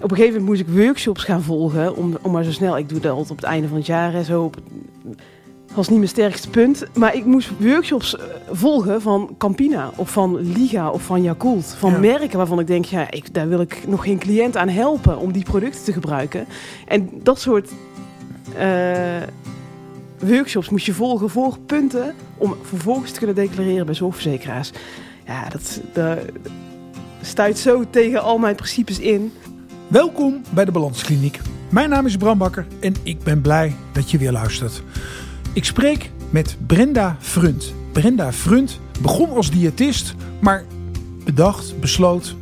Op 0.00 0.10
een 0.10 0.16
gegeven 0.16 0.40
moment 0.40 0.58
moest 0.58 0.60
ik 0.76 0.84
workshops 0.84 1.24
gaan 1.24 1.42
volgen. 1.42 1.96
Om, 1.96 2.16
om 2.22 2.32
maar 2.32 2.44
zo 2.44 2.50
snel, 2.52 2.78
ik 2.78 2.88
doe 2.88 3.00
dat 3.00 3.10
altijd 3.10 3.30
op 3.30 3.36
het 3.36 3.44
einde 3.46 3.68
van 3.68 3.76
het 3.76 3.86
jaar 3.86 4.14
en 4.14 4.24
zo. 4.24 4.42
Op, 4.42 4.56
dat 5.66 5.76
was 5.76 5.88
niet 5.88 5.98
mijn 5.98 6.10
sterkste 6.10 6.48
punt. 6.50 6.84
Maar 6.94 7.14
ik 7.14 7.24
moest 7.24 7.50
workshops 7.58 8.16
eh, 8.16 8.24
volgen 8.50 9.02
van 9.02 9.34
Campina 9.38 9.90
of 9.96 10.10
van 10.10 10.52
Liga 10.52 10.90
of 10.90 11.02
van 11.02 11.22
Yakult. 11.22 11.66
Van 11.78 11.90
Ja. 11.90 11.98
merken 11.98 12.36
waarvan 12.38 12.60
ik 12.60 12.66
denk, 12.66 12.84
ja, 12.84 13.10
ik, 13.10 13.34
daar 13.34 13.48
wil 13.48 13.60
ik 13.60 13.82
nog 13.86 14.04
geen 14.04 14.18
cliënt 14.18 14.56
aan 14.56 14.68
helpen 14.68 15.18
om 15.18 15.32
die 15.32 15.44
producten 15.44 15.84
te 15.84 15.92
gebruiken. 15.92 16.46
En 16.86 17.10
dat 17.22 17.40
soort 17.40 17.70
eh, 18.58 19.22
workshops 20.18 20.68
moest 20.68 20.86
je 20.86 20.94
volgen 20.94 21.30
voor 21.30 21.58
punten 21.66 22.14
om 22.38 22.54
vervolgens 22.62 23.10
te 23.10 23.18
kunnen 23.18 23.36
declareren 23.36 23.86
bij 23.86 23.94
zorgverzekeraars. 23.94 24.70
Ja, 25.26 25.48
dat, 25.48 25.80
dat 25.92 26.18
stuit 27.20 27.58
zo 27.58 27.84
tegen 27.90 28.22
al 28.22 28.38
mijn 28.38 28.54
principes 28.54 28.98
in. 28.98 29.32
Welkom 29.92 30.42
bij 30.50 30.64
de 30.64 30.70
Balanskliniek. 30.70 31.40
Mijn 31.70 31.90
naam 31.90 32.06
is 32.06 32.16
Bram 32.16 32.38
Bakker 32.38 32.66
en 32.80 32.94
ik 33.02 33.22
ben 33.22 33.40
blij 33.40 33.74
dat 33.92 34.10
je 34.10 34.18
weer 34.18 34.32
luistert. 34.32 34.82
Ik 35.52 35.64
spreek 35.64 36.10
met 36.30 36.56
Brenda 36.66 37.16
Frunt. 37.20 37.74
Brenda 37.92 38.32
Frunt 38.32 38.80
begon 39.00 39.30
als 39.30 39.50
diëtist, 39.50 40.14
maar 40.40 40.64
bedacht, 41.24 41.80
besloot 41.80 42.36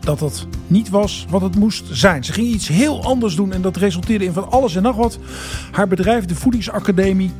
dat 0.00 0.18
dat 0.18 0.46
niet 0.66 0.88
was 0.88 1.26
wat 1.30 1.40
het 1.40 1.56
moest 1.56 1.84
zijn. 1.90 2.24
Ze 2.24 2.32
ging 2.32 2.46
iets 2.46 2.68
heel 2.68 3.04
anders 3.04 3.34
doen 3.34 3.52
en 3.52 3.62
dat 3.62 3.76
resulteerde 3.76 4.24
in 4.24 4.32
van 4.32 4.50
alles 4.50 4.76
en 4.76 4.82
nog 4.82 4.96
wat. 4.96 5.18
Haar 5.70 5.88
bedrijf, 5.88 6.24
de 6.24 6.34
Voedingsacademie, 6.34 7.32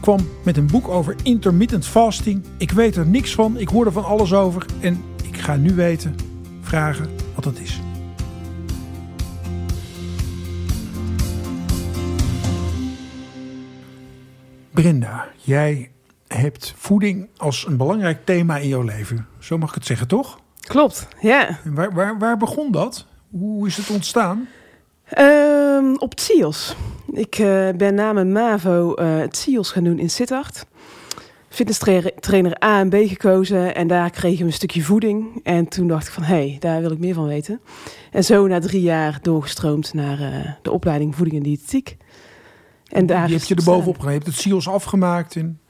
kwam 0.00 0.28
met 0.44 0.56
een 0.56 0.66
boek 0.66 0.88
over 0.88 1.16
intermittent 1.22 1.86
fasting. 1.86 2.44
Ik 2.56 2.70
weet 2.70 2.96
er 2.96 3.06
niks 3.06 3.34
van, 3.34 3.58
ik 3.58 3.68
hoor 3.68 3.86
er 3.86 3.92
van 3.92 4.04
alles 4.04 4.32
over 4.32 4.66
en 4.80 5.02
ik 5.22 5.36
ga 5.36 5.56
nu 5.56 5.74
weten, 5.74 6.14
vragen 6.60 7.10
wat 7.34 7.44
het 7.44 7.60
is. 7.60 7.80
Brenda, 14.82 15.28
jij 15.36 15.90
hebt 16.26 16.74
voeding 16.76 17.28
als 17.36 17.66
een 17.66 17.76
belangrijk 17.76 18.24
thema 18.24 18.56
in 18.56 18.68
jouw 18.68 18.82
leven. 18.82 19.26
Zo 19.38 19.58
mag 19.58 19.68
ik 19.68 19.74
het 19.74 19.86
zeggen, 19.86 20.08
toch? 20.08 20.40
Klopt, 20.60 21.08
ja. 21.20 21.58
En 21.64 21.74
waar, 21.74 21.92
waar, 21.94 22.18
waar 22.18 22.36
begon 22.36 22.72
dat? 22.72 23.06
Hoe 23.30 23.66
is 23.66 23.76
het 23.76 23.90
ontstaan? 23.90 24.48
Ehm, 25.04 25.94
op 25.94 26.10
het 26.10 26.20
CIOS. 26.20 26.76
Ik 27.12 27.38
eh, 27.38 27.68
ben 27.76 27.94
na 27.94 28.12
mijn 28.12 28.32
MAVO 28.32 28.94
eh, 28.94 29.18
het 29.18 29.36
CIOS 29.36 29.70
gaan 29.70 29.84
doen 29.84 29.98
in 29.98 30.10
Sittard. 30.10 30.66
Fitnesstrainer 31.48 32.64
A 32.64 32.80
en 32.80 32.88
B 32.88 32.94
gekozen 32.94 33.74
en 33.74 33.86
daar 33.86 34.10
kregen 34.10 34.38
we 34.38 34.44
een 34.44 34.52
stukje 34.52 34.82
voeding. 34.82 35.40
En 35.42 35.68
toen 35.68 35.86
dacht 35.86 36.06
ik 36.06 36.12
van, 36.12 36.22
hé, 36.22 36.34
hey, 36.34 36.56
daar 36.60 36.80
wil 36.80 36.90
ik 36.90 36.98
meer 36.98 37.14
van 37.14 37.26
weten. 37.26 37.60
En 38.10 38.24
zo 38.24 38.46
na 38.46 38.60
drie 38.60 38.82
jaar 38.82 39.18
doorgestroomd 39.22 39.94
naar 39.94 40.20
eh, 40.20 40.50
de 40.62 40.70
opleiding 40.70 41.14
voeding 41.14 41.36
en 41.36 41.42
diëtetiek. 41.42 41.96
En 42.88 43.06
daar 43.06 43.28
je 43.28 43.34
hebt 43.34 43.48
je 43.48 43.54
er 43.54 43.64
bovenop 43.64 43.94
gedaan. 43.94 44.12
Je 44.12 44.18
hebt 44.18 44.30
het 44.30 44.40
SIOS 44.40 44.68
afgemaakt. 44.68 45.36
En, 45.36 45.60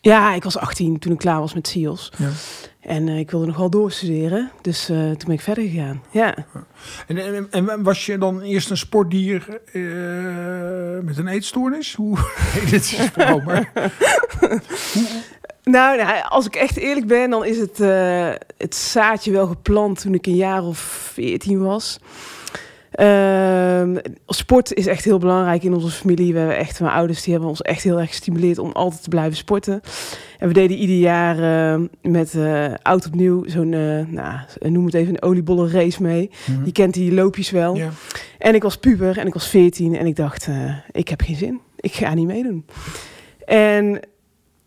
Ja, 0.00 0.34
ik 0.34 0.44
was 0.44 0.58
18 0.58 0.98
toen 0.98 1.12
ik 1.12 1.18
klaar 1.18 1.40
was 1.40 1.54
met 1.54 1.68
CIOS. 1.68 2.12
ja. 2.16 2.28
En 2.80 3.08
eh, 3.08 3.18
ik 3.18 3.30
wilde 3.30 3.46
nog 3.46 3.56
wel 3.56 3.70
doorstuderen, 3.70 4.50
dus 4.60 4.88
eh, 4.88 4.96
toen 4.96 5.26
ben 5.26 5.34
ik 5.34 5.40
verder 5.40 5.64
gegaan. 5.64 6.02
Ja. 6.10 6.34
en, 7.06 7.18
en, 7.18 7.48
en 7.50 7.82
was 7.82 8.06
je 8.06 8.18
dan 8.18 8.40
eerst 8.40 8.70
een 8.70 8.76
sportdier 8.76 9.60
eh, 9.72 11.04
met 11.04 11.18
een 11.18 11.28
eetstoornis? 11.28 11.94
Hoe? 11.94 12.18
Nee, 12.54 12.64
dit 12.64 12.82
is 12.82 13.10
maar 13.16 13.70
Nou, 15.62 15.96
nou, 15.96 16.22
als 16.28 16.46
ik 16.46 16.54
echt 16.54 16.76
eerlijk 16.76 17.06
ben, 17.06 17.30
dan 17.30 17.44
is 17.44 17.58
het, 17.58 17.78
het 18.56 18.74
zaadje 18.74 19.30
wel 19.30 19.46
geplant 19.46 20.00
toen 20.00 20.14
ik 20.14 20.26
een 20.26 20.36
jaar 20.36 20.62
of 20.62 20.78
14 20.78 21.62
was. 21.62 21.98
Ehm, 22.90 23.96
sport 24.26 24.74
is 24.74 24.86
echt 24.86 25.04
heel 25.04 25.18
belangrijk 25.18 25.62
in 25.62 25.74
onze 25.74 25.90
familie. 25.90 26.32
We 26.32 26.38
hebben 26.38 26.56
echt, 26.56 26.80
mijn 26.80 26.92
ouders 26.92 27.22
die 27.22 27.32
hebben 27.32 27.50
ons 27.50 27.62
echt 27.62 27.82
heel 27.82 28.00
erg 28.00 28.08
gestimuleerd 28.08 28.58
om 28.58 28.72
altijd 28.72 29.02
te 29.02 29.08
blijven 29.08 29.36
sporten. 29.36 29.80
En 30.38 30.48
we 30.48 30.54
deden 30.54 30.76
ieder 30.76 30.96
jaar 30.96 31.38
eh, 31.38 31.80
met 32.02 32.34
eh 32.34 32.74
oud 32.82 33.06
opnieuw 33.06 33.48
zo'n, 33.48 33.72
eh, 33.72 34.06
nou, 34.06 34.38
noem 34.58 34.84
het 34.84 34.94
even 34.94 35.14
een 35.14 35.22
oliebollen 35.22 35.70
race 35.70 36.02
mee. 36.02 36.30
Mhm. 36.46 36.64
Je 36.64 36.72
kent 36.72 36.94
die 36.94 37.14
loopjes 37.14 37.50
wel. 37.50 37.78
En 38.38 38.54
ik 38.54 38.62
was 38.62 38.76
puber 38.76 39.18
en 39.18 39.26
ik 39.26 39.34
was 39.34 39.48
14 39.48 39.96
en 39.96 40.06
ik 40.06 40.16
dacht, 40.16 40.46
eh, 40.46 40.74
ik 40.90 41.08
heb 41.08 41.20
geen 41.20 41.36
zin. 41.36 41.60
Ik 41.76 41.92
ga 41.92 42.14
niet 42.14 42.26
meedoen. 42.26 42.66
En 43.44 44.00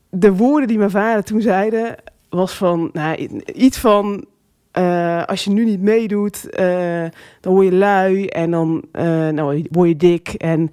de 0.09 0.33
woorden 0.33 0.67
die 0.67 0.77
mijn 0.77 0.89
vader 0.89 1.23
toen 1.23 1.41
zeiden, 1.41 1.95
was 2.29 2.53
van, 2.53 2.89
nou, 2.93 3.29
iets 3.53 3.77
van, 3.77 4.25
eh, 4.73 5.23
als 5.23 5.43
je 5.43 5.49
nu 5.49 5.65
niet 5.65 5.81
meedoet, 5.81 6.49
eh, 6.49 7.03
dan 7.39 7.53
word 7.53 7.65
je 7.65 7.73
lui 7.73 8.27
en 8.27 8.51
dan 8.51 8.83
eh, 8.91 9.27
nou, 9.27 9.65
word 9.71 9.87
je 9.87 9.95
dik. 9.95 10.29
En 10.29 10.71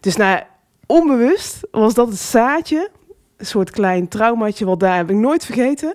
dus 0.00 0.16
nou, 0.16 0.40
onbewust 0.86 1.68
was 1.70 1.94
dat 1.94 2.08
het 2.08 2.18
zaadje, 2.18 2.90
een 3.36 3.46
soort 3.46 3.70
klein 3.70 4.08
traumaatje, 4.08 4.64
wat 4.64 4.80
daar 4.80 4.96
heb 4.96 5.10
ik 5.10 5.16
nooit 5.16 5.44
vergeten. 5.44 5.94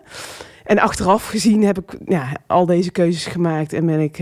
En 0.63 0.79
achteraf 0.79 1.27
gezien 1.27 1.63
heb 1.63 1.77
ik 1.77 1.97
ja, 2.05 2.31
al 2.47 2.65
deze 2.65 2.91
keuzes 2.91 3.25
gemaakt 3.25 3.73
en 3.73 3.85
ben 3.85 3.99
ik 3.99 4.17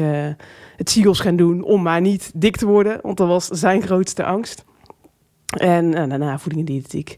het 0.78 0.90
Siegels 0.90 1.20
gaan 1.20 1.36
doen 1.36 1.64
om 1.64 1.82
maar 1.82 2.02
niet 2.02 2.32
dik 2.36 2.58
te 2.58 2.66
worden, 2.66 3.00
want 3.02 3.18
dat 3.18 3.28
was 3.28 3.48
zijn 3.48 3.82
grootste 3.82 4.24
angst. 4.24 4.64
En 5.46 5.92
daarna 5.92 6.40
voeding 6.40 6.68
en 6.68 6.74
diëtetiek. 6.74 7.18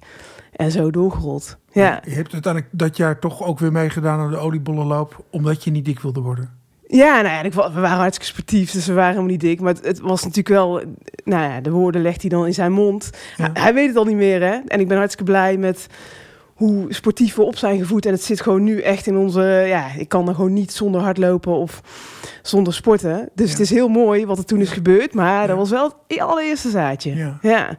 En 0.58 0.72
zo 0.72 0.92
doorgerold. 0.92 1.58
Ja, 1.72 2.02
Je 2.06 2.12
hebt 2.16 2.34
uiteindelijk 2.34 2.74
dat 2.78 2.98
jaar 2.98 3.20
toch 3.20 3.44
ook 3.44 3.60
weer 3.60 3.72
meegedaan 3.72 4.20
aan 4.20 4.30
de 4.32 4.38
oliebollenloop, 4.38 5.24
omdat 5.30 5.64
je 5.64 5.72
niet 5.72 5.86
dik 5.86 6.00
wilde 6.00 6.20
worden. 6.20 6.50
ja, 6.88 7.14
nou 7.22 7.28
ja, 7.36 7.42
ik, 7.44 7.54
we 7.54 7.62
waren 7.62 7.98
hartstikke 7.98 8.26
sportief, 8.34 8.72
dus 8.72 8.86
we 8.88 8.94
waren 8.94 9.10
helemaal 9.10 9.32
niet 9.32 9.40
dik. 9.42 9.60
Maar 9.62 9.74
het, 9.74 9.86
het 9.86 10.00
was 10.00 10.22
natuurlijk 10.22 10.48
wel, 10.48 10.82
nou 11.24 11.44
ja, 11.52 11.62
de 11.62 11.72
woorden 11.72 12.02
legt 12.02 12.22
hij 12.22 12.30
dan 12.30 12.46
in 12.46 12.54
zijn 12.54 12.72
mond. 12.72 13.10
Ja. 13.38 13.44
Hij, 13.54 13.62
hij 13.64 13.74
weet 13.74 13.88
het 13.88 13.98
al 13.98 14.06
niet 14.06 14.16
meer, 14.16 14.42
hè. 14.42 14.58
En 14.68 14.80
ik 14.80 14.88
ben 14.88 14.98
hartstikke 14.98 15.32
blij 15.32 15.58
met 15.58 15.88
hoe 16.54 16.86
sportief 16.94 17.36
we 17.36 17.44
op 17.44 17.58
zijn 17.58 17.78
gevoed. 17.80 18.06
En 18.06 18.12
het 18.12 18.24
zit 18.24 18.42
gewoon 18.42 18.64
nu 18.64 18.82
echt 18.82 19.08
in 19.08 19.18
onze, 19.18 19.42
ja, 19.68 19.86
ik 19.98 20.10
kan 20.10 20.28
er 20.28 20.36
gewoon 20.36 20.54
niet 20.54 20.72
zonder 20.74 21.02
hardlopen 21.02 21.54
of 21.54 21.82
zonder 22.42 22.74
sporten. 22.74 23.30
Dus 23.36 23.46
Ja. 23.46 23.52
het 23.52 23.62
is 23.62 23.70
heel 23.70 23.88
mooi 23.88 24.26
wat 24.26 24.38
er 24.38 24.46
toen 24.46 24.62
is 24.62 24.70
gebeurd. 24.72 25.14
Maar 25.14 25.48
dat 25.48 25.58
was 25.58 25.70
wel 25.70 25.92
het 26.08 26.20
allereerste 26.20 26.70
zaadje. 26.70 27.38
Ja. 27.42 27.78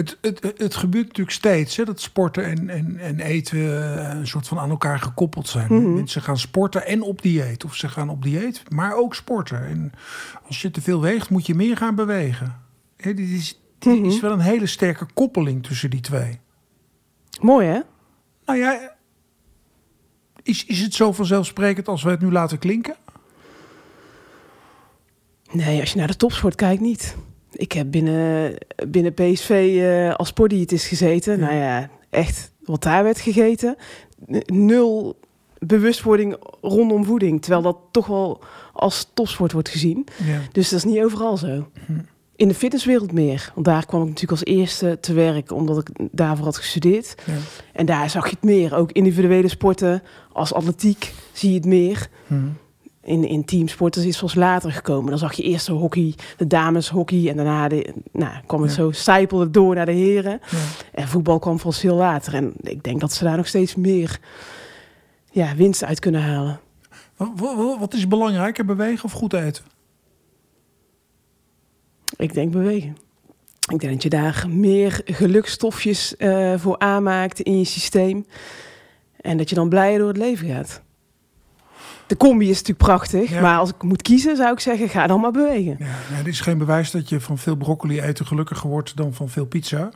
Het, 0.00 0.18
het, 0.20 0.52
het- 0.56 0.74
gebeurt 0.74 1.06
natuurlijk 1.06 1.36
steeds 1.36 1.76
hè, 1.76 1.84
dat 1.84 2.00
sporten 2.00 2.44
en, 2.44 2.68
en, 2.68 2.98
en 2.98 3.20
eten 3.20 3.58
eh, 3.58 4.18
een 4.18 4.26
soort 4.26 4.48
van 4.48 4.58
aan 4.58 4.70
elkaar 4.70 4.98
gekoppeld 4.98 5.48
zijn. 5.48 5.66
Mhm. 5.74 5.94
Mensen 5.94 6.22
gaan 6.22 6.38
sporten 6.38 6.86
en 6.86 7.02
op 7.02 7.22
dieet. 7.22 7.64
Of 7.64 7.74
ze 7.74 7.88
gaan 7.88 8.08
op 8.08 8.22
dieet, 8.22 8.62
maar 8.70 8.94
ook 8.96 9.14
sporten. 9.14 9.66
En 9.66 9.92
als 10.46 10.62
je 10.62 10.70
te 10.70 10.80
veel 10.80 11.00
weegt, 11.00 11.30
moet 11.30 11.46
je 11.46 11.54
meer 11.54 11.76
gaan 11.76 11.94
bewegen. 11.94 12.60
Hè, 12.96 13.14
dit 13.14 13.28
is, 13.28 13.60
dit 13.78 13.94
Mhm. 13.98 14.04
is 14.04 14.20
wel 14.20 14.32
een 14.32 14.40
hele 14.40 14.66
sterke 14.66 15.06
koppeling 15.14 15.62
tussen 15.66 15.90
die 15.90 16.00
twee. 16.00 16.38
Mooi, 17.40 17.66
hè? 17.66 17.80
Nou 18.44 18.58
ja, 18.58 18.94
is, 20.42 20.64
is 20.64 20.80
het 20.80 20.94
zo 20.94 21.12
vanzelfsprekend 21.12 21.88
als 21.88 22.02
we 22.02 22.10
het 22.10 22.20
nu 22.20 22.32
laten 22.32 22.58
klinken? 22.58 22.96
Nee, 25.52 25.80
als 25.80 25.92
je 25.92 25.98
naar 25.98 26.06
de 26.06 26.16
topsport 26.16 26.54
kijkt, 26.54 26.80
niet. 26.82 27.16
Ik 27.52 27.72
heb 27.72 27.90
binnen, 27.90 28.54
binnen 28.88 29.14
PSV 29.14 29.78
eh, 29.80 30.14
als 30.14 30.28
sportdiëtist 30.28 30.86
gezeten. 30.86 31.38
Ja. 31.38 31.44
Nou 31.44 31.54
ja, 31.54 31.90
echt 32.10 32.52
wat 32.64 32.82
daar 32.82 33.04
werd 33.04 33.20
gegeten. 33.20 33.76
Nul 34.46 35.16
bewustwording 35.58 36.36
rondom 36.60 37.04
voeding. 37.04 37.40
Terwijl 37.42 37.62
dat 37.62 37.78
toch 37.90 38.06
wel 38.06 38.40
als 38.72 39.10
topsport 39.14 39.52
wordt 39.52 39.68
gezien. 39.68 40.06
Ja. 40.24 40.40
Dus 40.52 40.68
dat 40.68 40.78
is 40.78 40.84
niet 40.84 41.02
overal 41.02 41.36
zo. 41.36 41.68
In 42.36 42.48
de 42.48 42.54
fitnesswereld 42.54 43.12
meer. 43.12 43.50
Want 43.54 43.66
daar 43.66 43.86
kwam 43.86 44.02
ik 44.02 44.08
natuurlijk 44.08 44.40
als 44.40 44.54
eerste 44.54 44.98
te 45.00 45.12
werk, 45.12 45.52
omdat 45.52 45.78
ik 45.78 46.08
daarvoor 46.12 46.44
had 46.44 46.56
gestudeerd. 46.56 47.14
Ja. 47.26 47.32
En 47.72 47.86
daar 47.86 48.10
zag 48.10 48.24
je 48.24 48.30
het 48.30 48.44
meer. 48.44 48.74
Ook 48.76 48.92
individuele 48.92 49.48
sporten, 49.48 50.02
als 50.32 50.52
atletiek, 50.52 51.12
zie 51.32 51.48
je 51.48 51.56
het 51.56 51.64
meer. 51.64 52.08
Hm. 52.26 52.34
In, 53.10 53.24
in 53.24 53.44
teamsporters 53.44 54.04
is 54.04 54.18
pas 54.18 54.34
later 54.34 54.72
gekomen. 54.72 55.10
Dan 55.10 55.18
zag 55.18 55.32
je 55.32 55.42
eerst 55.42 55.66
de 55.66 55.72
hockey, 55.72 56.14
de 56.36 56.46
dameshockey. 56.46 57.28
En 57.28 57.36
daarna 57.36 57.68
de, 57.68 57.94
nou, 58.12 58.32
kwam 58.46 58.62
het 58.62 58.70
Ja. 58.70 58.76
zo 58.76 58.90
sijpelde 58.90 59.50
door 59.50 59.74
naar 59.74 59.86
de 59.86 59.92
heren. 59.92 60.40
Ja. 60.50 60.58
En 60.92 61.08
voetbal 61.08 61.38
kwam 61.38 61.58
pas 61.58 61.78
veel 61.78 61.94
later. 61.94 62.34
En 62.34 62.52
ik 62.62 62.82
denk 62.84 63.00
dat 63.00 63.12
ze 63.12 63.24
daar 63.24 63.36
nog 63.36 63.46
steeds 63.46 63.74
meer 63.74 64.20
ja, 65.30 65.54
winst 65.54 65.84
uit 65.84 65.98
kunnen 65.98 66.22
halen. 66.22 66.60
Wat, 67.16 67.28
wat, 67.34 67.78
wat 67.78 67.94
is 67.94 68.08
belangrijker, 68.08 68.64
bewegen 68.64 69.04
of 69.04 69.12
goed 69.12 69.32
eten? 69.32 69.64
Ik 72.16 72.34
denk 72.34 72.52
bewegen. 72.52 72.96
Ik 73.72 73.80
denk 73.80 73.92
dat 73.92 74.02
je 74.02 74.08
daar 74.08 74.46
meer 74.48 75.00
gelukstofjes 75.04 76.16
eh, 76.16 76.54
voor 76.58 76.78
aanmaakt 76.78 77.40
in 77.40 77.58
je 77.58 77.64
systeem. 77.64 78.26
En 79.20 79.36
dat 79.36 79.48
je 79.48 79.54
dan 79.54 79.68
blijer 79.68 79.98
door 79.98 80.08
het 80.08 80.16
leven 80.16 80.48
gaat. 80.48 80.82
De 82.10 82.16
combi 82.16 82.44
is 82.44 82.58
natuurlijk 82.58 82.78
prachtig. 82.78 83.30
Ja. 83.30 83.40
Maar 83.40 83.58
als 83.58 83.70
ik 83.70 83.82
moet 83.82 84.02
kiezen, 84.02 84.36
zou 84.36 84.52
ik 84.52 84.60
zeggen, 84.60 84.88
ga 84.88 85.06
dan 85.06 85.20
maar 85.20 85.30
bewegen. 85.30 85.76
Ja, 85.78 86.18
er 86.18 86.28
is 86.28 86.40
geen 86.40 86.58
bewijs 86.58 86.90
dat 86.90 87.08
je 87.08 87.20
van 87.20 87.38
veel 87.38 87.56
broccoli 87.56 88.00
eten 88.00 88.26
gelukkiger 88.26 88.68
wordt 88.68 88.96
dan 88.96 89.14
van 89.14 89.28
veel 89.28 89.46
pizza. 89.46 89.90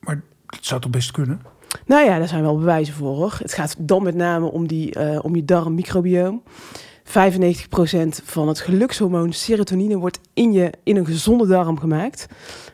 Maar 0.00 0.20
het 0.46 0.66
zou 0.66 0.80
toch 0.80 0.90
best 0.90 1.10
kunnen? 1.10 1.40
Nou 1.86 2.04
ja, 2.04 2.18
daar 2.18 2.28
zijn 2.28 2.42
wel 2.42 2.58
bewijzen 2.58 2.94
voor 2.94 3.16
hoor. 3.16 3.36
Het 3.38 3.52
gaat 3.52 3.74
dan 3.78 4.02
met 4.02 4.14
name 4.14 4.46
om, 4.46 4.66
die, 4.66 4.94
eh, 4.94 5.24
om 5.24 5.36
je 5.36 5.44
darmmicrobioom. 5.44 6.42
95% 7.06 7.10
van 8.24 8.48
het 8.48 8.60
gelukshormoon 8.60 9.32
serotonine 9.32 9.96
wordt 9.96 10.20
in, 10.34 10.52
je, 10.52 10.72
in 10.82 10.96
een 10.96 11.06
gezonde 11.06 11.46
darm 11.46 11.78
gemaakt. 11.78 12.26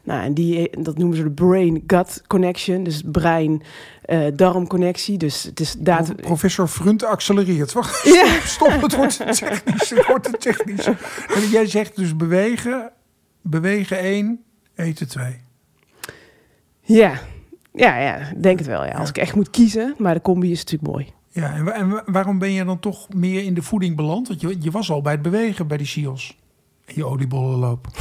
Nou, 0.05 0.25
en 0.25 0.35
die, 0.35 0.83
dat 0.83 0.99
noemen 0.99 1.17
ze 1.17 1.23
de 1.23 1.31
brain-gut 1.31 2.23
connection, 2.27 2.83
dus 2.83 3.03
brein-darm-connectie. 3.07 5.19
dus 5.19 5.43
het 5.43 5.61
is 5.61 5.75
data... 5.79 6.15
Professor 6.15 6.69
Frunt 6.69 7.05
accelereert. 7.05 7.73
Wacht, 7.73 8.05
Ja. 8.05 8.41
stop, 8.45 8.81
het 8.83 8.97
wordt 8.97 9.17
te 9.17 9.25
technisch. 9.25 9.91
Het 9.91 10.07
wordt 10.07 10.25
te 10.25 10.33
technisch. 10.39 10.87
En 11.35 11.49
jij 11.51 11.67
zegt 11.67 11.97
dus 11.97 12.17
bewegen, 12.17 12.91
bewegen 13.43 13.99
één, 13.99 14.43
eten 14.75 15.09
twee. 15.09 15.41
Ja. 16.83 17.21
Ja, 17.73 17.99
ja, 17.99 18.33
denk 18.37 18.59
het 18.59 18.69
wel. 18.69 18.85
Ja. 18.85 18.93
Als 18.93 19.09
ik 19.09 19.19
echt 19.19 19.35
moet 19.35 19.51
kiezen, 19.51 19.95
maar 19.99 20.15
de 20.15 20.21
combi 20.21 20.51
is 20.51 20.59
natuurlijk 20.59 20.93
mooi. 20.93 21.13
Ja, 21.33 21.55
en, 21.55 21.65
wa- 21.65 21.73
en 21.73 21.89
wa- 21.89 22.03
waarom 22.07 22.39
ben 22.39 22.51
je 22.53 22.65
dan 22.65 22.79
toch 22.81 23.09
meer 23.15 23.43
in 23.45 23.55
de 23.55 23.63
voeding 23.63 23.97
beland? 23.97 24.29
Want 24.29 24.41
je, 24.41 24.57
je 24.61 24.71
was 24.71 24.91
al 24.91 25.03
bij 25.03 25.13
het 25.13 25.23
bewegen 25.23 25.67
bij 25.67 25.77
die 25.77 25.87
SIOS. 25.87 26.37
En 26.85 26.95
je 26.97 27.05
oliebollenloop. 27.07 27.87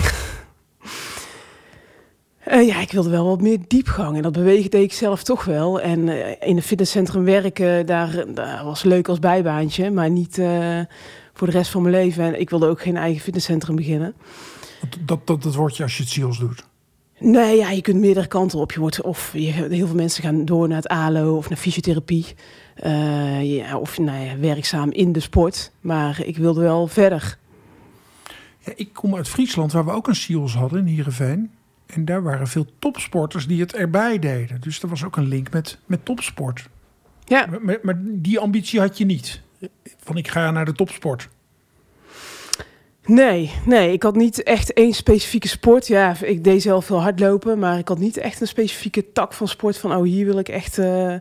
Eh, 2.40 2.68
ja, 2.68 2.80
ik 2.82 2.92
wilde 2.92 3.10
wel 3.10 3.26
wat 3.26 3.42
meer 3.42 3.58
diepgang. 3.68 4.16
En 4.16 4.22
dat 4.22 4.32
bewegen 4.32 4.70
deed 4.70 4.84
ik 4.84 4.94
zelf 4.94 5.24
toch 5.24 5.46
wel. 5.46 5.82
En 5.82 6.10
eh, 6.10 6.50
in 6.50 6.56
een 6.56 6.62
fitnesscentrum 6.64 7.24
werken, 7.24 7.86
daar, 7.86 8.26
daar 8.34 8.64
was 8.66 8.84
leuk 8.84 9.08
als 9.08 9.20
bijbaantje. 9.20 9.92
Maar 9.92 10.10
niet 10.10 10.38
eh, 10.38 10.80
voor 11.34 11.48
de 11.48 11.54
rest 11.54 11.72
van 11.72 11.82
mijn 11.82 11.94
leven. 11.94 12.24
En 12.24 12.40
ik 12.40 12.50
wilde 12.50 12.68
ook 12.68 12.82
geen 12.82 12.98
eigen 12.98 13.22
fitnesscentrum 13.22 13.76
beginnen. 13.76 14.14
Dat, 15.06 15.28
dat, 15.28 15.44
dat 15.44 15.56
word 15.56 15.78
je 15.78 15.84
als 15.84 15.98
je 15.98 16.04
het 16.04 16.12
SIOS 16.12 16.38
doet. 16.40 16.66
Nee, 17.20 17.58
ja, 17.58 17.70
je 17.70 17.82
kunt 17.82 18.00
meerdere 18.00 18.28
kanten 18.28 18.60
op. 18.60 18.72
Je 18.72 18.80
wordt, 18.80 19.02
of 19.02 19.34
je, 19.34 19.52
heel 19.52 19.88
veel 19.88 19.96
mensen 19.96 20.24
gaan 20.24 20.46
door 20.46 20.68
naar 20.68 20.78
het 20.78 20.88
ALO 20.88 21.38
of 21.38 21.50
naar 21.50 21.58
fysiotherapie. 21.58 22.26
Eh, 22.76 23.56
ja, 23.56 23.78
of 23.78 23.98
nou 23.98 24.24
ja, 24.24 24.38
werkzaam 24.38 24.92
in 24.92 25.12
de 25.12 25.20
sport. 25.20 25.72
Maar 25.82 26.22
ik 26.26 26.38
wilde 26.38 26.62
wel 26.62 26.88
verder. 26.88 27.38
Ja, 28.60 28.74
ik 28.76 28.94
kom 28.94 29.16
uit 29.16 29.30
Friesland, 29.30 29.72
waar 29.72 29.86
we 29.86 29.92
ook 29.92 30.08
een 30.08 30.16
SIOS 30.16 30.56
hadden 30.56 30.80
in 30.80 30.94
Heerenveen. 30.94 31.52
En 31.86 32.06
daar 32.06 32.24
waren 32.24 32.48
veel 32.48 32.66
topsporters 32.80 33.48
die 33.48 33.62
het 33.62 33.76
erbij 33.76 34.20
deden. 34.20 34.62
Dus 34.62 34.82
er 34.82 34.90
was 34.90 35.04
ook 35.04 35.18
een 35.18 35.28
link 35.28 35.52
met, 35.52 35.78
met 35.86 36.06
topsport. 36.06 36.70
Ja, 37.26 37.46
Maar, 37.46 37.62
maar, 37.62 37.80
maar 37.82 38.02
die 38.02 38.40
ambitie 38.40 38.80
had 38.80 38.98
je 38.98 39.06
niet. 39.06 39.42
Van 39.98 40.18
ik 40.18 40.28
ga 40.28 40.52
naar 40.52 40.66
de 40.66 40.74
topsport. 40.74 41.30
Nee, 43.10 43.52
nee, 43.66 43.92
ik 43.94 44.04
had 44.04 44.16
niet 44.16 44.44
echt 44.44 44.74
één 44.74 44.94
specifieke 44.94 45.48
sport. 45.48 45.88
Ja, 45.88 46.16
ik 46.22 46.44
deed 46.44 46.62
zelf 46.62 46.86
veel 46.86 47.02
hardlopen, 47.02 47.60
maar 47.60 47.78
ik 47.78 47.88
had 47.88 48.00
niet 48.00 48.18
echt 48.18 48.42
een 48.42 48.48
specifieke 48.48 49.12
tak 49.12 49.34
van 49.34 49.48
sport. 49.48 49.78
Van, 49.78 49.96
oh, 49.96 50.04
hier 50.04 50.26
wil 50.26 50.38
ik 50.40 50.50
echt 50.50 50.78
eh, 50.78 51.16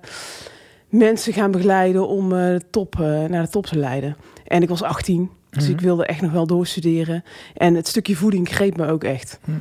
mensen 0.88 1.32
gaan 1.32 1.50
begeleiden 1.50 2.08
om 2.08 2.28
de 2.28 2.60
top, 2.70 2.94
eh, 3.00 3.24
naar 3.24 3.42
de 3.42 3.48
top 3.48 3.66
te 3.66 3.78
leiden. 3.78 4.16
En 4.46 4.62
ik 4.62 4.68
was 4.68 4.82
18, 4.82 5.30
dus 5.50 5.62
Mhm. 5.64 5.72
ik 5.72 5.80
wilde 5.80 6.06
echt 6.06 6.20
nog 6.20 6.32
wel 6.32 6.46
doorstuderen. 6.46 7.24
En 7.54 7.74
het 7.74 7.88
stukje 7.88 8.16
voeding 8.16 8.48
greep 8.48 8.76
me 8.76 8.86
ook 8.90 9.04
echt. 9.04 9.38
Mhm. 9.44 9.58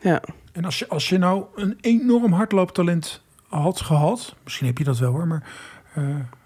Ja. 0.00 0.22
En 0.52 0.64
als 0.64 0.78
je, 0.78 0.88
als 0.88 1.08
je 1.08 1.18
nou 1.18 1.44
een 1.54 1.78
enorm 1.80 2.32
hardlooptalent 2.32 3.22
had 3.48 3.80
gehad, 3.80 4.34
misschien 4.44 4.66
heb 4.66 4.78
je 4.78 4.84
dat 4.84 4.98
wel 4.98 5.12
hoor, 5.12 5.26
maar 5.26 5.42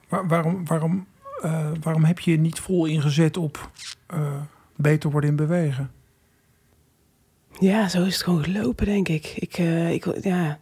waar- 0.08 0.28
waarom, 0.28 0.67
waarom, 0.67 1.06
eh, 1.44 1.67
waarom 1.82 2.05
heb 2.05 2.19
je 2.19 2.31
je 2.31 2.38
niet 2.38 2.58
vol 2.61 2.87
ingezet 2.87 3.37
op 3.37 3.70
eh, 4.06 4.19
beter 4.76 5.11
worden 5.11 5.31
in 5.31 5.37
bewegen? 5.37 5.91
Ja, 7.58 7.88
zo 7.88 8.02
is 8.05 8.14
het 8.14 8.23
gewoon 8.23 8.44
gelopen, 8.44 8.87
denk 8.87 9.08
ik. 9.08 9.32
Ik, 9.37 9.58
eh, 9.58 9.93
ik, 9.93 10.23
ja. 10.25 10.58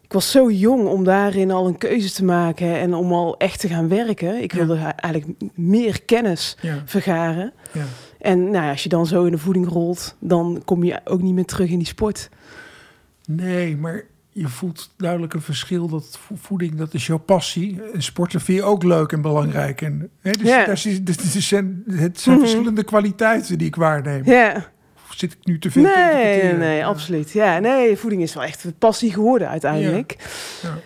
ik 0.00 0.12
was 0.12 0.30
zo 0.30 0.50
jong 0.50 0.86
om 0.86 1.04
daarin 1.04 1.50
al 1.50 1.66
een 1.66 1.78
keuze 1.78 2.12
te 2.12 2.24
maken 2.24 2.78
en 2.78 2.94
om 2.94 3.12
al 3.12 3.36
echt 3.38 3.60
te 3.60 3.68
gaan 3.68 3.88
werken. 3.88 4.42
Ik 4.42 4.52
Ja. 4.52 4.58
wilde 4.66 4.76
eigenlijk 4.96 5.40
meer 5.54 6.02
kennis 6.02 6.56
Ja, 6.60 6.82
vergaren. 6.84 7.52
ja. 7.72 7.84
En 8.18 8.38
nou, 8.50 8.64
ja, 8.64 8.70
als 8.70 8.82
je 8.82 8.88
dan 8.88 9.06
zo 9.06 9.24
in 9.24 9.30
de 9.32 9.38
voeding 9.38 9.68
rolt, 9.68 10.16
dan 10.18 10.62
kom 10.64 10.84
je 10.84 11.00
ook 11.04 11.22
niet 11.22 11.34
meer 11.34 11.44
terug 11.44 11.70
in 11.70 11.78
die 11.78 11.86
sport. 11.86 12.28
Nee, 13.26 13.76
maar 13.76 14.04
je 14.32 14.48
voelt 14.48 14.90
duidelijk 14.96 15.34
een 15.34 15.40
verschil. 15.42 15.88
Dat 15.88 16.18
vo- 16.26 16.34
voeding, 16.40 16.74
dat 16.74 16.94
is 16.94 17.06
jouw 17.06 17.18
passie. 17.18 17.80
En 17.94 18.02
sporten 18.02 18.40
vind 18.40 18.58
je 18.58 18.64
ook 18.64 18.82
leuk 18.82 19.12
en 19.12 19.22
belangrijk. 19.22 19.82
En, 19.82 20.10
hè, 20.20 20.30
dus 20.30 20.48
daar 20.48 20.68
is, 20.70 21.04
dus 21.04 21.16
het 21.16 21.42
zijn, 21.42 21.82
het 21.90 22.20
zijn 22.20 22.36
Mhm. 22.36 22.44
verschillende 22.44 22.84
kwaliteiten 22.84 23.58
die 23.58 23.66
ik 23.66 23.76
waarneem. 23.76 24.24
Ja, 24.24 24.54
Of 25.08 25.16
zit 25.16 25.32
ik 25.32 25.38
nu 25.42 25.58
te 25.58 25.70
veel 25.70 25.82
nee, 25.82 25.94
nee, 25.94 26.04
interpreteren? 26.12 26.58
nee, 26.58 26.76
Ja. 26.76 26.86
absoluut. 26.86 27.30
Ja, 27.30 27.58
nee, 27.58 27.96
voeding 27.96 28.22
is 28.22 28.34
wel 28.34 28.42
echt 28.44 28.64
een 28.64 28.74
passie 28.78 29.12
geworden 29.12 29.48
uiteindelijk. 29.48 30.16
Ja. 30.62 30.78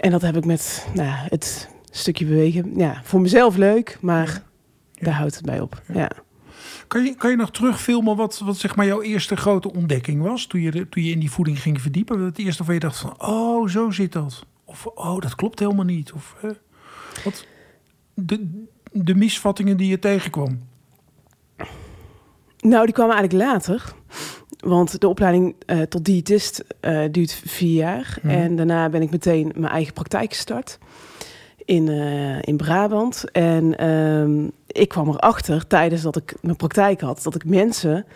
En 0.00 0.10
dat 0.10 0.22
heb 0.22 0.36
ik 0.36 0.44
met 0.44 0.86
nou, 0.94 1.10
het 1.28 1.68
stukje 1.90 2.24
bewegen. 2.24 2.72
Ja, 2.76 3.00
voor 3.04 3.20
mezelf 3.20 3.56
leuk, 3.56 3.98
maar 4.00 4.42
daar 4.98 5.14
houdt 5.14 5.34
het 5.34 5.44
bij 5.44 5.60
op. 5.60 5.82
Ja. 5.92 6.10
Kan 6.90 7.04
je, 7.04 7.14
kan 7.14 7.30
je 7.30 7.36
nog 7.36 7.50
terugfilmen 7.50 8.16
wat, 8.16 8.38
wat 8.38 8.56
zeg 8.56 8.76
maar 8.76 8.86
jouw 8.86 9.02
eerste 9.02 9.36
grote 9.36 9.72
ontdekking 9.72 10.22
was? 10.22 10.46
Toen 10.46 10.60
je, 10.60 10.88
toen 10.88 11.02
je 11.02 11.10
in 11.10 11.18
die 11.18 11.30
voeding 11.30 11.62
ging 11.62 11.80
verdiepen. 11.80 12.20
Het 12.20 12.38
eerste 12.38 12.64
van 12.64 12.74
je 12.74 12.80
dacht 12.80 12.98
van, 12.98 13.14
oh, 13.22 13.68
zo 13.68 13.90
zit 13.90 14.12
dat. 14.12 14.46
Of, 14.64 14.86
oh, 14.86 15.18
dat 15.18 15.34
klopt 15.34 15.58
helemaal 15.58 15.84
niet. 15.84 16.12
Of, 16.12 16.36
wat, 17.24 17.46
de, 18.14 18.64
de 18.92 19.14
misvattingen 19.14 19.76
die 19.76 19.88
je 19.88 19.98
tegenkwam. 19.98 20.60
Nou, 22.58 22.84
die 22.84 22.94
kwamen 22.94 23.16
eigenlijk 23.16 23.50
later. 23.50 23.94
Want 24.58 25.00
de 25.00 25.08
opleiding 25.08 25.54
eh, 25.66 25.80
tot 25.80 26.04
diëtist 26.04 26.64
eh, 26.80 27.04
duurt 27.10 27.32
vier 27.32 27.74
jaar. 27.74 28.18
Mhm. 28.22 28.34
En 28.34 28.56
daarna 28.56 28.88
ben 28.88 29.02
ik 29.02 29.10
meteen 29.10 29.52
mijn 29.54 29.72
eigen 29.72 29.92
praktijk 29.92 30.32
gestart. 30.32 30.78
In, 31.70 31.88
eh, 31.88 32.42
in 32.42 32.56
Brabant. 32.56 33.24
En 33.32 33.78
ehm, 33.78 34.48
ik 34.66 34.88
kwam 34.88 35.08
erachter 35.08 35.66
tijdens 35.66 36.02
dat 36.02 36.16
ik 36.16 36.34
mijn 36.40 36.56
praktijk 36.56 37.00
had... 37.00 37.22
dat 37.22 37.34
ik 37.34 37.44
mensen 37.44 38.06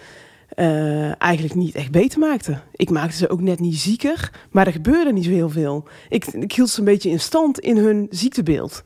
eh, 0.49 1.23
eigenlijk 1.23 1.55
niet 1.55 1.75
echt 1.75 1.91
beter 1.91 2.19
maakte. 2.19 2.59
Ik 2.73 2.91
maakte 2.91 3.17
ze 3.17 3.29
ook 3.29 3.41
net 3.41 3.61
niet 3.61 3.77
zieker. 3.77 4.31
Maar 4.51 4.67
er 4.67 4.73
gebeurde 4.73 5.12
niet 5.12 5.25
zo 5.25 5.31
heel 5.31 5.51
veel. 5.51 5.85
Ik, 6.09 6.27
ik 6.27 6.53
hield 6.53 6.69
ze 6.69 6.79
een 6.79 6.85
beetje 6.85 7.11
in 7.11 7.21
stand 7.21 7.59
in 7.59 7.77
hun 7.77 8.06
ziektebeeld. 8.11 8.83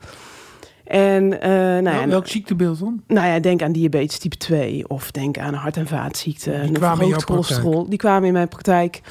En, 0.83 1.41
eh, 1.41 1.49
nou 1.49 1.83
ja, 1.83 1.99
Wel- 1.99 2.07
welk 2.07 2.27
ziektebeeld 2.27 2.79
dan? 2.79 3.01
nou 3.07 3.27
ja, 3.27 3.39
denk 3.39 3.61
aan 3.61 3.71
diabetes 3.71 4.17
type 4.17 4.37
2 4.37 4.87
of 4.87 5.11
denk 5.11 5.37
aan 5.37 5.53
hart- 5.53 5.77
en 5.77 5.87
vaatziekten. 5.87 6.61
Die 6.61 6.71
kwamen 6.71 7.03
in 7.03 7.09
jouw 7.09 7.19
cholesterol. 7.19 7.89
Die 7.89 7.97
kwamen 7.99 8.27
in 8.27 8.33
mijn 8.33 8.47
praktijk. 8.47 9.01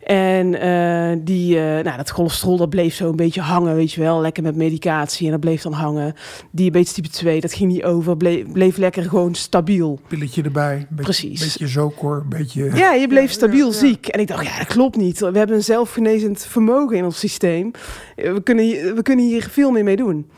En 0.00 0.60
eh, 0.60 1.18
die, 1.24 1.56
eh, 1.58 1.84
nou, 1.84 1.96
dat 1.96 2.10
cholesterol 2.10 2.56
dat 2.56 2.68
bleef 2.70 2.94
zo 2.94 3.08
een 3.08 3.16
beetje 3.16 3.40
hangen, 3.40 3.74
weet 3.74 3.92
je 3.92 4.00
wel. 4.00 4.20
Lekker 4.20 4.42
met 4.42 4.56
medicatie 4.56 5.24
en 5.26 5.30
dat 5.32 5.40
bleef 5.40 5.62
dan 5.62 5.72
hangen. 5.72 6.14
Diabetes 6.50 6.92
type 6.92 7.08
2, 7.08 7.40
dat 7.40 7.52
ging 7.52 7.72
niet 7.72 7.84
over. 7.84 8.16
Bleef, 8.16 8.52
bleef 8.52 8.76
lekker 8.76 9.02
gewoon 9.02 9.34
stabiel. 9.34 10.00
Pilletje 10.08 10.42
erbij. 10.42 10.74
Een 10.76 10.86
beetje, 10.88 11.02
Precies. 11.02 11.40
beetje 11.40 11.66
zokor, 11.66 12.16
een 12.16 12.28
beetje... 12.38 12.70
Ja, 12.74 12.92
je 12.92 13.08
bleef 13.08 13.30
stabiel 13.30 13.66
ja, 13.66 13.72
ja. 13.72 13.78
ziek. 13.78 14.06
En 14.06 14.20
ik 14.20 14.26
dacht, 14.28 14.44
ja, 14.44 14.58
dat 14.58 14.66
klopt 14.66 14.96
niet. 14.96 15.18
We 15.18 15.38
hebben 15.38 15.56
een 15.56 15.64
zelfgenezend 15.64 16.44
vermogen 16.46 16.96
in 16.96 17.04
ons 17.04 17.18
systeem. 17.18 17.70
Eh, 18.16 18.32
We 18.32 18.42
kunnen, 18.42 18.64
hier- 18.64 18.94
we 18.94 19.02
kunnen 19.02 19.24
hier 19.24 19.48
veel 19.50 19.70
meer 19.70 19.84
mee 19.84 19.96
doen. 19.96 20.30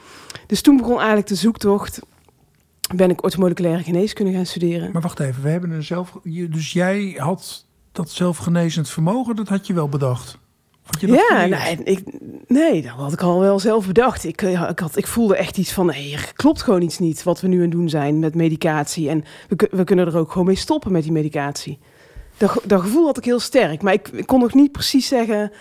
Dus 0.47 0.61
toen 0.61 0.77
begon 0.77 0.97
eigenlijk 0.97 1.27
de 1.29 1.35
zoektocht. 1.35 2.01
Ben 2.95 3.11
ik 3.11 3.23
orthomoleculaire 3.25 3.83
geneeskunde 3.83 4.33
gaan 4.33 4.47
studeren. 4.47 4.93
Maar 4.93 5.03
wacht 5.03 5.21
even, 5.21 5.43
we 5.43 5.49
hebben 5.49 5.71
een 5.71 5.83
zelf... 5.83 6.19
Dus 6.51 6.73
jij 6.73 7.15
had 7.17 7.67
dat 7.93 8.11
zelfgenezend 8.11 8.89
vermogen, 8.89 9.37
dat 9.37 9.49
had 9.49 9.67
je 9.67 9.73
wel 9.73 9.89
bedacht? 9.89 10.39
Had 10.83 11.01
je 11.01 11.07
dat 11.07 11.25
Ja, 11.29 11.47
nee, 11.47 11.77
ik, 11.85 12.03
nee, 12.47 12.83
dat 12.83 12.93
had 12.93 13.13
ik 13.13 13.21
al 13.21 13.41
wel 13.41 13.59
zelf 13.59 13.87
bedacht. 13.87 14.25
Ik, 14.25 14.43
eh, 14.43 14.69
ik, 14.71 14.79
had, 14.79 14.97
ik 14.97 15.07
voelde 15.07 15.37
echt 15.37 15.57
iets 15.57 15.73
van, 15.73 15.87
nee, 15.87 16.13
er 16.13 16.33
klopt 16.35 16.63
gewoon 16.63 16.83
iets 16.83 16.99
niet 16.99 17.23
wat 17.23 17.41
we 17.41 17.49
nu 17.49 17.57
aan 17.57 17.63
het 17.63 17.71
doen 17.71 17.89
zijn 17.89 18.19
met 18.19 18.35
medicatie. 18.35 19.09
En 19.09 19.25
we, 19.49 19.69
we 19.71 19.85
kunnen 19.85 20.07
er 20.07 20.17
ook 20.17 20.33
gewoon 20.33 20.47
mee 20.47 20.57
stoppen 20.57 20.93
met 20.93 21.03
die 21.03 21.13
medicatie. 21.13 21.79
Dat, 22.37 22.61
dat 22.65 22.81
gevoel 22.81 23.07
had 23.07 23.19
ik 23.19 23.25
heel 23.25 23.41
sterk, 23.41 23.83
maar 23.83 23.93
ik, 23.93 24.09
ik 24.09 24.27
kon 24.27 24.41
nog 24.41 24.55
niet 24.55 24.73
precies 24.73 25.09
zeggen 25.09 25.53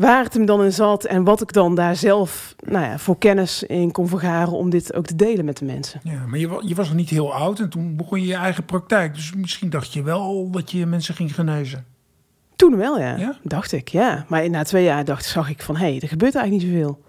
waar 0.00 0.24
het 0.24 0.34
hem 0.34 0.44
dan 0.46 0.64
in 0.64 0.72
zat 0.72 1.04
en 1.04 1.24
wat 1.24 1.40
ik 1.42 1.52
dan 1.52 1.74
daar 1.74 1.96
zelf 1.96 2.54
nou 2.66 2.84
ja, 2.84 2.98
voor 2.98 3.18
kennis 3.18 3.62
in 3.62 3.92
kon 3.92 4.08
vergaren 4.08 4.52
om 4.52 4.70
dit 4.70 4.94
ook 4.94 5.06
te 5.06 5.16
delen 5.16 5.44
met 5.44 5.56
de 5.58 5.64
mensen. 5.64 6.00
Ja, 6.02 6.26
maar 6.26 6.38
je, 6.38 6.62
je 6.66 6.74
was 6.74 6.86
nog 6.86 6.96
niet 6.96 7.10
heel 7.10 7.34
oud 7.34 7.58
en 7.58 7.68
toen 7.68 7.96
begon 7.96 8.20
je 8.20 8.26
je 8.26 8.34
eigen 8.34 8.64
praktijk. 8.64 9.14
Dus 9.14 9.32
misschien 9.34 9.70
dacht 9.70 9.92
je 9.92 10.02
wel 10.02 10.50
dat 10.50 10.70
je 10.70 10.86
mensen 10.86 11.14
ging 11.14 11.34
genezen. 11.34 11.84
Toen 12.56 12.76
wel, 12.76 12.98
ja, 12.98 13.16
Ja? 13.16 13.36
dacht 13.42 13.72
ik, 13.72 13.88
ja. 13.88 14.24
Maar 14.28 14.50
na 14.50 14.62
twee 14.62 14.84
jaar 14.84 15.04
dacht, 15.04 15.24
zag 15.24 15.48
ik 15.50 15.62
van, 15.62 15.76
hé, 15.76 15.86
hey, 15.90 16.00
er 16.00 16.08
gebeurt 16.08 16.34
eigenlijk 16.34 16.64
niet 16.64 16.74
zoveel. 16.74 17.02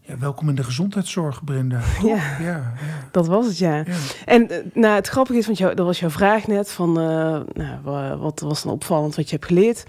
Ja, 0.00 0.18
welkom 0.18 0.48
in 0.48 0.54
de 0.54 0.64
gezondheidszorg, 0.64 1.44
Brenda. 1.44 1.80
Ja. 2.02 2.14
Ja, 2.16 2.36
ja, 2.40 2.72
Dat 3.10 3.26
was 3.26 3.46
het, 3.46 3.58
ja. 3.58 3.84
En 4.24 4.48
eh, 4.50 4.58
nou, 4.74 4.94
het 4.94 5.08
grappige 5.08 5.38
is, 5.38 5.46
want 5.46 5.58
jou, 5.58 5.74
dat 5.74 5.86
was 5.86 6.00
jouw 6.00 6.10
vraag 6.10 6.46
net, 6.46 6.70
van 6.70 6.88
eh, 7.00 7.04
nou, 7.52 7.78
wa- 7.82 8.16
wat 8.16 8.40
was 8.40 8.62
dan 8.62 8.72
opvallend 8.72 9.14
wat 9.16 9.24
je 9.30 9.34
hebt 9.36 9.46
geleerd? 9.46 9.84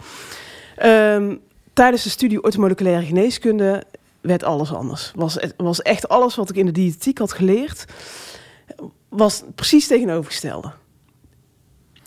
Ehm, 0.81 1.35
tijdens 1.73 2.03
de 2.03 2.09
studie 2.09 2.43
orthomoleculaire 2.43 3.05
geneeskunde 3.05 3.83
werd 4.21 4.43
alles 4.43 4.73
anders. 4.73 5.11
Was, 5.15 5.33
het 5.33 5.53
was 5.57 5.81
echt 5.81 6.09
alles 6.09 6.35
wat 6.35 6.49
ik 6.49 6.55
in 6.55 6.65
de 6.65 6.71
diëtetiek 6.71 7.17
had 7.17 7.33
geleerd, 7.33 7.85
was 9.09 9.43
precies 9.55 9.87
tegenovergestelde. 9.87 10.71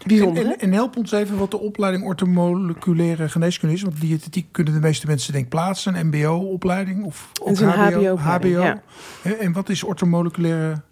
bijzonder. 0.07 0.45
En, 0.45 0.53
en, 0.53 0.59
en 0.61 0.73
help 0.73 0.97
ons 0.97 1.13
even 1.13 1.39
wat 1.39 1.51
de 1.51 1.61
opleiding 1.61 2.05
orthomoleculaire 2.05 3.29
geneeskunde 3.29 3.75
is. 3.75 3.83
Want 3.83 4.01
diëtetiek 4.01 4.47
kunnen 4.53 4.73
de 4.73 4.81
meeste 4.81 5.07
mensen 5.07 5.33
denk 5.33 5.45
ik 5.45 5.51
plaatsen. 5.51 5.95
Een 5.95 6.07
mbo-opleiding 6.07 7.05
of 7.05 7.31
ook 7.43 7.59
een 7.59 7.69
HBO. 7.69 8.17
HBO-opleiding, 8.17 8.63
ja. 8.63 8.83
En, 9.23 9.39
en 9.39 9.53
wat 9.53 9.69
is 9.69 9.83
orthomoleculaire 9.83 10.83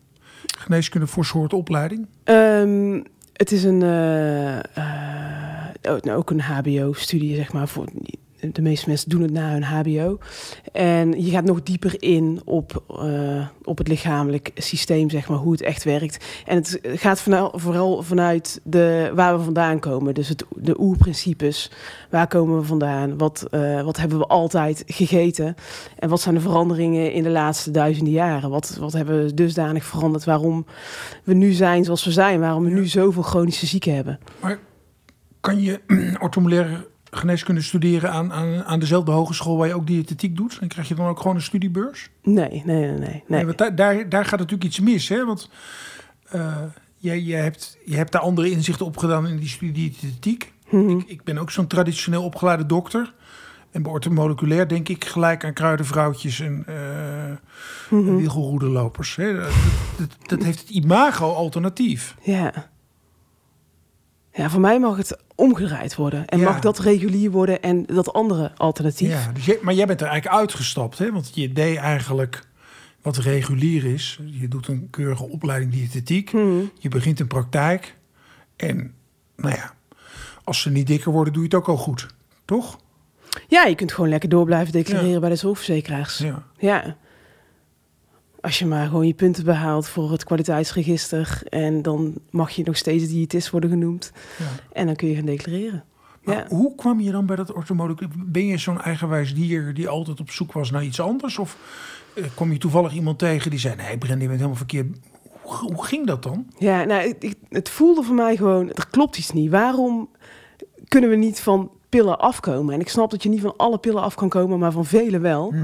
geneeskunde 0.58 1.06
voor 1.06 1.24
soort 1.24 1.52
opleiding? 1.52 2.06
Ehm, 2.24 3.00
het 3.32 3.52
is 3.52 3.64
een, 3.64 3.82
eh, 3.82 4.58
eh, 4.58 5.61
ook 6.10 6.30
een 6.30 6.40
HBO-studie, 6.40 7.36
zeg 7.36 7.52
maar. 7.52 7.68
Voor, 7.68 7.86
de 8.52 8.62
meeste 8.62 8.88
mensen 8.88 9.10
doen 9.10 9.22
het 9.22 9.30
na 9.30 9.50
hun 9.50 9.62
HBO. 9.62 10.18
En 10.72 11.24
je 11.24 11.30
gaat 11.30 11.44
nog 11.44 11.62
dieper 11.62 12.02
in 12.02 12.40
op, 12.44 12.82
eh, 12.88 13.46
op 13.62 13.78
het 13.78 13.88
lichamelijk 13.88 14.50
systeem, 14.54 15.10
zeg 15.10 15.28
maar, 15.28 15.38
hoe 15.38 15.52
het 15.52 15.60
echt 15.60 15.84
werkt. 15.84 16.24
En 16.46 16.56
het 16.56 16.78
gaat 16.82 17.20
vooral 17.52 18.02
vanuit 18.02 18.60
de, 18.62 19.12
waar 19.14 19.38
we 19.38 19.44
vandaan 19.44 19.78
komen. 19.78 20.14
Dus 20.14 20.28
het, 20.28 20.44
de 20.56 20.80
oerprincipes. 20.80 21.70
Waar 22.10 22.26
komen 22.26 22.58
we 22.58 22.64
vandaan? 22.64 23.18
Wat, 23.18 23.46
eh, 23.50 23.82
wat 23.82 23.96
hebben 23.96 24.18
we 24.18 24.26
altijd 24.26 24.82
gegeten? 24.86 25.54
En 25.98 26.08
wat 26.08 26.20
zijn 26.20 26.34
de 26.34 26.40
veranderingen 26.40 27.12
in 27.12 27.22
de 27.22 27.30
laatste 27.30 27.70
duizenden 27.70 28.12
jaren? 28.12 28.50
Wat, 28.50 28.76
wat 28.80 28.92
hebben 28.92 29.24
we 29.24 29.34
dusdanig 29.34 29.84
veranderd? 29.84 30.24
Waarom 30.24 30.66
we 31.24 31.34
nu 31.34 31.52
zijn 31.52 31.84
zoals 31.84 32.04
we 32.04 32.12
zijn? 32.12 32.40
Waarom 32.40 32.64
we 32.64 32.70
nu 32.70 32.86
zoveel 32.86 33.22
chronische 33.22 33.66
zieken 33.66 33.94
hebben? 33.94 34.18
Maar 34.40 34.58
kan 35.42 35.60
je 35.60 35.80
orthomoleculaire 36.24 36.90
geneeskunde 37.10 37.62
studeren 37.62 38.10
aan, 38.10 38.32
aan, 38.32 38.64
aan 38.64 38.78
dezelfde 38.78 39.10
hogeschool 39.10 39.56
waar 39.56 39.68
je 39.68 39.74
ook 39.74 39.86
diëtetiek 39.86 40.36
doet? 40.36 40.58
En 40.60 40.68
krijg 40.68 40.88
je 40.88 40.94
dan 40.94 41.06
ook 41.06 41.20
gewoon 41.20 41.36
een 41.36 41.42
studiebeurs? 41.42 42.10
Nee, 42.22 42.48
nee, 42.48 42.62
nee, 42.64 42.90
nee. 42.90 42.98
nee. 42.98 43.24
Nee, 43.26 43.44
want 43.44 43.58
daar, 43.58 43.74
daar, 43.74 44.08
daar 44.08 44.24
gaat 44.24 44.38
natuurlijk 44.38 44.64
iets 44.64 44.80
mis, 44.80 45.08
hè? 45.08 45.24
Want 45.24 45.50
eh, 46.28 46.56
jij, 46.96 47.20
jij 47.20 47.42
hebt, 47.42 47.78
je 47.84 47.96
hebt 47.96 48.12
daar 48.12 48.22
andere 48.22 48.50
inzichten 48.50 48.86
op 48.86 48.96
gedaan 48.96 49.26
in 49.26 49.36
die 49.36 49.48
studie 49.48 49.90
diëtetiek. 50.00 50.52
Mhm. 50.70 50.90
Ik, 50.90 51.08
ik 51.08 51.24
ben 51.24 51.38
ook 51.38 51.50
zo'n 51.50 51.66
traditioneel 51.66 52.24
opgeleide 52.24 52.66
dokter. 52.66 53.14
En 53.70 53.82
bij 53.82 53.92
orthomoleculair 53.92 54.68
denk 54.68 54.88
ik 54.88 55.04
gelijk 55.04 55.44
aan 55.44 55.52
kruidenvrouwtjes 55.52 56.40
en 56.40 56.64
uh. 56.68 57.36
Hè? 59.16 59.34
Dat, 59.34 59.50
dat, 59.98 60.08
dat 60.26 60.42
heeft 60.42 60.60
het 60.60 60.68
imago 60.68 61.32
alternatief. 61.32 62.16
Ja. 62.22 62.70
Ja, 64.34 64.50
voor 64.50 64.60
mij 64.60 64.80
mag 64.80 64.96
het 64.96 65.18
omgedraaid 65.34 65.94
worden. 65.94 66.26
En 66.26 66.38
Ja. 66.38 66.44
mag 66.44 66.60
dat 66.60 66.78
regulier 66.78 67.30
worden 67.30 67.62
en 67.62 67.84
dat 67.86 68.12
andere 68.12 68.52
alternatief. 68.56 69.08
Ja, 69.08 69.32
dus 69.44 69.60
maar 69.60 69.74
jij 69.74 69.86
bent 69.86 70.00
er 70.00 70.06
eigenlijk 70.06 70.40
uitgestapt, 70.40 70.98
hè? 70.98 71.12
Want 71.12 71.30
je 71.34 71.52
deed 71.52 71.76
eigenlijk 71.76 72.46
wat 73.02 73.16
regulier 73.16 73.84
is. 73.84 74.18
Je 74.24 74.48
doet 74.48 74.68
een 74.68 74.88
keurige 74.90 75.24
opleiding 75.28 75.72
diëtetiek. 75.72 76.32
Mhm. 76.32 76.60
Je 76.78 76.88
begint 76.88 77.20
een 77.20 77.26
praktijk. 77.26 77.96
En 78.56 78.94
nou 79.36 79.54
ja, 79.54 79.74
als 80.44 80.60
ze 80.60 80.70
niet 80.70 80.86
dikker 80.86 81.12
worden, 81.12 81.32
doe 81.32 81.42
je 81.42 81.48
het 81.48 81.58
ook 81.58 81.68
al 81.68 81.76
goed. 81.76 82.06
Toch? 82.44 82.78
Ja, 83.48 83.64
je 83.64 83.74
kunt 83.74 83.92
gewoon 83.92 84.10
lekker 84.10 84.28
door 84.28 84.44
blijven 84.44 84.72
declareren 84.72 85.10
Ja. 85.10 85.18
bij 85.20 85.28
de 85.28 85.36
zorgverzekeraars. 85.36 86.18
Ja. 86.18 86.42
Ja. 86.58 86.96
Als 88.42 88.58
je 88.58 88.66
maar 88.66 88.86
gewoon 88.86 89.06
je 89.06 89.14
punten 89.14 89.44
behaalt 89.44 89.88
voor 89.88 90.10
het 90.10 90.24
kwaliteitsregister. 90.24 91.40
En 91.48 91.82
dan 91.82 92.14
mag 92.30 92.50
je 92.50 92.62
nog 92.64 92.76
steeds 92.76 93.08
diëtist 93.08 93.50
worden 93.50 93.70
genoemd. 93.70 94.12
ja. 94.38 94.44
En 94.72 94.86
dan 94.86 94.96
kun 94.96 95.08
je 95.08 95.14
gaan 95.14 95.24
declareren. 95.24 95.84
Maar 96.22 96.36
Ja. 96.36 96.46
hoe 96.48 96.74
kwam 96.74 97.00
je 97.00 97.10
dan 97.10 97.26
bij 97.26 97.36
dat 97.36 97.52
orthomoleculair? 97.52 98.14
Ben 98.26 98.46
je 98.46 98.56
zo'n 98.58 98.80
eigenwijs 98.80 99.34
dier 99.34 99.74
die 99.74 99.88
altijd 99.88 100.20
op 100.20 100.30
zoek 100.30 100.52
was 100.52 100.70
naar 100.70 100.84
iets 100.84 101.00
anders? 101.00 101.38
Of 101.38 101.56
eh, 102.14 102.24
kwam 102.34 102.52
je 102.52 102.58
toevallig 102.58 102.92
iemand 102.92 103.18
tegen 103.18 103.50
die 103.50 103.58
zei... 103.58 103.74
nee, 103.76 103.98
Bren, 103.98 104.12
je 104.20 104.26
bent 104.26 104.30
helemaal 104.36 104.56
verkeerd. 104.56 104.86
Hoe, 105.42 105.72
hoe 105.74 105.84
ging 105.84 106.06
dat 106.06 106.22
dan? 106.22 106.46
Ja, 106.58 106.84
nou, 106.84 107.08
ik- 107.08 107.22
ik- 107.22 107.38
het 107.48 107.68
voelde 107.68 108.02
voor 108.02 108.14
mij 108.14 108.36
gewoon, 108.36 108.68
er 108.72 108.86
klopt 108.90 109.18
iets 109.18 109.30
niet. 109.32 109.50
Waarom 109.50 110.08
kunnen 110.88 111.10
we 111.10 111.16
niet 111.16 111.40
van 111.40 111.70
pillen 111.88 112.18
afkomen? 112.18 112.74
En 112.74 112.80
ik 112.80 112.88
snap 112.88 113.10
dat 113.10 113.22
je 113.22 113.28
niet 113.28 113.40
van 113.40 113.56
alle 113.56 113.78
pillen 113.78 114.02
af 114.02 114.14
kan 114.14 114.28
komen, 114.28 114.58
maar 114.58 114.72
van 114.72 114.84
vele 114.84 115.18
wel. 115.18 115.54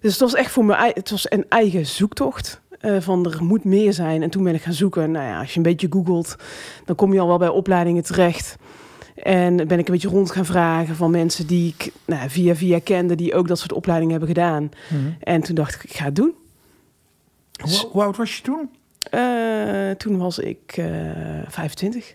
Dus 0.00 0.10
het 0.12 0.20
was 0.20 0.34
echt 0.34 0.50
voor 0.50 0.64
mij, 0.64 0.90
het 0.94 1.10
was 1.10 1.30
een 1.30 1.44
eigen 1.48 1.86
zoektocht. 1.86 2.60
eh, 2.78 2.96
van 3.00 3.26
er 3.30 3.44
moet 3.44 3.64
meer 3.64 3.92
zijn. 3.92 4.22
En 4.22 4.30
toen 4.30 4.44
ben 4.44 4.54
ik 4.54 4.62
gaan 4.62 4.72
zoeken. 4.72 5.10
Nou 5.10 5.26
ja, 5.26 5.40
als 5.40 5.50
je 5.50 5.56
een 5.56 5.62
beetje 5.62 5.86
googelt, 5.90 6.36
dan 6.84 6.96
kom 6.96 7.12
je 7.12 7.20
al 7.20 7.28
wel 7.28 7.38
bij 7.38 7.48
opleidingen 7.48 8.02
terecht. 8.02 8.56
En 9.22 9.56
ben 9.56 9.78
ik 9.78 9.86
een 9.86 9.92
beetje 9.92 10.08
rond 10.08 10.30
gaan 10.30 10.44
vragen 10.44 10.96
van 10.96 11.10
mensen 11.10 11.46
die 11.46 11.74
ik 11.78 11.92
nou, 12.06 12.30
via 12.30 12.54
via 12.54 12.78
kende, 12.84 13.14
die 13.14 13.34
ook 13.34 13.48
dat 13.48 13.58
soort 13.58 13.72
opleidingen 13.72 14.16
hebben 14.18 14.34
gedaan. 14.34 14.70
En 15.20 15.42
toen 15.42 15.54
dacht 15.54 15.74
ik, 15.74 15.84
ik 15.84 15.96
ga 15.96 16.04
het 16.04 16.16
doen. 16.16 16.34
Hoe, 17.62 17.86
hoe 17.90 18.02
oud 18.02 18.16
was 18.16 18.36
je 18.36 18.42
toen? 18.42 18.70
Eh, 19.10 19.90
toen 19.90 20.18
was 20.18 20.38
ik 20.38 20.74
eh 20.76 20.86
25. 21.48 22.14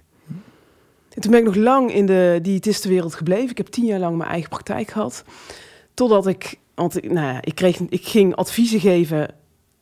En 1.13 1.21
toen 1.21 1.31
ben 1.31 1.39
ik 1.39 1.45
nog 1.45 1.55
lang 1.55 1.93
in 1.93 2.05
de 2.05 2.39
diëtistenwereld 2.41 3.15
gebleven. 3.15 3.49
Ik 3.49 3.57
heb 3.57 3.67
tien 3.67 3.85
jaar 3.85 3.99
lang 3.99 4.17
mijn 4.17 4.29
eigen 4.29 4.49
praktijk 4.49 4.89
gehad. 4.91 5.23
Totdat 5.93 6.27
ik, 6.27 6.57
want 6.75 6.97
ik, 6.97 7.11
nou 7.11 7.27
ja, 7.27 7.37
ik, 7.41 7.55
kreeg, 7.55 7.79
ik 7.89 8.05
ging 8.07 8.35
adviezen 8.35 8.79
geven 8.79 9.27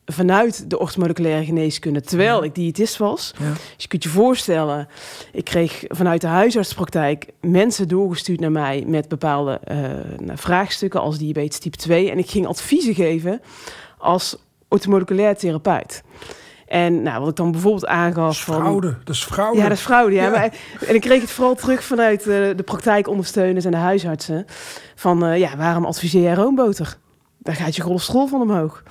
vanuit 0.04 0.70
de 0.70 0.78
orthomoleculaire 0.78 1.44
geneeskunde, 1.44 2.00
terwijl 2.00 2.38
Ja. 2.38 2.44
ik 2.44 2.54
diëtist 2.54 2.96
was. 2.96 3.34
Ja. 3.38 3.50
Dus 3.50 3.60
je 3.76 3.88
kunt 3.88 4.02
je 4.02 4.08
voorstellen, 4.08 4.88
ik 5.32 5.44
kreeg 5.44 5.84
vanuit 5.88 6.20
de 6.20 6.26
huisartspraktijk 6.26 7.26
mensen 7.40 7.88
doorgestuurd 7.88 8.40
naar 8.40 8.52
mij 8.52 8.84
met 8.86 9.08
bepaalde 9.08 9.60
eh, 9.64 9.76
nou, 10.18 10.38
vraagstukken 10.38 11.00
als 11.00 11.18
diabetes 11.18 11.58
type 11.58 11.76
2. 11.76 12.10
En 12.10 12.18
ik 12.18 12.30
ging 12.30 12.46
adviezen 12.46 12.94
geven 12.94 13.40
als 13.98 14.36
orthomoleculair 14.68 15.36
therapeut. 15.36 16.02
En 16.72 17.02
nou, 17.02 17.20
wat 17.20 17.28
ik 17.28 17.36
dan 17.36 17.52
bijvoorbeeld 17.52 17.86
aangaf 17.86 18.30
is 18.30 18.44
van... 18.44 18.54
fraude. 18.54 18.96
Dat 19.04 19.14
is 19.14 19.24
fraude. 19.24 19.58
Ja, 19.58 19.68
dat 19.68 19.76
is 19.76 19.82
fraude. 19.82 20.14
Ja. 20.14 20.22
Ja. 20.22 20.30
Maar, 20.30 20.54
en 20.86 20.94
ik 20.94 21.00
kreeg 21.00 21.20
het 21.20 21.30
vooral 21.30 21.54
terug 21.54 21.84
vanuit 21.84 22.20
eh, 22.20 22.26
de 22.26 22.62
praktijkondersteuners 22.64 23.64
en 23.64 23.70
de 23.70 23.76
huisartsen. 23.76 24.44
Van, 24.94 25.24
eh, 25.24 25.38
ja, 25.38 25.56
waarom 25.56 25.84
adviseer 25.84 26.22
jij 26.22 26.34
roomboter? 26.34 26.96
Daar 27.38 27.54
gaat 27.54 27.76
je 27.76 27.82
cholesterol 27.82 28.26
van 28.26 28.40
omhoog. 28.40 28.82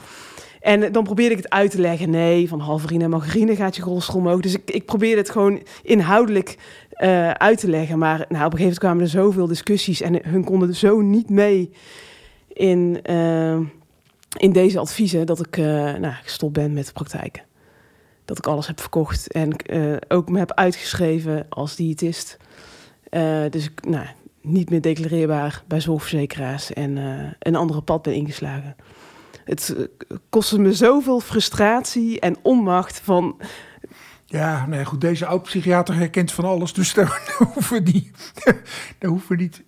En 0.59 0.83
eh, 0.83 0.91
dan 0.91 1.03
probeerde 1.03 1.35
ik 1.35 1.41
het 1.43 1.49
uit 1.49 1.71
te 1.71 1.81
leggen. 1.81 2.09
Nee, 2.09 2.47
van 2.47 2.59
halverine 2.59 3.03
en 3.03 3.09
margarine 3.09 3.55
gaat 3.55 3.75
je 3.75 3.81
cholesterol 3.81 4.21
omhoog. 4.21 4.41
Dus 4.41 4.53
ik, 4.53 4.71
ik 4.71 4.85
probeerde 4.85 5.21
het 5.21 5.29
gewoon 5.29 5.61
inhoudelijk 5.83 6.57
uit 7.33 7.59
te 7.59 7.69
leggen. 7.69 7.97
Maar 7.97 8.17
nou, 8.17 8.45
op 8.45 8.51
een 8.51 8.57
gegeven 8.57 8.59
moment 8.59 8.79
kwamen 8.79 9.03
er 9.03 9.09
zoveel 9.09 9.47
discussies. 9.47 10.01
En 10.01 10.19
hun 10.23 10.43
konden 10.43 10.75
zo 10.75 10.99
niet 10.99 11.29
mee 11.29 11.71
in, 12.47 13.01
in 14.37 14.51
deze 14.51 14.79
adviezen... 14.79 15.25
dat 15.25 15.39
ik 15.39 15.57
nou, 15.57 16.13
gestopt 16.23 16.53
ben 16.53 16.73
met 16.73 16.85
de 16.85 16.91
praktijken 16.91 17.49
dat 18.31 18.45
ik 18.45 18.51
alles 18.51 18.67
heb 18.67 18.79
verkocht 18.79 19.31
en 19.31 19.55
eh, 19.55 19.97
ook 20.07 20.29
me 20.29 20.39
heb 20.39 20.51
uitgeschreven 20.51 21.45
als 21.49 21.75
diëtist. 21.75 22.37
Eh, 23.09 23.43
dus 23.49 23.65
ik, 23.65 23.85
nou, 23.85 24.05
niet 24.41 24.69
meer 24.69 24.81
declareerbaar 24.81 25.63
bij 25.67 25.81
zorgverzekeraars 25.81 26.73
en 26.73 26.97
eh, 26.97 27.31
een 27.39 27.55
andere 27.55 27.81
pad 27.81 28.01
ben 28.01 28.13
ingeslagen. 28.13 28.75
Het 29.45 29.75
kostte 30.29 30.59
me 30.59 30.73
zoveel 30.73 31.19
frustratie 31.19 32.19
en 32.19 32.35
onmacht 32.41 32.99
van... 32.99 33.41
Ja, 34.25 34.65
nee, 34.65 34.85
goed. 34.85 35.01
Deze 35.01 35.25
oud-psychiater 35.25 35.95
herkent 35.95 36.31
van 36.31 36.45
alles. 36.45 36.73
Dus 36.73 36.93
daar, 36.93 37.35
hoeven 37.53 37.83
niet, 37.83 38.33
daar 38.99 39.09
hoeven 39.09 39.37
we 39.37 39.41
niet 39.41 39.63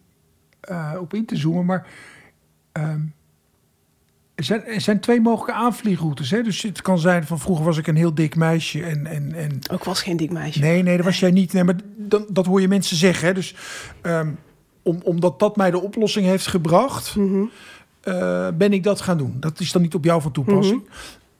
op 1.03 1.13
in 1.13 1.25
te 1.25 1.35
zoomen. 1.35 1.65
Maar 1.65 1.87
ehm, 2.71 3.01
er, 4.49 4.59
zijn, 4.59 4.65
er 4.75 4.81
zijn 4.81 4.99
twee 4.99 5.21
mogelijke 5.21 5.61
aanvliegroutes. 5.61 6.31
Hè? 6.31 6.41
Dus 6.43 6.61
het 6.61 6.81
kan 6.81 6.99
zijn 6.99 7.25
van 7.25 7.39
vroeger 7.39 7.65
was 7.65 7.77
ik 7.77 7.87
een 7.87 7.95
heel 7.95 8.13
dik 8.13 8.35
meisje. 8.35 8.83
En, 8.83 9.05
en, 9.07 9.33
en 9.33 9.59
Ook 9.71 9.83
was 9.83 10.01
geen 10.01 10.17
dik 10.17 10.31
meisje. 10.31 10.59
nee, 10.59 10.83
nee, 10.83 10.95
dat 10.95 11.05
was 11.05 11.19
jij 11.19 11.31
niet. 11.31 11.53
Nee, 11.53 11.63
maar 11.63 11.75
dan, 11.97 12.25
dat 12.29 12.45
hoor 12.45 12.61
je 12.61 12.67
mensen 12.67 12.97
zeggen. 12.97 13.27
Hè? 13.27 13.33
Dus 13.33 13.55
ehm, 14.01 14.31
om, 14.81 14.99
omdat 15.03 15.39
dat 15.39 15.55
mij 15.55 15.71
de 15.71 15.81
oplossing 15.81 16.25
heeft 16.25 16.47
gebracht, 16.47 17.15
Mhm. 17.15 17.43
eh, 18.01 18.47
ben 18.53 18.73
ik 18.73 18.83
dat 18.83 19.01
gaan 19.01 19.17
doen. 19.17 19.35
Dat 19.39 19.59
is 19.59 19.71
dan 19.71 19.81
niet 19.81 19.95
op 19.95 20.03
jou 20.03 20.21
van 20.21 20.31
toepassing. 20.31 20.89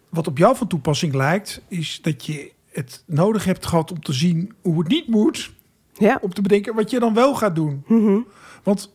Wat 0.10 0.28
op 0.28 0.38
jou 0.38 0.56
van 0.56 0.68
toepassing 0.68 1.14
lijkt, 1.14 1.62
is 1.68 2.00
dat 2.02 2.26
je 2.26 2.52
het 2.72 3.04
nodig 3.06 3.44
hebt 3.46 3.66
gehad 3.66 3.92
om 3.92 4.02
te 4.02 4.14
zien 4.14 4.54
hoe 4.62 4.80
het 4.80 4.88
niet 4.88 5.08
moet. 5.08 5.52
Ja. 5.94 6.18
Om 6.22 6.34
te 6.34 6.42
bedenken 6.42 6.76
wat 6.76 6.90
je 6.90 7.00
dan 7.00 7.14
wel 7.14 7.36
gaat 7.36 7.56
doen. 7.56 7.84
Mhm. 7.88 8.18
Want, 8.64 8.92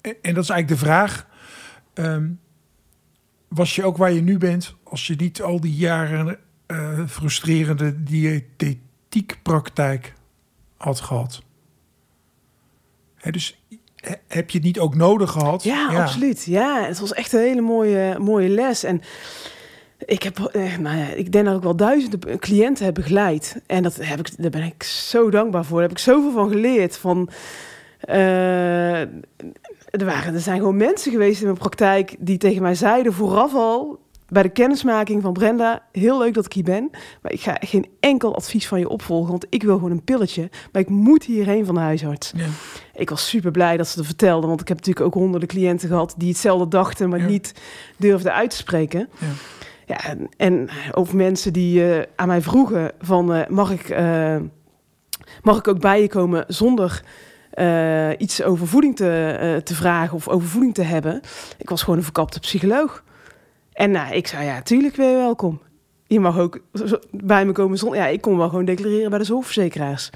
en 0.00 0.14
en 0.22 0.34
dat 0.34 0.42
is 0.44 0.50
eigenlijk 0.50 0.68
de 0.80 0.86
vraag. 0.86 1.26
ehm, 1.94 2.28
was 3.56 3.74
je 3.74 3.84
ook 3.84 3.96
waar 3.96 4.12
je 4.12 4.22
nu 4.22 4.38
bent 4.38 4.74
als 4.82 5.06
je 5.06 5.14
niet 5.16 5.42
al 5.42 5.60
die 5.60 5.74
jaren 5.74 6.38
eh, 6.66 7.06
frustrerende 7.06 8.02
diëtetiekpraktijk 8.02 10.14
had 10.76 11.00
gehad? 11.00 11.42
Hè, 13.14 13.30
dus 13.30 13.62
he- 13.96 14.14
heb 14.26 14.50
je 14.50 14.56
het 14.56 14.66
niet 14.66 14.78
ook 14.78 14.94
nodig 14.94 15.30
gehad? 15.30 15.62
Ja, 15.62 16.02
absoluut. 16.02 16.44
Ja, 16.44 16.84
het 16.86 16.98
was 16.98 17.12
echt 17.12 17.32
een 17.32 17.40
hele 17.40 17.60
mooie, 17.60 18.18
mooie 18.18 18.48
les. 18.48 18.84
En 18.84 19.00
ik 19.98 20.22
heb, 20.22 20.38
eh, 20.38 20.76
nou 20.78 20.96
ja, 20.96 21.06
ik 21.06 21.32
denk 21.32 21.44
dat 21.44 21.56
ik 21.56 21.62
wel 21.62 21.76
duizenden 21.76 22.38
cliënten 22.38 22.84
heb 22.84 22.94
begeleid. 22.94 23.60
En 23.66 23.82
dat 23.82 23.96
heb 23.96 24.18
ik, 24.18 24.42
daar 24.42 24.50
ben 24.50 24.62
ik 24.62 24.82
zo 24.82 25.30
dankbaar 25.30 25.64
voor. 25.64 25.78
Daar 25.78 25.88
heb 25.88 25.96
ik 25.96 26.02
zoveel 26.04 26.32
van 26.32 26.48
geleerd. 26.50 26.96
Van, 26.96 27.28
eh, 28.00 29.02
er, 29.96 30.04
waren, 30.06 30.34
er 30.34 30.40
zijn 30.40 30.58
gewoon 30.58 30.76
mensen 30.76 31.12
geweest 31.12 31.38
in 31.40 31.46
mijn 31.46 31.58
praktijk 31.58 32.16
die 32.18 32.38
tegen 32.38 32.62
mij 32.62 32.74
zeiden 32.74 33.12
vooraf 33.12 33.54
al... 33.54 33.98
bij 34.28 34.42
de 34.42 34.48
kennismaking 34.48 35.22
van 35.22 35.32
Brenda, 35.32 35.82
heel 35.92 36.18
leuk 36.18 36.34
dat 36.34 36.44
ik 36.46 36.52
hier 36.52 36.64
ben, 36.64 36.90
maar 37.22 37.32
ik 37.32 37.40
ga 37.40 37.56
geen 37.60 37.86
enkel 38.00 38.34
advies 38.36 38.68
van 38.68 38.78
je 38.78 38.88
opvolgen, 38.88 39.30
want 39.30 39.46
ik 39.50 39.62
wil 39.62 39.74
gewoon 39.74 39.90
een 39.90 40.04
pilletje, 40.04 40.50
maar 40.72 40.82
ik 40.82 40.88
moet 40.88 41.24
hierheen 41.24 41.66
van 41.66 41.74
de 41.74 41.80
huisarts. 41.80 42.32
Ja. 42.36 42.46
Ik 42.94 43.10
was 43.10 43.28
super 43.28 43.50
blij 43.50 43.76
dat 43.76 43.88
ze 43.88 43.98
het 43.98 44.06
vertelde, 44.06 44.46
want 44.46 44.60
ik 44.60 44.68
heb 44.68 44.76
natuurlijk 44.76 45.06
ook 45.06 45.14
honderden 45.14 45.48
cliënten 45.48 45.88
gehad 45.88 46.14
die 46.16 46.28
hetzelfde 46.28 46.68
dachten, 46.68 47.08
maar 47.08 47.18
Ja. 47.20 47.26
niet 47.26 47.52
durfden 47.96 48.32
uit 48.32 48.50
te 48.50 48.56
spreken. 48.56 49.08
Ja. 49.18 49.26
Ja, 49.86 50.04
en, 50.04 50.28
en 50.36 50.68
over 50.92 51.16
mensen 51.16 51.52
die 51.52 51.92
eh, 51.94 52.02
aan 52.16 52.28
mij 52.28 52.42
vroegen 52.42 52.92
van 53.00 53.34
eh, 53.34 53.48
mag, 53.48 53.70
ik, 53.70 53.88
eh, 53.88 54.36
mag 55.42 55.58
ik 55.58 55.68
ook 55.68 55.80
bij 55.80 56.00
je 56.00 56.08
komen 56.08 56.44
zonder 56.48 57.02
eh, 57.56 58.10
iets 58.18 58.42
over 58.42 58.66
voeding 58.66 58.96
te, 58.96 59.36
eh, 59.40 59.56
te 59.62 59.74
vragen 59.74 60.14
of 60.16 60.28
over 60.28 60.48
voeding 60.48 60.74
te 60.74 60.82
hebben. 60.82 61.20
Ik 61.58 61.68
was 61.68 61.82
gewoon 61.82 61.96
een 61.98 62.04
verkapte 62.04 62.40
psycholoog. 62.40 63.02
En 63.72 63.90
nou, 63.90 64.14
ik 64.14 64.26
zei 64.26 64.44
ja, 64.44 64.62
tuurlijk 64.62 64.96
ben 64.96 65.06
je 65.06 65.16
welkom. 65.16 65.60
Je 66.06 66.20
mag 66.20 66.38
ook 66.38 66.60
bij 67.10 67.46
me 67.46 67.52
komen 67.52 67.78
zonder... 67.78 67.98
Ja, 67.98 68.06
ik 68.06 68.20
kon 68.20 68.36
wel 68.36 68.48
gewoon 68.48 68.64
declareren 68.64 69.10
bij 69.10 69.18
de 69.18 69.24
zorgverzekeraars. 69.24 70.10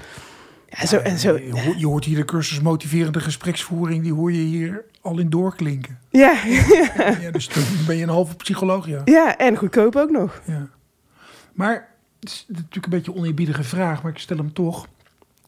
Ja, 0.69 0.85
zo, 0.85 0.97
en 0.97 1.19
zo. 1.19 1.37
Je, 1.37 1.51
ho- 1.51 1.73
je 1.77 1.85
hoort 1.85 2.05
hier 2.05 2.15
de 2.15 2.25
cursus 2.25 2.61
motiverende 2.61 3.19
gespreksvoering, 3.19 4.03
die 4.03 4.13
hoor 4.13 4.31
je 4.31 4.41
hier 4.41 4.85
al 5.01 5.19
in 5.19 5.29
doorklinken. 5.29 5.99
Ja, 6.09 6.33
Ja, 7.21 7.31
dus 7.31 7.47
dan 7.49 7.63
ben 7.87 7.95
je 7.97 8.03
een 8.03 8.09
halve 8.09 8.35
psycholoog, 8.35 8.87
ja. 8.87 9.01
ja, 9.05 9.37
en 9.37 9.55
goedkoop 9.57 9.95
ook 9.95 10.09
nog. 10.11 10.41
ja. 10.45 10.67
Maar 11.53 11.89
het 12.19 12.29
is 12.29 12.45
natuurlijk 12.47 12.85
een 12.85 12.89
beetje 12.91 13.11
een 13.11 13.17
oneerbiedige 13.17 13.63
vraag, 13.63 14.03
maar 14.03 14.11
ik 14.11 14.17
stel 14.17 14.37
hem 14.37 14.53
toch. 14.53 14.87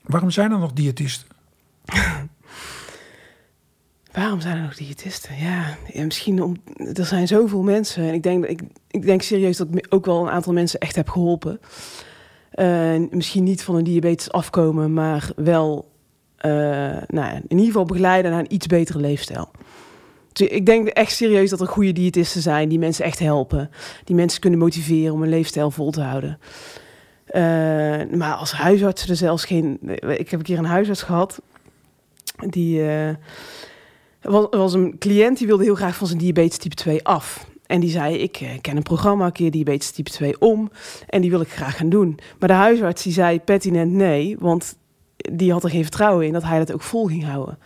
Waarom 0.03 0.29
zijn 0.31 0.51
er 0.51 0.59
nog 0.59 0.73
diëtisten? 0.73 1.27
Waarom 4.13 4.41
zijn 4.41 4.57
er 4.57 4.63
nog 4.63 4.75
diëtisten? 4.75 5.37
Ja, 5.37 5.77
misschien 5.93 6.43
om. 6.43 6.55
Er 6.93 7.05
zijn 7.05 7.27
zoveel 7.27 7.61
mensen. 7.61 8.03
En 8.03 8.13
ik 8.13 8.23
denk, 8.23 8.45
ik, 8.45 8.61
ik 8.87 9.01
denk 9.01 9.21
serieus 9.21 9.57
dat 9.57 9.67
ik 9.71 9.85
ook 9.89 10.05
wel 10.05 10.21
een 10.21 10.31
aantal 10.31 10.53
mensen 10.53 10.79
echt 10.79 10.95
heb 10.95 11.09
geholpen. 11.09 11.59
Eh, 12.51 12.95
misschien 13.09 13.43
niet 13.43 13.63
van 13.63 13.75
een 13.75 13.83
diabetes 13.83 14.31
afkomen, 14.31 14.93
maar 14.93 15.31
wel 15.35 15.91
eh, 16.37 16.51
nou, 17.07 17.35
in 17.35 17.43
ieder 17.49 17.65
geval 17.65 17.85
begeleiden 17.85 18.31
naar 18.31 18.39
een 18.39 18.53
iets 18.53 18.67
betere 18.67 18.99
leefstijl. 18.99 19.51
Dus 20.33 20.47
ik 20.47 20.65
denk 20.65 20.87
echt 20.87 21.11
serieus 21.11 21.49
dat 21.49 21.61
er 21.61 21.67
goede 21.67 21.91
diëtisten 21.91 22.41
zijn 22.41 22.69
die 22.69 22.79
mensen 22.79 23.05
echt 23.05 23.19
helpen. 23.19 23.69
Die 24.03 24.15
mensen 24.15 24.41
kunnen 24.41 24.59
motiveren 24.59 25.13
om 25.13 25.23
een 25.23 25.29
leefstijl 25.29 25.71
vol 25.71 25.91
te 25.91 26.01
houden. 26.01 26.39
Eh, 27.25 27.41
maar 28.17 28.33
als 28.33 28.51
huisarts 28.51 29.09
er 29.09 29.15
zelfs 29.15 29.45
geen. 29.45 29.79
Ik 30.01 30.29
heb 30.29 30.39
een 30.39 30.45
keer 30.45 30.57
een 30.57 30.65
huisarts 30.65 31.01
gehad. 31.01 31.41
Die. 32.49 32.87
eh, 32.89 33.15
was, 34.23 34.47
was 34.49 34.73
een 34.73 34.97
cliënt 34.97 35.37
die 35.37 35.47
wilde 35.47 35.63
heel 35.63 35.75
graag 35.75 35.95
van 35.95 36.07
zijn 36.07 36.19
diabetes 36.19 36.57
type 36.57 36.75
2 36.75 37.03
af. 37.03 37.45
En 37.65 37.79
die 37.79 37.89
zei, 37.89 38.15
ik 38.15 38.37
eh, 38.41 38.49
ken 38.61 38.77
een 38.77 38.83
programma, 38.83 39.29
keer 39.29 39.51
diabetes 39.51 39.91
type 39.91 40.09
2 40.09 40.41
om. 40.41 40.71
En 41.07 41.21
die 41.21 41.29
wil 41.29 41.41
ik 41.41 41.49
graag 41.49 41.77
gaan 41.77 41.89
doen. 41.89 42.19
Maar 42.39 42.49
de 42.49 42.55
huisarts 42.55 43.03
die 43.03 43.13
zei 43.13 43.39
pertinent 43.39 43.91
nee, 43.91 44.35
want 44.39 44.75
die 45.15 45.51
had 45.51 45.63
er 45.63 45.69
geen 45.69 45.81
vertrouwen 45.81 46.25
in 46.25 46.33
dat 46.33 46.43
hij 46.43 46.59
dat 46.59 46.73
ook 46.73 46.81
vol 46.81 47.05
ging 47.05 47.25
houden. 47.25 47.57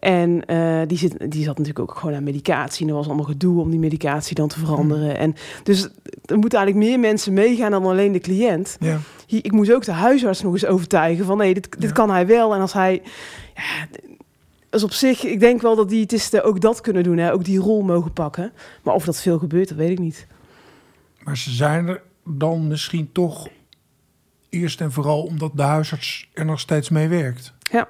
En 0.00 0.44
eh, 0.46 0.80
die, 0.86 0.98
zit, 0.98 1.30
die 1.30 1.44
zat 1.44 1.58
natuurlijk 1.58 1.90
ook 1.90 1.98
gewoon 1.98 2.14
aan 2.14 2.22
medicatie. 2.22 2.82
En 2.82 2.88
er 2.90 2.96
was 2.96 3.06
allemaal 3.06 3.24
gedoe 3.24 3.60
om 3.60 3.70
die 3.70 3.78
medicatie 3.78 4.34
dan 4.34 4.48
te 4.48 4.58
veranderen. 4.58 5.18
En 5.18 5.34
dus 5.62 5.88
er 6.24 6.38
moeten 6.38 6.58
eigenlijk 6.58 6.88
meer 6.88 7.00
mensen 7.00 7.32
meegaan 7.32 7.70
dan 7.70 7.84
alleen 7.84 8.12
de 8.12 8.18
cliënt. 8.18 8.76
Ja. 8.80 8.98
Ik 9.26 9.52
moest 9.52 9.72
ook 9.72 9.84
de 9.84 9.92
huisarts 9.92 10.42
nog 10.42 10.52
eens 10.52 10.66
overtuigen 10.66 11.24
van 11.24 11.36
nee, 11.36 11.54
dit, 11.54 11.70
dit 11.70 11.88
Ja. 11.88 11.94
kan 11.94 12.10
hij 12.10 12.26
wel. 12.26 12.54
En 12.54 12.60
als 12.60 12.72
hij, 12.72 13.02
ja, 13.54 13.86
dus 14.70 14.84
op 14.84 14.92
zich, 14.92 15.24
ik 15.24 15.40
denk 15.40 15.62
wel 15.62 15.76
dat 15.76 15.88
diëtisten 15.88 16.44
ook 16.44 16.60
dat 16.60 16.80
kunnen 16.80 17.02
doen, 17.02 17.18
hè? 17.18 17.32
ook 17.32 17.44
die 17.44 17.58
rol 17.58 17.82
mogen 17.82 18.12
pakken. 18.12 18.52
Maar 18.82 18.94
of 18.94 19.04
dat 19.04 19.20
veel 19.20 19.38
gebeurt, 19.38 19.68
dat 19.68 19.78
weet 19.78 19.90
ik 19.90 19.98
niet. 19.98 20.26
Maar 21.22 21.36
ze 21.36 21.50
zijn 21.50 21.88
er 21.88 22.02
dan 22.24 22.66
misschien 22.66 23.12
toch 23.12 23.48
eerst 24.48 24.80
en 24.80 24.92
vooral 24.92 25.22
omdat 25.22 25.50
de 25.54 25.62
huisarts 25.62 26.28
er 26.34 26.44
nog 26.44 26.60
steeds 26.60 26.88
mee 26.88 27.08
werkt. 27.08 27.52
Ja, 27.70 27.88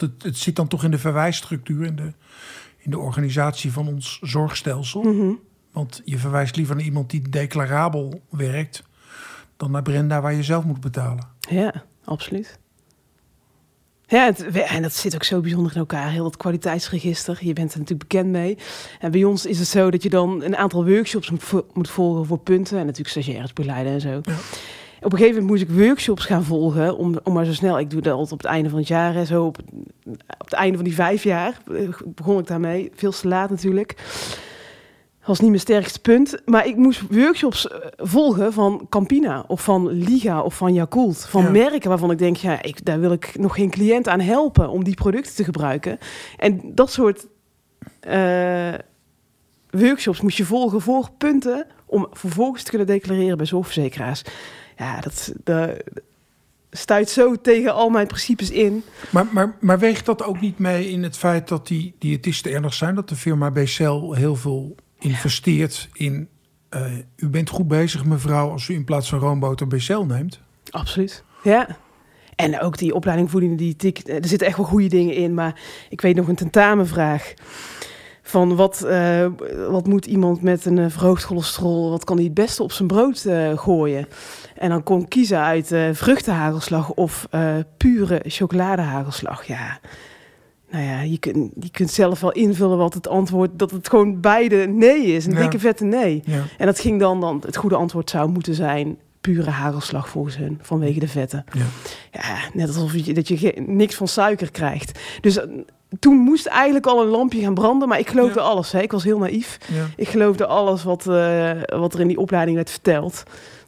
het, 0.00 0.22
het 0.22 0.36
zit 0.36 0.56
dan 0.56 0.68
toch 0.68 0.84
in 0.84 0.90
de 0.90 0.98
verwijsstructuur, 0.98 1.86
in 1.86 1.96
de, 1.96 2.12
in 2.78 2.90
de 2.90 2.98
organisatie 2.98 3.72
van 3.72 3.88
ons 3.88 4.18
zorgstelsel. 4.22 5.02
Mhm. 5.02 5.32
Want 5.72 6.02
je 6.04 6.18
verwijst 6.18 6.56
liever 6.56 6.76
naar 6.76 6.84
iemand 6.84 7.10
die 7.10 7.28
declarabel 7.28 8.22
werkt... 8.30 8.82
dan 9.56 9.70
naar 9.70 9.82
Brenda 9.82 10.20
waar 10.20 10.34
je 10.34 10.42
zelf 10.42 10.64
moet 10.64 10.80
betalen. 10.80 11.28
ja 11.50 11.84
absoluut. 12.04 12.58
Ja, 14.08 14.24
het, 14.24 14.42
en 14.46 14.82
dat 14.82 14.92
zit 14.92 15.14
ook 15.14 15.24
zo 15.24 15.40
bijzonder 15.40 15.72
in 15.72 15.78
elkaar, 15.78 16.10
heel 16.10 16.22
dat 16.22 16.36
kwaliteitsregister. 16.36 17.38
Je 17.40 17.52
bent 17.52 17.72
er 17.72 17.78
natuurlijk 17.78 18.08
bekend 18.08 18.30
mee. 18.30 18.58
En 19.00 19.10
bij 19.10 19.24
ons 19.24 19.46
is 19.46 19.58
het 19.58 19.68
zo 19.68 19.90
dat 19.90 20.02
je 20.02 20.10
dan 20.10 20.42
een 20.42 20.56
aantal 20.56 20.84
workshops 20.84 21.30
moet, 21.30 21.42
vo- 21.42 21.66
moet 21.72 21.90
volgen 21.90 22.26
voor 22.26 22.38
punten. 22.38 22.78
En 22.78 22.84
natuurlijk 22.84 23.10
stagiaires 23.10 23.52
begeleiden 23.52 23.92
en 23.92 24.00
zo. 24.00 24.20
Ja. 24.22 24.36
Op 25.06 25.12
een 25.12 25.18
gegeven 25.18 25.40
moment 25.42 25.60
moest 25.60 25.70
ik 25.70 25.84
workshops 25.86 26.24
gaan 26.24 26.44
volgen. 26.44 26.96
Om, 26.96 27.18
om 27.22 27.32
maar 27.32 27.44
zo 27.44 27.52
snel, 27.52 27.78
ik 27.78 27.90
doe 27.90 28.00
dat 28.00 28.12
altijd 28.12 28.32
op 28.32 28.38
het 28.38 28.46
einde 28.46 28.68
van 28.68 28.78
het 28.78 28.88
jaar. 28.88 29.16
En 29.16 29.26
zo 29.26 29.44
op, 29.44 29.58
op 30.38 30.44
het 30.44 30.52
einde 30.52 30.76
van 30.76 30.84
die 30.84 30.94
vijf 30.94 31.22
jaar 31.22 31.60
eh, 31.72 31.88
begon 32.04 32.38
ik 32.38 32.46
daarmee. 32.46 32.90
Veel 32.94 33.10
te 33.10 33.28
laat 33.28 33.50
natuurlijk. 33.50 33.94
Dat 35.18 35.26
was 35.26 35.40
niet 35.40 35.48
mijn 35.48 35.60
sterkste 35.60 36.00
punt. 36.00 36.36
Maar 36.44 36.66
ik 36.66 36.76
moest 36.76 37.02
workshops 37.10 37.68
eh, 37.68 37.78
volgen 37.96 38.52
van 38.52 38.86
Campina 38.88 39.44
of 39.46 39.64
van 39.64 39.88
Liga 39.88 40.42
of 40.42 40.56
van 40.56 40.74
Yakult. 40.74 41.26
Van 41.26 41.42
Ja. 41.42 41.50
merken 41.50 41.88
waarvan 41.88 42.10
ik 42.10 42.18
denk, 42.18 42.36
ja, 42.36 42.62
ik, 42.62 42.84
daar 42.84 43.00
wil 43.00 43.12
ik 43.12 43.38
nog 43.38 43.54
geen 43.54 43.70
cliënt 43.70 44.08
aan 44.08 44.20
helpen 44.20 44.68
om 44.68 44.84
die 44.84 44.94
producten 44.94 45.34
te 45.34 45.44
gebruiken. 45.44 45.98
En 46.36 46.60
dat 46.64 46.90
soort 46.92 47.26
eh, 48.00 48.74
workshops 49.70 50.20
moest 50.20 50.36
je 50.36 50.44
volgen 50.44 50.80
voor 50.80 51.10
punten 51.18 51.66
om 51.86 52.06
vervolgens 52.12 52.62
te 52.62 52.68
kunnen 52.68 52.86
declareren 52.88 53.36
bij 53.36 53.46
zorgverzekeraars. 53.46 54.22
Ja, 54.76 55.00
dat, 55.00 55.32
dat 55.44 55.82
stuit 56.70 57.10
zo 57.10 57.40
tegen 57.40 57.74
al 57.74 57.88
mijn 57.88 58.06
principes 58.06 58.50
in. 58.50 58.82
Maar, 59.10 59.26
maar, 59.30 59.56
maar 59.60 59.78
weegt 59.78 60.06
dat 60.06 60.22
ook 60.22 60.40
niet 60.40 60.58
mee 60.58 60.90
in 60.90 61.02
het 61.02 61.16
feit 61.16 61.48
dat 61.48 61.66
die 61.66 61.94
diëtisten 61.98 62.52
er 62.52 62.60
nog 62.60 62.74
zijn? 62.74 62.94
Dat 62.94 63.08
de 63.08 63.16
firma 63.16 63.50
BCL 63.50 64.12
heel 64.12 64.36
veel 64.36 64.74
investeert 64.98 65.88
in... 65.92 66.28
eh, 66.68 66.92
u 67.16 67.28
bent 67.28 67.48
goed 67.48 67.68
bezig, 67.68 68.04
mevrouw, 68.04 68.50
als 68.50 68.68
u 68.68 68.74
in 68.74 68.84
plaats 68.84 69.08
van 69.08 69.18
roomboter 69.18 69.66
BCL 69.66 70.00
neemt. 70.00 70.40
Absoluut. 70.70 71.24
Ja. 71.42 71.76
En 72.36 72.60
ook 72.60 72.78
die 72.78 72.94
opleiding 72.94 73.30
voeding 73.30 73.52
en 73.52 73.58
diëtiek, 73.58 73.98
eh, 73.98 74.16
er 74.16 74.28
zitten 74.28 74.46
echt 74.46 74.56
wel 74.56 74.66
goede 74.66 74.88
dingen 74.88 75.14
in. 75.14 75.34
Maar 75.34 75.60
ik 75.88 76.00
weet 76.00 76.16
nog 76.16 76.28
een 76.28 76.34
tentamenvraag. 76.34 77.34
Van 78.28 78.56
wat, 78.56 78.82
eh, 78.82 79.26
wat 79.68 79.86
moet 79.86 80.06
iemand 80.06 80.42
met 80.42 80.64
een 80.64 80.78
eh, 80.78 80.84
verhoogd 80.90 81.24
cholesterol, 81.24 81.90
wat 81.90 82.04
kan 82.04 82.16
hij 82.16 82.24
het 82.24 82.34
beste 82.34 82.62
op 82.62 82.72
zijn 82.72 82.88
brood 82.88 83.24
eh, 83.24 83.58
gooien? 83.58 84.06
En 84.56 84.68
dan 84.68 84.82
kon 84.82 85.08
kiezen 85.08 85.38
uit 85.40 85.72
eh, 85.72 85.88
vruchtenhagelslag 85.92 86.90
of 86.92 87.28
pure 87.76 88.20
chocoladehagelslag. 88.24 89.44
Ja, 89.46 89.78
nou 90.70 90.84
ja, 90.84 91.00
je 91.00 91.18
kunt, 91.18 91.52
je 91.60 91.70
kunt 91.70 91.90
zelf 91.90 92.20
wel 92.20 92.32
invullen 92.32 92.78
wat 92.78 92.94
het 92.94 93.08
antwoord, 93.08 93.50
dat 93.58 93.70
het 93.70 93.88
gewoon 93.88 94.20
beide 94.20 94.56
nee 94.66 95.02
is. 95.06 95.26
Een 95.26 95.32
Ja. 95.32 95.40
dikke 95.40 95.58
vette 95.58 95.84
nee. 95.84 96.22
Ja. 96.24 96.42
En 96.58 96.66
dat 96.66 96.80
ging 96.80 97.00
dan, 97.00 97.20
dan, 97.20 97.42
het 97.46 97.56
goede 97.56 97.76
antwoord 97.76 98.10
zou 98.10 98.28
moeten 98.28 98.54
zijn 98.54 98.98
pure 99.20 99.50
hagelslag 99.50 100.08
volgens 100.08 100.36
hun, 100.36 100.58
vanwege 100.62 100.98
de 100.98 101.08
vetten. 101.08 101.44
Ja. 101.52 101.64
Ja, 102.12 102.36
net 102.52 102.68
alsof 102.68 102.94
je, 102.94 103.14
dat 103.14 103.28
je 103.28 103.64
niks 103.66 103.94
van 103.94 104.08
suiker 104.08 104.50
krijgt. 104.50 104.98
Dus 105.20 105.38
toen 105.98 106.16
moest 106.16 106.46
eigenlijk 106.46 106.86
al 106.86 107.02
een 107.02 107.08
lampje 107.08 107.40
gaan 107.42 107.54
branden, 107.54 107.88
maar 107.88 107.98
ik 107.98 108.08
geloofde 108.08 108.40
Ja. 108.40 108.46
alles. 108.46 108.72
Hè. 108.72 108.80
Ik 108.82 108.92
was 108.92 109.04
heel 109.04 109.18
naïef. 109.18 109.58
Ja. 109.72 109.86
Ik 109.96 110.08
geloofde 110.08 110.46
alles 110.46 110.82
wat, 110.84 111.06
eh, 111.06 111.50
wat 111.66 111.94
er 111.94 112.00
in 112.00 112.08
die 112.08 112.18
opleiding 112.18 112.56
werd 112.56 112.70
verteld. 112.70 113.22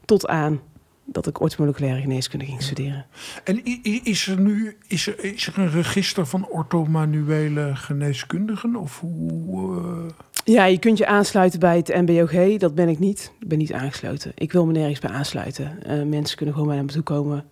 Tot 0.05 0.27
aan 0.27 0.61
dat 1.05 1.27
ik 1.27 1.41
orthomoleculaire 1.41 2.01
geneeskunde 2.01 2.45
ging 2.45 2.63
studeren. 2.63 3.07
En 3.45 3.61
is 4.05 4.27
er 4.27 4.41
nu 4.41 4.77
is 4.87 5.07
er, 5.07 5.25
is 5.25 5.47
er 5.47 5.59
een 5.59 5.71
register 5.71 6.27
van 6.27 6.47
orthomanuele 6.49 7.71
geneeskundigen? 7.75 8.77
Of 8.77 9.01
hoe... 9.01 9.77
eh, 9.77 10.13
Ja, 10.55 10.65
je 10.65 10.79
kunt 10.79 10.99
je 10.99 11.07
aansluiten 11.07 11.61
bij 11.61 11.77
het 11.77 11.89
MBOG. 12.07 12.57
Dat 12.59 12.75
ben 12.75 12.89
ik 12.89 12.99
niet. 12.99 13.33
Ik 13.41 13.49
ben 13.49 13.59
niet 13.59 13.73
aangesloten. 13.73 14.33
Ik 14.35 14.53
wil 14.53 14.67
me 14.67 14.73
nergens 14.73 14.99
bij 15.01 15.11
aansluiten. 15.11 15.83
Eh, 15.83 16.03
mensen 16.03 16.37
kunnen 16.37 16.55
gewoon 16.55 16.69
bij 16.69 16.77
naar 16.79 16.87
me 16.87 16.93
toe 16.93 17.03
komen. 17.03 17.45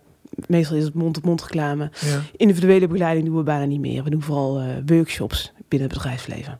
Meestal 0.48 0.76
is 0.76 0.84
het 0.84 0.94
mond-op-mond 0.94 1.42
reclame. 1.42 1.90
ja. 2.00 2.20
Individuele 2.36 2.86
begeleiding 2.86 3.26
doen 3.26 3.36
we 3.36 3.42
bijna 3.42 3.64
niet 3.64 3.80
meer. 3.80 4.02
We 4.04 4.10
doen 4.10 4.22
vooral 4.22 4.58
eh, 4.60 4.66
workshops 4.86 5.52
binnen 5.68 5.88
het 5.88 5.96
bedrijfsleven. 5.98 6.58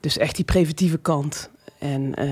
Dus 0.00 0.18
echt 0.18 0.36
die 0.36 0.44
preventieve 0.44 0.98
kant 0.98 1.50
en 1.78 2.14
eh, 2.14 2.28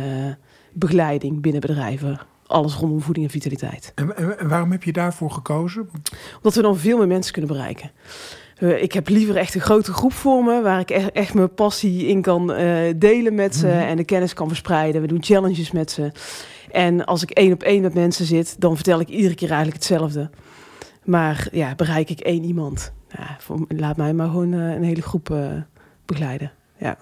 begeleiding 0.73 1.41
binnen 1.41 1.61
bedrijven. 1.61 2.21
Alles 2.47 2.75
rondom 2.75 3.01
voeding 3.01 3.27
en 3.27 3.33
vitaliteit. 3.33 3.93
En, 3.95 4.17
en, 4.17 4.39
en 4.39 4.49
waarom 4.49 4.71
heb 4.71 4.83
je 4.83 4.93
daarvoor 4.93 5.31
gekozen? 5.31 5.89
Omdat 6.37 6.55
we 6.55 6.63
dan 6.63 6.77
veel 6.79 6.99
meer 6.99 7.07
mensen 7.07 7.33
kunnen 7.33 7.51
bereiken. 7.53 7.91
Ik 8.81 8.93
heb 8.93 9.09
liever 9.09 9.37
echt 9.37 9.55
een 9.55 9.61
grote 9.61 9.93
groep 9.93 10.13
voor 10.13 10.45
me, 10.45 10.61
waar 10.63 10.81
ik 10.81 10.91
echt, 10.91 11.13
echt 11.13 11.35
mijn 11.35 11.55
passie 11.55 12.07
in 12.07 12.23
kan 12.23 12.53
eh, 12.53 12.93
delen 12.97 13.35
met 13.35 13.55
ze 13.57 13.67
Mhm. 13.67 13.77
en 13.77 13.97
de 13.97 14.05
kennis 14.05 14.35
kan 14.35 14.49
verspreiden. 14.49 15.01
We 15.01 15.07
doen 15.07 15.23
challenges 15.23 15.71
met 15.71 15.91
ze. 15.91 16.13
En 16.71 17.05
als 17.05 17.23
ik 17.23 17.31
één 17.31 17.53
op 17.53 17.63
één 17.63 17.83
met 17.83 17.95
mensen 17.95 18.25
zit, 18.27 18.61
dan 18.61 18.75
vertel 18.75 19.01
ik 19.01 19.09
iedere 19.09 19.35
keer 19.35 19.49
eigenlijk 19.51 19.77
hetzelfde. 19.79 20.31
Maar 21.05 21.49
ja, 21.53 21.75
bereik 21.75 22.11
ik 22.11 22.21
één 22.21 22.45
iemand. 22.45 22.93
Ja, 23.09 23.37
voor, 23.39 23.65
laat 23.69 23.97
mij 23.97 24.15
maar 24.15 24.27
gewoon 24.29 24.53
eh, 24.53 24.75
een 24.75 24.83
hele 24.83 25.03
groep 25.03 25.31
eh, 25.31 25.53
begeleiden. 26.05 26.53
Ja. 26.79 26.99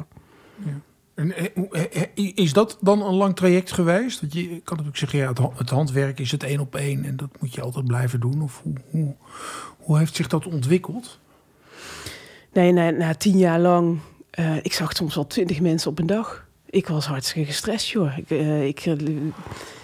En, 1.15 1.37
eh, 1.37 2.07
is 2.35 2.53
dat 2.53 2.79
dan 2.81 3.03
een 3.03 3.15
lang 3.15 3.37
traject 3.37 3.73
geweest? 3.73 4.21
Dat 4.21 4.33
je 4.33 4.49
kan 4.49 4.61
natuurlijk 4.65 4.97
zeggen, 4.97 5.19
ja, 5.19 5.29
het, 5.29 5.39
ha- 5.39 5.53
het 5.57 5.71
handwerk 5.71 6.21
is 6.21 6.31
het 6.31 6.43
één 6.43 6.61
op 6.61 6.75
één 6.75 7.05
en 7.05 7.17
dat 7.17 7.29
moet 7.41 7.55
je 7.55 7.61
altijd 7.61 7.87
blijven 7.87 8.21
doen. 8.21 8.43
Of 8.43 8.61
hoe, 8.63 8.75
hoe, 8.91 9.15
hoe 9.79 9.99
heeft 9.99 10.17
zich 10.17 10.27
dat 10.27 10.47
ontwikkeld? 10.47 11.19
Nee, 12.53 12.73
na, 12.73 12.91
na 12.91 13.15
tien 13.15 13.39
jaar 13.39 13.61
lang, 13.61 13.99
ik 14.63 14.73
zag 14.73 14.93
soms 14.93 15.15
wel 15.15 15.27
twintig 15.27 15.61
mensen 15.61 15.91
op 15.91 15.99
een 15.99 16.07
dag. 16.07 16.49
Ik 16.67 16.89
was 16.89 17.07
hartstikke 17.07 17.49
gestrest, 17.49 17.89
joh. 17.89 18.19
Ik, 18.19 18.31
ik 18.77 18.97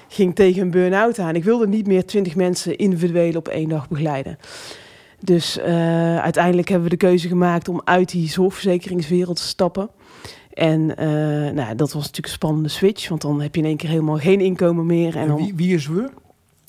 ging 0.09 0.35
tegen 0.35 0.63
een 0.63 0.71
burn-out 0.71 1.19
aan. 1.19 1.35
Ik 1.35 1.45
wilde 1.45 1.69
niet 1.69 1.87
meer 1.87 2.07
twintig 2.07 2.35
mensen 2.35 2.77
individueel 2.79 3.35
op 3.37 3.49
één 3.49 3.69
dag 3.69 3.89
begeleiden. 3.89 4.39
Dus 5.21 5.59
eh, 5.59 6.19
uiteindelijk 6.19 6.69
hebben 6.69 6.89
we 6.91 6.97
de 6.97 7.07
keuze 7.07 7.29
gemaakt 7.29 7.69
om 7.69 7.81
uit 7.85 8.11
die 8.11 8.29
zorgverzekeringswereld 8.29 9.37
te 9.37 9.43
stappen. 9.43 9.89
En 10.53 10.97
eh, 10.97 11.07
nou, 11.55 11.75
dat 11.77 11.93
was 11.93 12.03
natuurlijk 12.03 12.27
een 12.27 12.33
spannende 12.33 12.69
switch, 12.69 13.09
want 13.09 13.21
dan 13.21 13.41
heb 13.41 13.55
je 13.55 13.61
in 13.61 13.67
één 13.67 13.77
keer 13.77 13.89
helemaal 13.89 14.19
geen 14.19 14.41
inkomen 14.41 14.87
meer. 14.87 15.17
En 15.17 15.29
dan, 15.29 15.37
wie, 15.37 15.55
wie 15.55 15.75
is 15.75 15.87
we? 15.87 16.11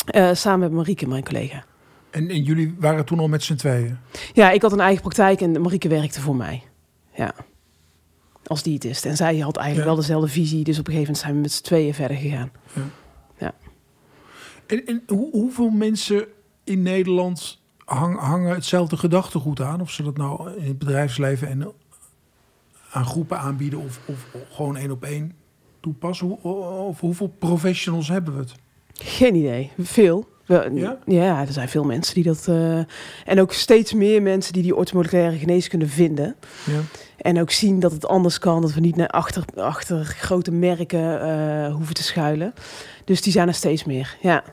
eh, 0.05 0.29
samen 0.33 0.59
met 0.59 0.71
Marieke, 0.71 1.07
mijn 1.07 1.23
collega. 1.23 1.63
En, 2.09 2.29
en 2.29 2.43
jullie 2.43 2.75
waren 2.79 3.05
toen 3.05 3.19
al 3.19 3.27
met 3.27 3.43
z'n 3.43 3.55
tweeën? 3.55 3.97
Ja, 4.33 4.51
ik 4.51 4.61
had 4.61 4.71
een 4.71 4.79
eigen 4.79 5.01
praktijk 5.01 5.41
en 5.41 5.61
Marieke 5.61 5.87
werkte 5.87 6.21
voor 6.21 6.35
mij. 6.35 6.63
Ja. 7.15 7.33
Als 8.45 8.63
diëtist. 8.63 9.05
En 9.05 9.15
zij 9.15 9.37
had 9.37 9.57
eigenlijk 9.57 9.87
Ja. 9.87 9.93
wel 9.93 10.01
dezelfde 10.03 10.27
visie. 10.27 10.63
Dus 10.63 10.79
op 10.79 10.87
een 10.87 10.93
gegeven 10.93 11.13
moment 11.13 11.17
zijn 11.17 11.33
we 11.33 11.39
met 11.41 11.51
z'n 11.51 11.63
tweeën 11.63 11.93
verder 11.93 12.17
gegaan. 12.17 12.51
En, 14.67 14.85
en 14.85 15.03
hoe, 15.07 15.31
hoeveel 15.31 15.69
mensen 15.69 16.25
in 16.63 16.81
Nederland 16.81 17.59
hang- 17.85 18.19
hangen 18.19 18.53
hetzelfde 18.53 18.97
gedachtegoed 18.97 19.61
aan? 19.61 19.81
Of 19.81 19.91
ze 19.91 20.03
dat 20.03 20.17
nou 20.17 20.51
in 20.57 20.67
het 20.67 20.79
bedrijfsleven 20.79 21.47
en 21.47 21.71
aan 22.91 23.05
groepen 23.05 23.39
aanbieden 23.39 23.79
of, 23.79 23.99
of 24.05 24.25
gewoon 24.51 24.77
één 24.77 24.91
op 24.91 25.03
één 25.03 25.33
toepassen? 25.79 26.27
Hoe, 26.41 26.53
of 26.63 26.99
hoeveel 26.99 27.33
professionals 27.39 28.07
hebben 28.07 28.33
we 28.33 28.39
het? 28.39 28.53
Geen 28.93 29.35
idee. 29.35 29.71
Veel. 29.79 30.27
We- 30.45 30.69
Ja? 30.73 30.97
ja, 31.05 31.41
er 31.41 31.51
zijn 31.53 31.69
veel 31.69 31.83
mensen 31.83 32.13
die 32.13 32.23
dat... 32.23 32.47
eh, 32.47 32.77
en 33.25 33.41
ook 33.41 33.53
steeds 33.53 33.93
meer 33.93 34.21
mensen 34.21 34.53
die 34.53 34.61
die 34.63 34.75
orthomoleculaire 34.75 35.37
geneeskunde 35.37 35.87
vinden. 35.87 36.35
Ja. 36.65 36.79
En 37.17 37.39
ook 37.41 37.51
zien 37.51 37.79
dat 37.79 37.91
het 37.91 38.07
anders 38.07 38.39
kan. 38.39 38.61
Dat 38.61 38.73
we 38.73 38.79
niet 38.79 38.95
naar 38.95 39.07
achter, 39.07 39.43
achter 39.55 40.05
grote 40.05 40.51
merken 40.51 41.21
eh, 41.21 41.73
hoeven 41.75 41.95
te 41.95 42.03
schuilen. 42.03 42.53
Dus 43.05 43.21
die 43.21 43.31
zijn 43.31 43.47
er 43.47 43.53
steeds 43.53 43.83
meer. 43.83 44.17
Ja. 44.21 44.43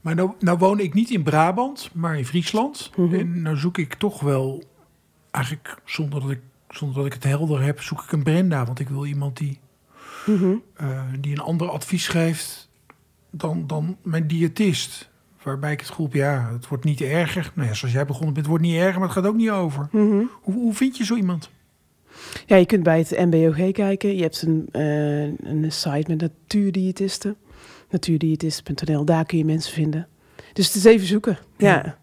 Maar 0.00 0.14
nou, 0.14 0.32
nou 0.38 0.58
woon 0.58 0.80
ik 0.80 0.94
niet 0.94 1.10
in 1.10 1.22
Brabant, 1.22 1.90
maar 1.92 2.18
in 2.18 2.26
Friesland. 2.26 2.90
Mhm. 2.96 3.14
En 3.14 3.42
nou 3.42 3.56
zoek 3.56 3.78
ik 3.78 3.94
toch 3.94 4.20
wel, 4.20 4.62
eigenlijk 5.30 5.76
zonder 5.84 6.20
dat, 6.20 6.30
ik, 6.30 6.40
zonder 6.68 6.96
dat 6.96 7.06
ik 7.06 7.12
het 7.12 7.24
helder 7.24 7.62
heb, 7.62 7.80
zoek 7.82 8.02
ik 8.02 8.12
een 8.12 8.22
Brenda. 8.22 8.64
Want 8.64 8.80
ik 8.80 8.88
wil 8.88 9.06
iemand 9.06 9.36
die, 9.36 9.58
Mhm. 10.26 10.54
eh, 10.74 11.00
die 11.20 11.32
een 11.32 11.40
ander 11.42 11.68
advies 11.70 12.08
geeft 12.08 12.68
dan, 13.30 13.66
dan 13.66 13.96
mijn 14.02 14.26
diëtist. 14.26 15.08
Waarbij 15.42 15.72
ik 15.72 15.80
het 15.80 15.88
heb, 15.96 16.12
ja, 16.14 16.48
het 16.52 16.68
wordt 16.68 16.84
niet 16.84 17.00
erger. 17.00 17.52
Nou 17.54 17.68
ja, 17.68 17.74
zoals 17.74 17.94
jij 17.94 18.04
begonnen 18.06 18.34
bent, 18.34 18.46
het 18.46 18.54
wordt 18.56 18.64
niet 18.72 18.80
erger, 18.80 18.98
maar 18.98 19.08
het 19.08 19.16
gaat 19.18 19.26
ook 19.26 19.36
niet 19.36 19.50
over. 19.50 19.88
Mhm. 19.92 20.22
Hoe, 20.42 20.54
hoe 20.54 20.74
vind 20.74 20.96
je 20.96 21.04
zo 21.04 21.14
iemand? 21.14 21.50
Ja, 22.46 22.56
je 22.56 22.66
kunt 22.66 22.82
bij 22.82 22.98
het 22.98 23.10
MBOG 23.10 23.72
kijken. 23.72 24.16
Je 24.16 24.22
hebt 24.22 24.42
een, 24.42 24.68
eh, 24.72 25.22
een 25.22 25.72
site 25.72 26.04
met 26.14 26.20
natuurdiëtisten. 26.20 27.36
Natuurdiëtisten.nl, 27.90 29.04
daar 29.04 29.24
kun 29.24 29.38
je 29.38 29.44
mensen 29.44 29.72
vinden. 29.72 30.08
Dus 30.52 30.66
het 30.66 30.74
is 30.74 30.84
even 30.84 31.06
zoeken. 31.06 31.38
Ja. 31.56 31.96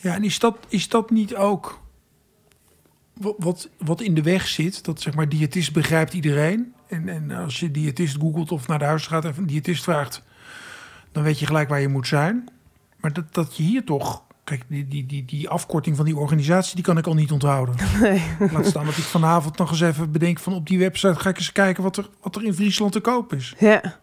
Ja. 0.00 0.14
En 0.14 0.24
is 0.24 0.38
dat, 0.38 0.58
is 0.68 0.88
dat 0.88 1.10
niet 1.10 1.34
ook 1.34 1.80
wat, 3.20 3.34
wat, 3.38 3.68
wat 3.78 4.00
in 4.00 4.14
de 4.14 4.22
weg 4.22 4.46
zit? 4.46 4.84
Dat 4.84 5.00
zeg 5.00 5.14
maar, 5.14 5.28
diëtist 5.28 5.72
begrijpt 5.72 6.12
iedereen. 6.12 6.74
En, 6.88 7.08
en 7.08 7.30
als 7.30 7.60
je 7.60 7.70
diëtist 7.70 8.16
googelt 8.20 8.52
of 8.52 8.66
naar 8.66 8.78
de 8.78 8.84
huis 8.84 9.06
gaat 9.06 9.24
en 9.24 9.34
een 9.36 9.46
diëtist 9.46 9.82
vraagt, 9.82 10.22
dan 11.12 11.22
weet 11.22 11.38
je 11.38 11.46
gelijk 11.46 11.68
waar 11.68 11.80
je 11.80 11.88
moet 11.88 12.06
zijn. 12.06 12.48
Maar 13.00 13.12
dat, 13.12 13.34
dat 13.34 13.56
je 13.56 13.62
hier 13.62 13.84
toch. 13.84 14.24
Kijk, 14.44 14.64
die, 14.68 14.88
die, 14.88 15.06
die, 15.06 15.24
die 15.24 15.48
afkorting 15.48 15.96
van 15.96 16.04
die 16.04 16.16
organisatie, 16.16 16.74
die 16.74 16.84
kan 16.84 16.98
ik 16.98 17.06
al 17.06 17.14
niet 17.14 17.32
onthouden. 17.32 17.74
Nee. 18.00 18.22
Laat 18.52 18.66
staan 18.66 18.84
dat 18.84 18.96
ik 18.96 19.04
vanavond 19.04 19.58
nog 19.58 19.70
eens 19.70 19.80
even 19.80 20.12
bedenk 20.12 20.38
van 20.38 20.52
op 20.52 20.66
die 20.66 20.78
website 20.78 21.14
ga 21.14 21.28
ik 21.28 21.36
eens 21.36 21.52
kijken 21.52 21.82
wat 21.82 21.96
er, 21.96 22.10
wat 22.20 22.36
er 22.36 22.44
in 22.44 22.54
Friesland 22.54 22.92
te 22.92 23.00
koop 23.00 23.32
is. 23.32 23.54
Ja. 23.58 23.98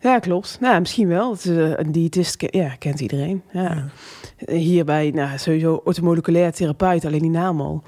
Ja, 0.00 0.18
klopt. 0.18 0.56
Nou, 0.60 0.80
misschien 0.80 1.08
wel. 1.08 1.30
Het 1.30 1.44
is, 1.44 1.56
eh, 1.56 1.70
een 1.76 1.92
diëtist 1.92 2.44
ja, 2.46 2.68
kent 2.68 3.00
iedereen. 3.00 3.42
Ja. 3.52 3.90
Ja. 4.46 4.52
Hierbij, 4.52 5.10
nou, 5.10 5.38
sowieso 5.38 5.80
orthomoleculair 5.84 6.52
therapeut, 6.52 7.04
alleen 7.04 7.20
die 7.20 7.30
naam 7.30 7.60
al. 7.60 7.82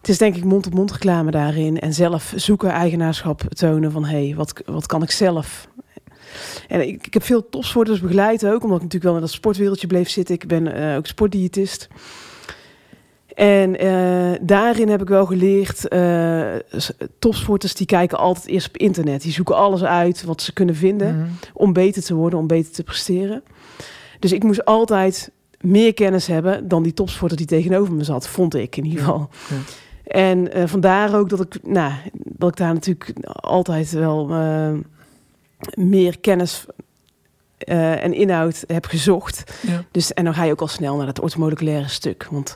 Het 0.00 0.08
is 0.08 0.18
denk 0.18 0.36
ik 0.36 0.44
mond-op-mond 0.44 0.92
reclame 0.92 1.30
daarin. 1.30 1.80
En 1.80 1.94
zelf 1.94 2.32
zoeken, 2.36 2.70
eigenaarschap 2.70 3.40
tonen 3.40 3.92
van... 3.92 4.04
hé, 4.04 4.26
hey, 4.26 4.36
wat, 4.36 4.62
wat 4.64 4.86
kan 4.86 5.02
ik 5.02 5.10
zelf? 5.10 5.68
En 6.68 6.88
ik, 6.88 7.06
ik 7.06 7.14
heb 7.14 7.22
veel 7.22 7.48
topsporters 7.48 8.00
begeleid 8.00 8.46
ook... 8.46 8.62
omdat 8.62 8.76
ik 8.76 8.82
natuurlijk 8.82 9.04
wel 9.04 9.14
in 9.14 9.20
dat 9.20 9.30
sportwereldje 9.30 9.86
bleef 9.86 10.08
zitten. 10.08 10.34
Ik 10.34 10.46
ben 10.46 10.74
eh, 10.74 10.96
ook 10.96 11.06
sportdiëtist. 11.06 11.88
En 13.40 13.78
eh, 13.78 14.38
daarin 14.40 14.88
heb 14.88 15.02
ik 15.02 15.08
wel 15.08 15.26
geleerd... 15.26 15.88
eh, 15.88 16.54
topsporters 17.18 17.74
die 17.74 17.86
kijken 17.86 18.18
altijd 18.18 18.46
eerst 18.46 18.68
op 18.68 18.76
internet. 18.76 19.22
Die 19.22 19.32
zoeken 19.32 19.56
alles 19.56 19.82
uit 19.84 20.24
wat 20.24 20.42
ze 20.42 20.52
kunnen 20.52 20.74
vinden 20.76 21.16
Mhm. 21.18 21.28
om 21.54 21.72
beter 21.72 22.02
te 22.02 22.14
worden, 22.14 22.38
om 22.38 22.46
beter 22.46 22.72
te 22.72 22.82
presteren. 22.82 23.42
Dus 24.18 24.32
ik 24.32 24.42
moest 24.42 24.64
altijd 24.64 25.30
meer 25.60 25.94
kennis 25.94 26.26
hebben 26.26 26.68
dan 26.68 26.82
die 26.82 26.92
topsporter 26.94 27.36
die 27.36 27.46
tegenover 27.46 27.92
me 27.94 28.04
zat, 28.04 28.28
vond 28.28 28.54
ik 28.54 28.76
in 28.76 28.84
ieder 28.84 28.98
geval. 29.00 29.28
ja. 29.48 29.56
En 30.04 30.52
eh, 30.52 30.66
vandaar 30.66 31.14
ook 31.14 31.28
dat 31.28 31.40
ik, 31.40 31.58
nou, 31.62 31.92
dat 32.12 32.48
ik 32.48 32.56
daar 32.56 32.72
natuurlijk 32.74 33.12
altijd 33.26 33.90
wel 33.92 34.28
meer 35.74 36.18
kennis 36.20 36.64
eh, 37.58 38.04
en 38.04 38.12
inhoud 38.14 38.64
heb 38.66 38.84
gezocht. 38.86 39.52
Ja. 39.66 39.84
Dus, 39.90 40.12
en 40.14 40.24
dan 40.24 40.34
ga 40.34 40.44
je 40.44 40.52
ook 40.52 40.60
al 40.60 40.68
snel 40.68 40.96
naar 40.96 41.06
het 41.06 41.20
orthomoleculaire 41.20 41.88
stuk. 41.88 42.26
Want 42.30 42.54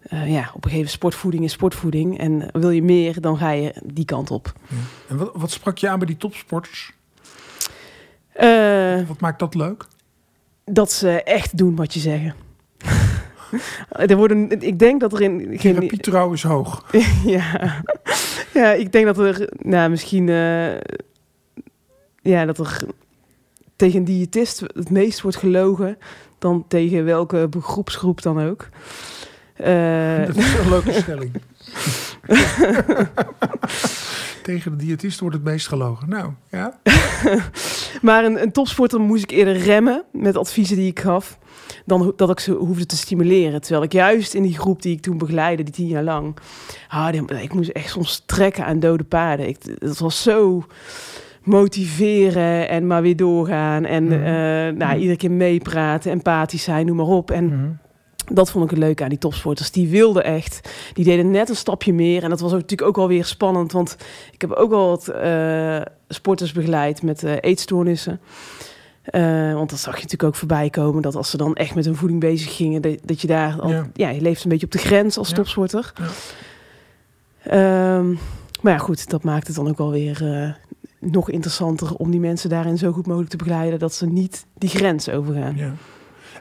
eh, 0.00 0.32
ja, 0.32 0.40
op 0.40 0.44
een 0.44 0.52
gegeven 0.52 0.70
moment 0.72 0.90
sportvoeding 0.90 1.44
is 1.44 1.52
sportvoeding. 1.52 2.18
En 2.18 2.48
wil 2.52 2.70
je 2.70 2.82
meer, 2.82 3.20
dan 3.20 3.36
ga 3.38 3.50
je 3.50 3.74
die 3.84 4.04
kant 4.04 4.30
op. 4.30 4.52
Ja. 4.68 4.76
En 5.08 5.16
wat, 5.16 5.30
wat 5.34 5.50
sprak 5.50 5.78
je 5.78 5.88
aan 5.88 5.98
bij 5.98 6.06
die 6.06 6.16
topsporters? 6.16 6.92
Eh, 8.32 9.06
Wat 9.08 9.20
maakt 9.20 9.38
dat 9.38 9.54
leuk? 9.54 9.86
dat 10.64 10.92
ze 10.92 11.22
echt 11.22 11.56
doen 11.56 11.76
wat 11.76 11.94
je 11.94 12.00
zeggen. 12.00 12.34
er 13.88 14.16
worden, 14.16 14.60
ik 14.60 14.78
denk 14.78 15.00
dat 15.00 15.12
er 15.12 15.20
in 15.20 15.58
geen, 15.58 15.74
Therapietrouw 15.74 16.32
is 16.32 16.42
hoog. 16.42 16.84
ja, 17.24 17.82
ja, 18.54 18.72
ik 18.72 18.92
denk 18.92 19.06
dat 19.06 19.18
er, 19.18 19.52
nou, 19.58 19.90
misschien, 19.90 20.28
eh, 20.28 20.76
ja, 22.22 22.44
dat 22.44 22.58
er 22.58 22.82
tegen 23.76 23.98
een 23.98 24.04
diëtist 24.04 24.60
het 24.60 24.90
meest 24.90 25.20
wordt 25.20 25.36
gelogen 25.36 25.98
dan 26.38 26.64
tegen 26.68 27.04
welke 27.04 27.48
begroepsgroep 27.48 28.22
dan 28.22 28.40
ook. 28.40 28.68
Eh, 29.62 30.26
Dat 30.26 30.36
is 30.36 30.54
een 30.58 30.68
leuke 30.68 30.92
stelling. 31.02 31.30
Tegen 34.42 34.70
de 34.78 34.84
diëtist 34.84 35.20
wordt 35.20 35.34
het 35.36 35.44
meest 35.44 35.68
gelogen. 35.68 36.08
Nou, 36.08 36.30
ja. 36.50 36.78
Maar 38.02 38.24
een, 38.24 38.42
een 38.42 38.52
topsporter 38.52 39.00
moest 39.00 39.22
ik 39.22 39.30
eerder 39.30 39.56
remmen 39.56 40.04
met 40.12 40.36
adviezen 40.36 40.76
die 40.76 40.90
ik 40.90 41.00
gaf, 41.00 41.38
dan 41.86 42.12
dat 42.16 42.30
ik 42.30 42.40
ze 42.40 42.52
hoefde 42.52 42.86
te 42.86 42.96
stimuleren. 42.96 43.60
Terwijl 43.60 43.82
ik 43.82 43.92
juist 43.92 44.34
in 44.34 44.42
die 44.42 44.58
groep 44.58 44.82
die 44.82 44.92
ik 44.96 45.00
toen 45.02 45.18
begeleidde, 45.18 45.62
die 45.62 45.72
tien 45.74 45.86
jaar 45.86 46.02
lang, 46.02 46.36
ah, 46.88 47.14
ik 47.42 47.54
moest 47.54 47.70
echt 47.70 47.90
soms 47.90 48.22
trekken 48.26 48.64
aan 48.64 48.80
dode 48.80 49.04
paarden. 49.04 49.48
Ik, 49.48 49.80
dat 49.80 49.98
was 49.98 50.22
zo 50.22 50.64
motiveren 51.42 52.68
en 52.68 52.86
maar 52.86 53.02
weer 53.02 53.16
doorgaan 53.16 53.84
en 53.84 54.04
Mhm. 54.04 54.12
eh, 54.12 54.22
nou, 54.76 54.90
Mhm. 54.92 54.96
iedere 54.98 55.16
keer 55.16 55.30
meepraten, 55.30 56.10
empathisch 56.10 56.62
zijn, 56.62 56.86
noem 56.86 56.96
maar 56.96 57.06
op. 57.06 57.30
En 57.30 57.44
Mhm. 57.44 57.70
Dat 58.30 58.50
vond 58.50 58.64
ik 58.64 58.70
het 58.70 58.78
leuk 58.78 59.02
aan 59.02 59.08
die 59.08 59.18
topsporters. 59.18 59.70
Die 59.70 59.88
wilden 59.88 60.24
echt. 60.24 60.70
Die 60.92 61.04
deden 61.04 61.30
net 61.30 61.48
een 61.48 61.56
stapje 61.56 61.92
meer. 61.92 62.22
En 62.22 62.30
dat 62.30 62.40
was 62.40 62.52
ook 62.52 62.60
natuurlijk 62.60 62.88
ook 62.88 62.96
wel 62.96 63.08
weer 63.08 63.24
spannend. 63.24 63.72
Want 63.72 63.96
ik 64.32 64.40
heb 64.40 64.50
ook 64.52 64.70
wel 64.70 64.88
wat 64.88 65.08
eh, 65.08 65.80
sporters 66.08 66.52
begeleid 66.52 67.02
met 67.02 67.22
eh, 67.24 67.32
eetstoornissen. 67.40 68.20
Eh, 69.02 69.52
want 69.54 69.70
dat 69.70 69.78
zag 69.78 69.94
je 69.94 70.02
natuurlijk 70.02 70.22
ook 70.32 70.34
voorbij 70.38 70.70
komen. 70.70 71.02
Dat 71.02 71.14
als 71.16 71.30
ze 71.30 71.36
dan 71.36 71.54
echt 71.54 71.74
met 71.74 71.84
hun 71.84 71.96
voeding 71.96 72.20
bezig 72.20 72.56
gingen. 72.56 72.82
Dat, 72.82 72.98
dat 73.04 73.20
je 73.20 73.26
daar 73.26 73.60
al... 73.60 73.70
Ja. 73.70 73.86
Ja. 73.94 74.08
je 74.08 74.20
leeft 74.20 74.44
een 74.44 74.50
beetje 74.50 74.66
op 74.66 74.72
de 74.72 74.78
grens 74.78 75.18
als 75.18 75.28
Ja. 75.28 75.34
topsporter. 75.34 75.92
Ja. 75.94 76.06
Ehm, 77.42 78.08
maar 78.60 78.72
ja, 78.72 78.78
goed. 78.78 79.10
Dat 79.10 79.22
maakt 79.24 79.46
het 79.46 79.56
dan 79.56 79.68
ook 79.68 79.78
wel 79.78 79.90
weer... 79.90 80.32
eh, 80.42 80.50
nog 80.98 81.30
interessanter 81.30 81.94
om 81.94 82.10
die 82.10 82.20
mensen 82.20 82.50
daarin 82.50 82.78
zo 82.78 82.92
goed 82.92 83.06
mogelijk 83.06 83.30
te 83.30 83.36
begeleiden 83.36 83.78
dat 83.78 83.94
ze 83.94 84.06
niet 84.06 84.46
die 84.58 84.68
grens 84.68 85.08
overgaan. 85.08 85.56
Ja. 85.56 85.72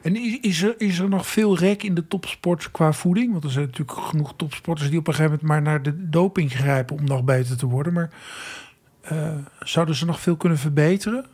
En 0.01 0.15
is, 0.15 0.39
is, 0.39 0.62
er, 0.62 0.75
is 0.77 0.99
er 0.99 1.09
nog 1.09 1.27
veel 1.27 1.57
rek 1.57 1.83
in 1.83 1.93
de 1.93 2.07
topsport 2.07 2.71
qua 2.71 2.93
voeding? 2.93 3.31
Want 3.31 3.43
er 3.43 3.51
zijn 3.51 3.65
natuurlijk 3.65 3.99
genoeg 3.99 4.33
topsporters 4.35 4.89
die 4.89 4.99
op 4.99 5.07
een 5.07 5.13
gegeven 5.13 5.39
moment 5.41 5.51
maar 5.51 5.62
naar 5.62 5.83
de 5.83 6.09
doping 6.09 6.51
grijpen 6.51 6.97
om 6.97 7.03
nog 7.03 7.23
beter 7.23 7.57
te 7.57 7.65
worden. 7.65 7.93
Maar 7.93 8.09
eh, 9.01 9.38
zouden 9.59 9.95
ze 9.95 10.05
nog 10.05 10.19
veel 10.19 10.35
kunnen 10.35 10.57
verbeteren? 10.57 11.25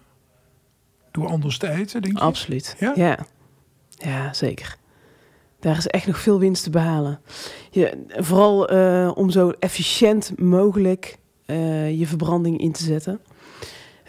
Door 1.11 1.27
anders 1.27 1.57
te 1.57 1.69
eten, 1.69 2.01
denk? 2.01 2.17
Absoluut. 2.17 2.75
Ja? 2.79 2.93
Ja, 2.95 3.17
ja. 3.89 4.33
zeker. 4.33 4.77
Daar 5.59 5.77
is 5.77 5.87
echt 5.87 6.07
nog 6.07 6.19
veel 6.19 6.39
winst 6.39 6.63
te 6.63 6.69
behalen. 6.69 7.19
Je, 7.71 8.05
vooral 8.07 8.69
eh, 8.69 9.11
om 9.15 9.29
zo 9.29 9.53
efficiënt 9.59 10.39
mogelijk 10.39 11.17
eh, 11.45 11.99
je 11.99 12.07
verbranding 12.07 12.59
in 12.59 12.71
te 12.71 12.83
zetten. 12.83 13.19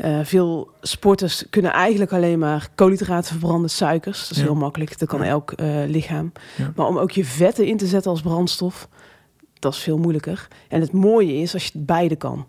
Uh, 0.04 0.18
veel 0.22 0.70
sporters 0.80 1.44
kunnen 1.50 1.72
eigenlijk 1.72 2.12
alleen 2.12 2.38
maar 2.38 2.68
koolhydraten 2.74 3.30
verbranden, 3.30 3.70
suikers. 3.70 4.20
Dat 4.20 4.30
is 4.30 4.36
Ja. 4.36 4.42
heel 4.42 4.54
makkelijk, 4.54 4.98
dat 4.98 5.08
kan 5.08 5.20
Ja. 5.20 5.26
elk 5.26 5.52
eh, 5.52 5.66
lichaam. 5.86 6.32
Ja. 6.56 6.72
Maar 6.76 6.86
om 6.86 6.98
ook 6.98 7.10
je 7.10 7.24
vetten 7.24 7.66
in 7.66 7.76
te 7.76 7.86
zetten 7.86 8.10
als 8.10 8.20
brandstof, 8.20 8.88
dat 9.58 9.72
is 9.74 9.78
veel 9.80 9.98
moeilijker. 9.98 10.48
En 10.68 10.80
het 10.80 10.92
mooie 10.92 11.34
is 11.34 11.54
als 11.54 11.64
je 11.64 11.70
het 11.72 11.86
beide 11.86 12.16
kan. 12.16 12.46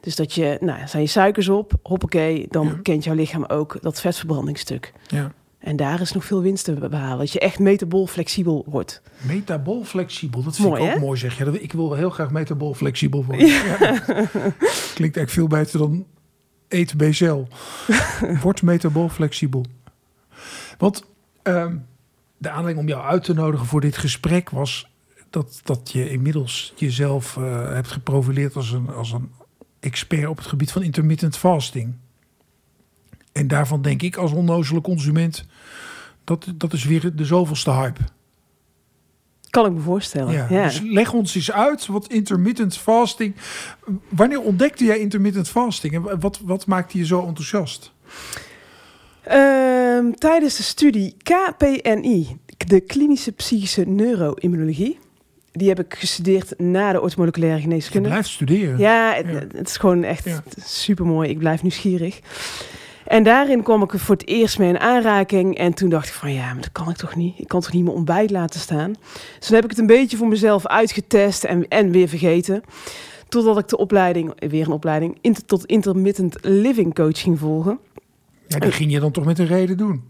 Dus 0.00 0.16
dat 0.16 0.34
je, 0.34 0.56
nou, 0.60 0.88
zijn 0.88 1.02
je 1.02 1.08
suikers 1.08 1.48
op, 1.48 1.72
hoppakee, 1.82 2.46
dan 2.50 2.82
kent 2.82 3.04
jouw 3.04 3.14
lichaam 3.14 3.44
ook 3.44 3.76
dat 3.80 4.00
vetverbrandingsstuk. 4.00 4.92
Ja. 5.06 5.32
En 5.58 5.76
daar 5.76 6.00
is 6.00 6.12
nog 6.12 6.24
veel 6.24 6.40
winst 6.42 6.64
te 6.64 6.72
behalen. 6.72 7.18
Dat 7.18 7.32
je 7.32 7.40
echt 7.40 7.58
metabool 7.58 8.06
flexibel 8.06 8.64
wordt. 8.68 9.02
Metabool 9.20 9.84
flexibel, 9.84 10.42
dat 10.42 10.56
vind 10.56 10.68
Mooi, 10.68 10.82
ik 10.82 10.88
ook 10.88 10.94
hè? 10.94 11.00
mooi 11.00 11.18
zeg. 11.18 11.40
Ik 11.40 11.72
wil 11.72 11.94
heel 11.94 12.10
graag 12.10 12.30
metabool 12.30 12.74
flexibel 12.74 13.24
worden. 13.28 13.46
Ja. 13.46 13.76
Klinkt 14.94 15.16
eigenlijk 15.16 15.30
veel 15.30 15.46
beter 15.46 15.78
dan 15.78 16.06
eet 16.68 16.96
BCL. 16.96 17.42
Word 18.42 18.62
metabool 18.62 19.08
flexibel. 19.08 19.64
Want 20.78 21.04
ehm, 21.42 21.76
de 22.38 22.50
aanleiding 22.50 22.78
om 22.78 22.88
jou 22.88 23.04
uit 23.04 23.24
te 23.24 23.34
nodigen 23.34 23.66
voor 23.66 23.80
dit 23.80 23.96
gesprek 23.96 24.50
was 24.50 24.90
dat, 25.30 25.60
dat 25.64 25.90
je 25.92 26.10
inmiddels 26.10 26.72
jezelf 26.76 27.36
eh, 27.36 27.72
hebt 27.72 27.92
geprofileerd 27.92 28.56
als 28.56 28.72
een, 28.72 28.88
als 28.88 29.12
een 29.12 29.32
expert 29.80 30.26
op 30.26 30.36
het 30.36 30.46
gebied 30.46 30.72
van 30.72 30.82
intermittent 30.82 31.36
fasting. 31.36 31.94
En 33.32 33.48
daarvan 33.48 33.82
denk 33.82 34.02
ik 34.02 34.16
als 34.16 34.32
onnozele 34.32 34.80
consument, 34.80 35.46
dat, 36.24 36.52
dat 36.54 36.72
is 36.72 36.84
weer 36.84 37.16
de 37.16 37.24
zoveelste 37.24 37.70
hype. 37.70 38.00
Kan 39.50 39.66
ik 39.66 39.72
me 39.72 39.80
voorstellen. 39.80 40.32
Ja, 40.32 40.46
Ja, 40.50 40.62
Dus 40.64 40.80
leg 40.84 41.12
ons 41.12 41.34
eens 41.34 41.52
uit 41.52 41.86
wat 41.86 42.06
intermittent 42.12 42.76
fasting. 42.76 43.34
Wanneer 44.08 44.40
ontdekte 44.40 44.84
jij 44.84 44.98
intermittent 44.98 45.48
fasting 45.48 45.94
en 46.08 46.20
wat, 46.20 46.40
wat 46.44 46.66
maakte 46.66 46.98
je 46.98 47.06
zo 47.06 47.26
enthousiast? 47.26 47.92
Ehm, 49.22 50.10
tijdens 50.12 50.56
de 50.56 50.62
studie 50.62 51.16
KPNI, 51.22 52.36
de 52.66 52.80
klinische 52.80 53.32
psychische 53.32 53.82
neuroimmunologie, 53.84 54.98
die 55.52 55.68
heb 55.68 55.80
ik 55.80 55.94
gestudeerd 55.98 56.58
na 56.58 56.92
de 56.92 57.00
orthomoleculaire 57.00 57.56
Je 57.56 57.62
geneeskunde. 57.62 58.08
blijft 58.08 58.28
studeren. 58.28 58.78
Ja, 58.78 59.12
het, 59.14 59.26
Ja. 59.26 59.32
het 59.58 59.68
is 59.68 59.76
gewoon 59.76 60.04
echt 60.04 60.24
Ja. 60.24 60.42
super 60.64 61.06
mooi. 61.06 61.28
Ik 61.30 61.38
blijf 61.38 61.62
nieuwsgierig. 61.62 62.20
En 63.08 63.22
daarin 63.22 63.62
kwam 63.62 63.82
ik 63.82 63.92
er 63.92 63.98
voor 63.98 64.14
het 64.14 64.26
eerst 64.26 64.58
mee 64.58 64.68
in 64.68 64.78
aanraking. 64.78 65.56
En 65.56 65.74
toen 65.74 65.88
dacht 65.88 66.08
ik 66.08 66.12
van 66.14 66.32
ja, 66.32 66.52
maar 66.52 66.62
dat 66.62 66.72
kan 66.72 66.88
ik 66.90 66.96
toch 66.96 67.16
niet. 67.16 67.38
Ik 67.38 67.48
kan 67.48 67.60
toch 67.60 67.72
niet 67.72 67.84
mijn 67.84 67.96
ontbijt 67.96 68.30
laten 68.30 68.60
staan. 68.60 68.92
Dus 69.38 69.46
toen 69.46 69.54
heb 69.54 69.64
ik 69.64 69.70
het 69.70 69.78
een 69.78 69.86
beetje 69.86 70.16
voor 70.16 70.28
mezelf 70.28 70.66
uitgetest 70.66 71.44
en, 71.44 71.68
en 71.68 71.90
weer 71.90 72.08
vergeten. 72.08 72.62
Totdat 73.28 73.58
ik 73.58 73.68
de 73.68 73.76
opleiding, 73.76 74.32
weer 74.48 74.66
een 74.66 74.72
opleiding, 74.72 75.18
inter- 75.20 75.44
tot 75.44 75.64
intermittent 75.66 76.36
living 76.42 76.94
coach 76.94 77.20
ging 77.20 77.38
volgen. 77.38 77.78
Ja, 78.46 78.58
die 78.58 78.72
ging 78.72 78.92
je 78.92 79.00
dan 79.00 79.10
toch 79.10 79.24
met 79.24 79.38
een 79.38 79.46
reden 79.46 79.76
doen? 79.76 80.02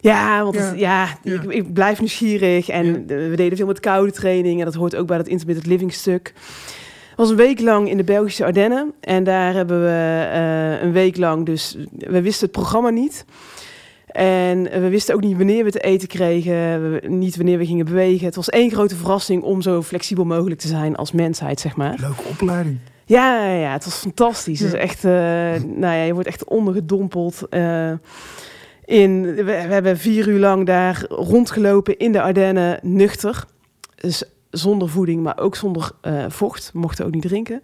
Ja, 0.00 0.42
want 0.42 0.54
Ja. 0.54 0.60
het- 0.62 0.78
ja, 0.78 1.18
Ja. 1.22 1.32
Ik, 1.42 1.42
ik 1.52 1.72
blijf 1.72 1.98
nieuwsgierig. 1.98 2.68
En 2.68 2.86
Ja. 2.86 3.14
we 3.28 3.32
deden 3.36 3.56
veel 3.56 3.66
met 3.66 3.80
koude 3.80 4.12
training. 4.12 4.58
En 4.58 4.64
dat 4.64 4.74
hoort 4.74 4.96
ook 4.96 5.06
bij 5.06 5.16
dat 5.16 5.28
intermittent 5.28 5.66
living 5.66 5.92
stuk. 5.92 6.32
Het 7.16 7.22
was 7.22 7.30
een 7.30 7.36
week 7.36 7.60
lang 7.60 7.88
in 7.90 7.96
de 7.96 8.04
Belgische 8.04 8.44
Ardennen. 8.44 8.92
En 9.00 9.24
daar 9.24 9.54
hebben 9.54 9.82
we 9.82 10.26
eh, 10.32 10.82
een 10.82 10.92
week 10.92 11.16
lang 11.16 11.46
dus... 11.46 11.76
We 11.98 12.22
wisten 12.22 12.42
het 12.46 12.56
programma 12.56 12.90
niet. 12.90 13.24
En 14.06 14.62
we 14.62 14.88
wisten 14.88 15.14
ook 15.14 15.20
niet 15.20 15.36
wanneer 15.36 15.64
we 15.64 15.70
te 15.70 15.80
eten 15.80 16.08
kregen. 16.08 16.52
We- 16.92 17.08
Niet 17.08 17.36
wanneer 17.36 17.58
we 17.58 17.66
gingen 17.66 17.84
bewegen. 17.84 18.26
Het 18.26 18.34
was 18.36 18.48
één 18.50 18.70
grote 18.70 18.96
verrassing 18.96 19.42
om 19.42 19.62
zo 19.62 19.82
flexibel 19.82 20.24
mogelijk 20.24 20.60
te 20.60 20.68
zijn 20.68 20.96
als 20.96 21.12
mensheid, 21.12 21.60
zeg 21.60 21.76
maar. 21.76 21.94
Leuke 22.00 22.22
opleiding. 22.30 22.78
Ja, 23.04 23.46
ja, 23.46 23.52
ja, 23.54 23.72
het 23.72 23.84
was 23.84 23.94
fantastisch. 23.94 24.60
Het 24.60 24.68
is 24.68 24.74
Ja. 24.74 24.80
echt, 24.80 25.04
eh, 25.04 25.10
nou 25.82 25.94
ja, 25.96 26.02
je 26.02 26.12
wordt 26.12 26.28
echt 26.28 26.44
ondergedompeld. 26.44 27.42
eh 27.50 27.92
in, 28.84 29.22
we, 29.34 29.42
we 29.44 29.50
hebben 29.52 29.98
vier 29.98 30.28
uur 30.28 30.38
lang 30.38 30.66
daar 30.66 31.04
rondgelopen 31.08 31.98
in 31.98 32.12
de 32.12 32.22
Ardennen, 32.22 32.78
nuchter. 32.82 33.44
Dus 33.94 34.24
zonder 34.58 34.88
voeding, 34.88 35.22
maar 35.22 35.38
ook 35.38 35.56
zonder 35.56 35.90
eh, 36.00 36.24
vocht. 36.28 36.70
Mochten 36.74 37.06
ook 37.06 37.12
niet 37.14 37.22
drinken. 37.22 37.62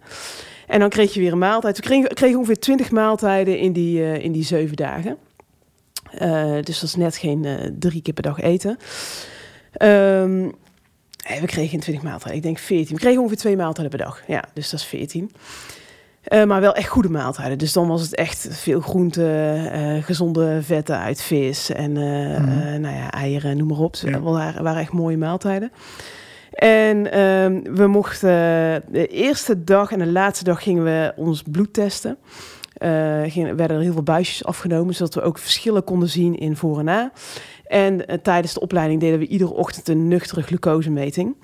En 0.67 0.79
dan 0.79 0.89
kreeg 0.89 1.13
je 1.13 1.19
weer 1.19 1.31
een 1.31 1.37
maaltijd. 1.37 1.75
We 1.77 1.83
kregen, 1.83 2.13
kregen 2.13 2.37
ongeveer 2.37 2.59
twintig 2.59 2.91
maaltijden 2.91 3.57
in 3.57 3.71
die, 3.73 4.03
eh, 4.03 4.23
in 4.23 4.31
die 4.31 4.43
zeven 4.43 4.75
dagen. 4.75 5.17
Eh, 6.11 6.53
dus 6.61 6.79
dat 6.79 6.89
is 6.89 6.95
net 6.95 7.17
geen 7.17 7.47
drie 7.79 8.01
keer 8.01 8.13
per 8.13 8.23
dag 8.23 8.39
eten. 8.39 8.77
Ehm, 9.71 10.49
we 11.39 11.45
kregen 11.45 11.69
geen 11.69 11.79
20 11.79 12.03
maaltijden. 12.03 12.37
Ik 12.37 12.43
denk 12.43 12.57
14. 12.57 12.95
We 12.95 13.01
kregen 13.01 13.19
ongeveer 13.19 13.37
twee 13.37 13.55
maaltijden 13.57 13.97
per 13.97 14.05
dag. 14.05 14.21
Ja, 14.27 14.43
dus 14.53 14.69
dat 14.69 14.79
is 14.79 14.85
14. 14.85 15.31
Eh, 16.23 16.43
maar 16.43 16.61
wel 16.61 16.73
echt 16.75 16.87
goede 16.87 17.09
maaltijden. 17.09 17.57
Dus 17.57 17.73
dan 17.73 17.87
was 17.87 18.01
het 18.01 18.15
echt 18.15 18.47
veel 18.51 18.79
groente, 18.81 20.01
gezonde 20.03 20.59
vetten 20.63 20.97
uit 20.97 21.21
vis 21.21 21.69
en 21.69 21.91
Mhm. 21.91 22.81
nou 22.81 22.95
ja, 22.95 23.11
eieren, 23.11 23.57
noem 23.57 23.67
maar 23.67 23.77
op. 23.79 23.95
Ja. 23.95 24.11
Dat 24.11 24.21
waren, 24.21 24.63
waren 24.63 24.81
echt 24.81 24.91
mooie 24.91 25.17
maaltijden. 25.17 25.71
En 26.51 27.11
ehm, 27.11 27.75
we 27.75 27.87
mochten 27.87 28.29
de 28.91 29.07
eerste 29.07 29.63
dag 29.63 29.91
en 29.91 29.99
de 29.99 30.11
laatste 30.11 30.43
dag 30.43 30.63
gingen 30.63 30.83
we 30.83 31.13
ons 31.15 31.43
bloed 31.51 31.73
testen. 31.73 32.17
Eh 32.73 33.21
gingen, 33.27 33.55
werden 33.55 33.77
er 33.77 33.83
heel 33.83 33.93
veel 33.93 34.03
buisjes 34.03 34.45
afgenomen, 34.45 34.93
zodat 34.93 35.13
we 35.13 35.21
ook 35.21 35.37
verschillen 35.37 35.83
konden 35.83 36.09
zien 36.09 36.37
in 36.37 36.55
voor 36.55 36.79
en 36.79 36.85
na. 36.85 37.11
En 37.65 38.07
eh, 38.07 38.17
tijdens 38.17 38.53
de 38.53 38.59
opleiding 38.59 38.99
deden 38.99 39.19
we 39.19 39.27
iedere 39.27 39.53
ochtend 39.53 39.87
een 39.87 40.07
nuchtere 40.07 40.41
glucosemeting. 40.41 41.35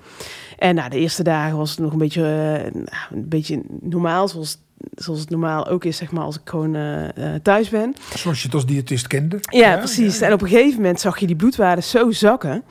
En 0.58 0.74
nou, 0.74 0.90
de 0.90 0.98
eerste 0.98 1.22
dagen 1.22 1.56
was 1.56 1.70
het 1.70 1.78
nog 1.78 1.92
een 1.92 1.98
beetje, 1.98 2.22
eh, 2.22 2.72
nou, 2.72 2.86
een 3.10 3.28
beetje 3.28 3.62
normaal, 3.80 4.28
zoals, 4.28 4.58
zoals 4.94 5.20
het 5.20 5.30
normaal 5.30 5.66
ook 5.66 5.84
is, 5.84 5.96
zeg 5.96 6.10
maar, 6.10 6.24
als 6.24 6.36
ik 6.36 6.40
gewoon 6.44 6.74
eh, 6.74 7.34
eh, 7.34 7.42
thuis 7.42 7.68
ben. 7.68 7.94
Zoals 8.14 8.38
je 8.38 8.44
het 8.44 8.54
als 8.54 8.66
diëtist 8.66 9.06
kende. 9.06 9.38
Ja, 9.40 9.76
precies. 9.76 10.18
ja. 10.18 10.26
En 10.26 10.32
op 10.32 10.42
een 10.42 10.48
gegeven 10.48 10.76
moment 10.76 11.00
zag 11.00 11.18
je 11.18 11.26
die 11.26 11.36
bloedwaarden 11.36 11.84
zo 11.84 12.10
zakken. 12.10 12.62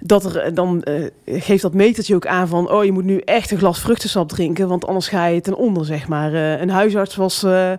Dat 0.00 0.24
er 0.24 0.36
eh, 0.36 0.54
dan 0.54 0.82
eh, 0.82 1.04
geeft 1.24 1.62
dat 1.62 1.74
metertje 1.74 2.14
ook 2.14 2.26
aan 2.26 2.48
van, 2.48 2.70
oh, 2.70 2.84
je 2.84 2.92
moet 2.92 3.04
nu 3.04 3.18
echt 3.18 3.50
een 3.50 3.58
glas 3.58 3.80
vruchtensap 3.80 4.28
drinken, 4.28 4.68
want 4.68 4.86
anders 4.86 5.08
ga 5.08 5.26
je 5.26 5.40
ten 5.40 5.56
onder, 5.56 5.84
zeg 5.84 6.08
maar. 6.08 6.34
Eh, 6.34 6.60
een 6.60 6.70
huisarts 6.70 7.16
was, 7.16 7.42
En 7.42 7.78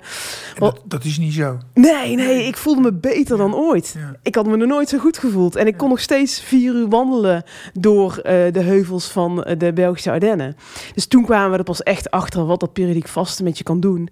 dat, 0.55 0.81
dat 0.83 1.03
is 1.03 1.17
niet 1.17 1.33
zo. 1.33 1.57
nee, 1.73 2.15
nee, 2.15 2.43
ik 2.43 2.57
voelde 2.57 2.81
me 2.81 2.93
beter 2.93 3.37
dan 3.37 3.55
ooit. 3.55 3.95
Ja. 3.97 4.15
Ik 4.23 4.35
had 4.35 4.45
me 4.47 4.57
nog 4.57 4.67
nooit 4.67 4.89
zo 4.89 4.97
goed 4.97 5.17
gevoeld. 5.17 5.55
En 5.55 5.67
ik 5.67 5.77
kon 5.77 5.89
nog 5.89 5.99
steeds 5.99 6.41
vier 6.41 6.73
uur 6.73 6.89
wandelen 6.89 7.43
door 7.73 8.19
de 8.23 8.61
heuvels 8.61 9.07
van 9.07 9.47
de 9.57 9.73
Belgische 9.73 10.11
Ardennen. 10.11 10.55
Dus 10.93 11.05
toen 11.05 11.25
kwamen 11.25 11.51
we 11.51 11.57
er 11.57 11.63
pas 11.63 11.83
echt 11.83 12.11
achter 12.11 12.45
wat 12.45 12.59
dat 12.59 12.73
periodiek 12.73 13.07
vasten 13.07 13.43
met 13.43 13.57
je 13.57 13.63
kan 13.63 13.79
doen. 13.79 14.09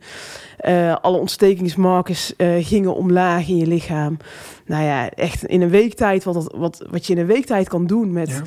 Eh, 0.57 0.95
alle 1.01 1.17
ontstekingsmarkers 1.17 2.35
eh, 2.35 2.65
gingen 2.65 2.95
omlaag 2.95 3.47
in 3.47 3.57
je 3.57 3.67
lichaam. 3.67 4.17
Nou 4.65 4.83
ja, 4.83 5.09
echt 5.09 5.45
in 5.45 5.61
een 5.61 5.69
week 5.69 5.93
tijd, 5.93 6.23
wat, 6.23 6.33
dat, 6.33 6.53
wat, 6.55 6.85
wat 6.89 7.07
je 7.07 7.13
in 7.13 7.19
een 7.19 7.25
week 7.25 7.45
tijd 7.45 7.67
kan 7.67 7.87
doen 7.87 8.11
met, 8.11 8.29
Ja. 8.29 8.41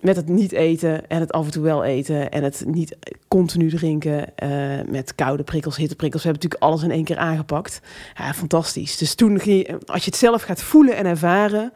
met 0.00 0.16
het 0.16 0.28
niet 0.28 0.52
eten 0.52 1.08
en 1.08 1.20
het 1.20 1.32
af 1.32 1.44
en 1.44 1.50
toe 1.50 1.62
wel 1.62 1.84
eten. 1.84 2.30
En 2.30 2.42
het 2.42 2.62
niet 2.66 2.96
continu 3.28 3.70
drinken 3.70 4.36
eh, 4.36 4.50
met 4.88 5.14
koude 5.14 5.42
prikkels, 5.42 5.76
hitteprikkels. 5.76 6.22
We 6.22 6.28
hebben 6.28 6.48
natuurlijk 6.48 6.72
alles 6.72 6.90
in 6.90 6.96
één 6.96 7.04
keer 7.04 7.26
aangepakt. 7.26 7.80
Ja, 8.14 8.34
fantastisch. 8.34 8.96
Dus 8.96 9.14
toen 9.14 9.40
ging 9.40 9.66
je, 9.66 9.78
als 9.86 10.04
je 10.04 10.10
het 10.10 10.18
zelf 10.18 10.42
gaat 10.42 10.62
voelen 10.62 10.96
en 10.96 11.06
ervaren... 11.06 11.72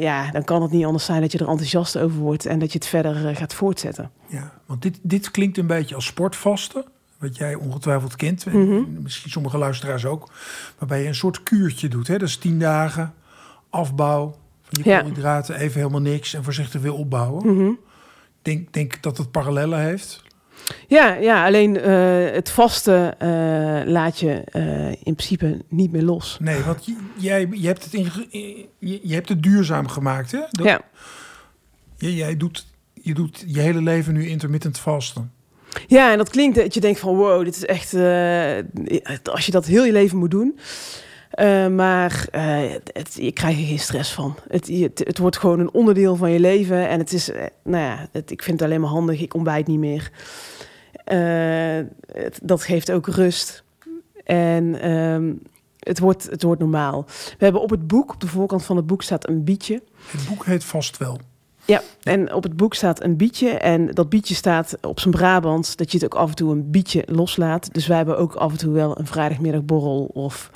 ja, 0.00 0.30
dan 0.30 0.44
kan 0.44 0.62
het 0.62 0.70
niet 0.70 0.84
anders 0.84 1.04
zijn 1.04 1.20
dat 1.20 1.32
je 1.32 1.38
er 1.38 1.48
enthousiast 1.48 1.98
over 1.98 2.18
wordt... 2.18 2.46
en 2.46 2.58
dat 2.58 2.72
je 2.72 2.78
het 2.78 2.86
verder 2.86 3.36
gaat 3.36 3.54
voortzetten. 3.54 4.10
Ja, 4.26 4.52
want 4.66 4.82
dit, 4.82 4.98
dit 5.02 5.30
klinkt 5.30 5.58
een 5.58 5.66
beetje 5.66 5.94
als 5.94 6.06
sportvasten. 6.06 6.84
Wat 7.22 7.36
jij 7.36 7.54
ongetwijfeld 7.54 8.16
kent. 8.16 8.46
En 8.46 8.68
Mhm. 8.68 9.02
Misschien 9.02 9.30
sommige 9.30 9.58
luisteraars 9.58 10.04
ook. 10.04 10.28
Waarbij 10.78 11.02
je 11.02 11.08
een 11.08 11.14
soort 11.14 11.42
kuurtje 11.42 11.88
doet. 11.88 12.06
Hè? 12.08 12.18
Dat 12.18 12.28
is 12.28 12.36
tien 12.36 12.58
dagen 12.58 13.14
afbouw 13.70 14.36
van 14.62 14.82
je 14.84 14.90
Ja. 14.90 15.00
koolhydraten. 15.00 15.54
Even 15.54 15.80
helemaal 15.80 16.00
niks. 16.00 16.34
En 16.34 16.44
voorzichtig 16.44 16.80
weer 16.80 16.94
opbouwen. 16.94 17.56
Mhm. 17.56 17.70
Denk, 18.42 18.72
denk 18.72 19.02
dat 19.02 19.16
het 19.18 19.30
parallellen 19.30 19.80
heeft. 19.80 20.22
Ja, 20.88 21.14
ja, 21.14 21.46
alleen 21.46 21.80
eh, 21.80 22.30
het 22.34 22.50
vaste 22.50 23.14
eh, 23.18 23.28
laat 23.92 24.18
je 24.20 24.30
eh, 24.44 24.88
in 24.88 25.14
principe 25.14 25.58
niet 25.68 25.92
meer 25.92 26.02
los. 26.02 26.36
Nee, 26.40 26.62
want 26.62 26.84
je- 26.84 26.96
jij 27.16 27.48
je 27.50 27.66
hebt 27.66 27.84
het, 27.84 27.94
inge- 27.94 28.26
je, 28.78 29.00
je 29.02 29.14
hebt 29.14 29.28
het 29.28 29.42
duurzaam 29.42 29.88
gemaakt. 29.88 30.32
Hè? 30.32 30.40
Dat, 30.50 30.66
Ja. 30.66 30.80
je, 31.96 32.14
jij 32.14 32.36
doet, 32.36 32.66
je 32.92 33.14
doet 33.14 33.44
je 33.46 33.60
hele 33.60 33.82
leven 33.82 34.12
nu 34.12 34.26
intermittent 34.28 34.78
vasten. 34.78 35.32
Ja, 35.86 36.12
en 36.12 36.18
dat 36.18 36.30
klinkt 36.30 36.56
dat 36.56 36.74
je 36.74 36.80
denkt 36.80 36.98
van 36.98 37.16
wow, 37.16 37.44
dit 37.44 37.56
is 37.56 37.64
echt 37.64 37.94
eh, 37.94 39.22
als 39.32 39.46
je 39.46 39.52
dat 39.52 39.66
heel 39.66 39.84
je 39.84 39.92
leven 39.92 40.18
moet 40.18 40.30
doen. 40.30 40.58
Eh, 41.30 41.66
maar 41.66 42.26
eh, 42.30 42.60
het, 42.92 43.14
je 43.14 43.32
krijgt 43.32 43.60
er 43.60 43.66
geen 43.66 43.78
stress 43.78 44.12
van. 44.12 44.36
Het, 44.48 44.66
het, 44.94 45.18
wordt 45.18 45.36
gewoon 45.36 45.60
een 45.60 45.72
onderdeel 45.72 46.16
van 46.16 46.30
je 46.30 46.40
leven. 46.40 46.88
En 46.88 46.98
het 46.98 47.12
is, 47.12 47.30
nou 47.64 47.84
ja, 47.84 48.08
het, 48.12 48.30
ik 48.30 48.42
vind 48.42 48.60
het 48.60 48.68
alleen 48.68 48.80
maar 48.80 48.90
handig. 48.90 49.20
Ik 49.20 49.34
ontbijt 49.34 49.66
niet 49.66 49.78
meer. 49.78 50.10
Dat 52.42 52.62
geeft 52.62 52.90
ook 52.90 53.06
rust. 53.06 53.64
En 54.24 54.80
ehm, 54.80 55.32
Het 55.78 55.98
wordt, 55.98 56.30
het 56.30 56.42
wordt 56.42 56.60
normaal. 56.60 57.04
We 57.06 57.44
hebben 57.44 57.62
op 57.62 57.70
het 57.70 57.86
boek, 57.86 58.12
op 58.12 58.20
de 58.20 58.26
voorkant 58.26 58.64
van 58.64 58.76
het 58.76 58.86
boek 58.86 59.02
staat 59.02 59.28
een 59.28 59.44
bietje. 59.44 59.82
Het 60.06 60.28
boek 60.28 60.44
heet 60.44 60.64
vast 60.64 60.96
wel. 60.96 61.18
Ja, 61.64 61.82
en 62.02 62.34
op 62.34 62.42
het 62.42 62.56
boek 62.56 62.74
staat 62.74 63.02
een 63.02 63.16
bietje. 63.16 63.48
En 63.48 63.86
dat 63.86 64.08
bietje 64.08 64.34
staat 64.34 64.78
op 64.80 65.00
zijn 65.00 65.14
Brabants 65.14 65.76
dat 65.76 65.92
je 65.92 65.98
het 65.98 66.06
ook 66.06 66.20
af 66.20 66.28
en 66.28 66.34
toe 66.34 66.52
een 66.52 66.70
bietje 66.70 67.02
loslaat. 67.06 67.74
Dus 67.74 67.86
wij 67.86 67.96
hebben 67.96 68.18
ook 68.18 68.34
af 68.34 68.52
en 68.52 68.58
toe 68.58 68.72
wel 68.72 68.98
een 68.98 69.06
vrijdagmiddagborrel 69.06 70.04
of 70.04 70.50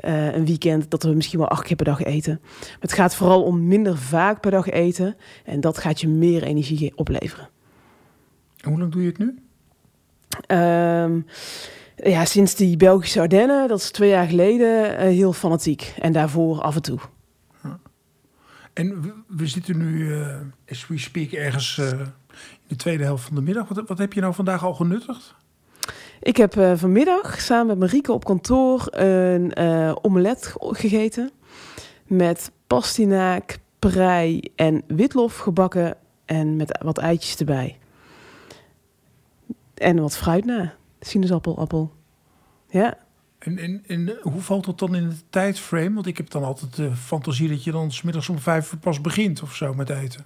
eh, 0.00 0.34
een 0.34 0.46
weekend 0.46 0.90
dat 0.90 1.02
we 1.02 1.10
misschien 1.10 1.38
wel 1.38 1.48
acht 1.48 1.64
keer 1.64 1.76
per 1.76 1.84
dag 1.84 2.02
eten. 2.02 2.38
Maar 2.42 2.76
het 2.80 2.92
gaat 2.92 3.14
vooral 3.14 3.42
om 3.42 3.66
minder 3.66 3.98
vaak 3.98 4.40
per 4.40 4.50
dag 4.50 4.68
eten. 4.68 5.16
En 5.44 5.60
dat 5.60 5.78
gaat 5.78 6.00
je 6.00 6.08
meer 6.08 6.42
energie 6.42 6.92
opleveren. 6.94 7.48
En 8.60 8.70
hoe 8.70 8.78
lang 8.78 8.92
doe 8.92 9.02
je 9.02 9.08
het 9.08 9.18
nu? 9.18 9.38
Ehm, 10.46 11.20
ja, 11.96 12.24
sinds 12.24 12.54
die 12.54 12.76
Belgische 12.76 13.20
Ardennen, 13.20 13.68
dat 13.68 13.78
is 13.78 13.90
twee 13.90 14.08
jaar 14.08 14.26
geleden, 14.26 14.98
eh, 14.98 15.08
heel 15.08 15.32
fanatiek. 15.32 15.94
En 16.00 16.12
daarvoor 16.12 16.60
af 16.60 16.74
en 16.74 16.82
toe. 16.82 16.98
En 18.76 19.14
we, 19.26 19.46
zitten 19.46 19.78
nu, 19.78 20.14
eh, 20.14 20.36
as 20.68 20.86
we 20.86 20.98
speak, 20.98 21.32
ergens 21.32 21.78
eh, 21.78 21.90
in 21.90 22.06
de 22.66 22.76
tweede 22.76 23.04
helft 23.04 23.24
van 23.24 23.34
de 23.34 23.42
middag. 23.42 23.68
Wat, 23.68 23.88
wat 23.88 23.98
heb 23.98 24.12
je 24.12 24.20
nou 24.20 24.34
vandaag 24.34 24.64
al 24.64 24.74
genuttigd? 24.74 25.34
Ik 26.20 26.36
heb 26.36 26.56
eh, 26.56 26.72
vanmiddag 26.74 27.40
samen 27.40 27.66
met 27.66 27.78
Marieke 27.78 28.12
op 28.12 28.24
kantoor 28.24 28.86
een 28.90 29.56
omelet 30.02 30.54
gegeten. 30.58 31.30
Met 32.06 32.52
pastinaak, 32.66 33.58
prei 33.78 34.40
en 34.56 34.82
witlof 34.86 35.36
gebakken. 35.36 35.96
En 36.24 36.56
met 36.56 36.78
wat 36.82 36.98
eitjes 36.98 37.36
erbij. 37.36 37.78
En 39.74 40.00
wat 40.00 40.16
fruit 40.16 40.44
na. 40.44 40.74
Sinaasappel, 41.00 41.58
appel. 41.58 41.92
Ja. 42.68 43.05
En, 43.46 43.58
en, 43.58 43.82
en 43.86 44.18
hoe 44.22 44.40
valt 44.40 44.64
dat 44.64 44.78
dan 44.78 44.94
in 44.94 45.04
het 45.04 45.24
tijdframe? 45.30 45.94
Want 45.94 46.06
ik 46.06 46.16
heb 46.16 46.30
dan 46.30 46.44
altijd 46.44 46.76
de 46.76 46.96
fantasie 46.96 47.48
dat 47.48 47.64
je 47.64 47.72
dan 47.72 47.92
's 47.92 48.02
middags 48.02 48.28
om 48.28 48.38
vijf 48.38 48.72
uur 48.72 48.78
pas 48.78 49.00
begint 49.00 49.42
of 49.42 49.54
zo 49.54 49.74
met 49.74 49.90
eten. 49.90 50.24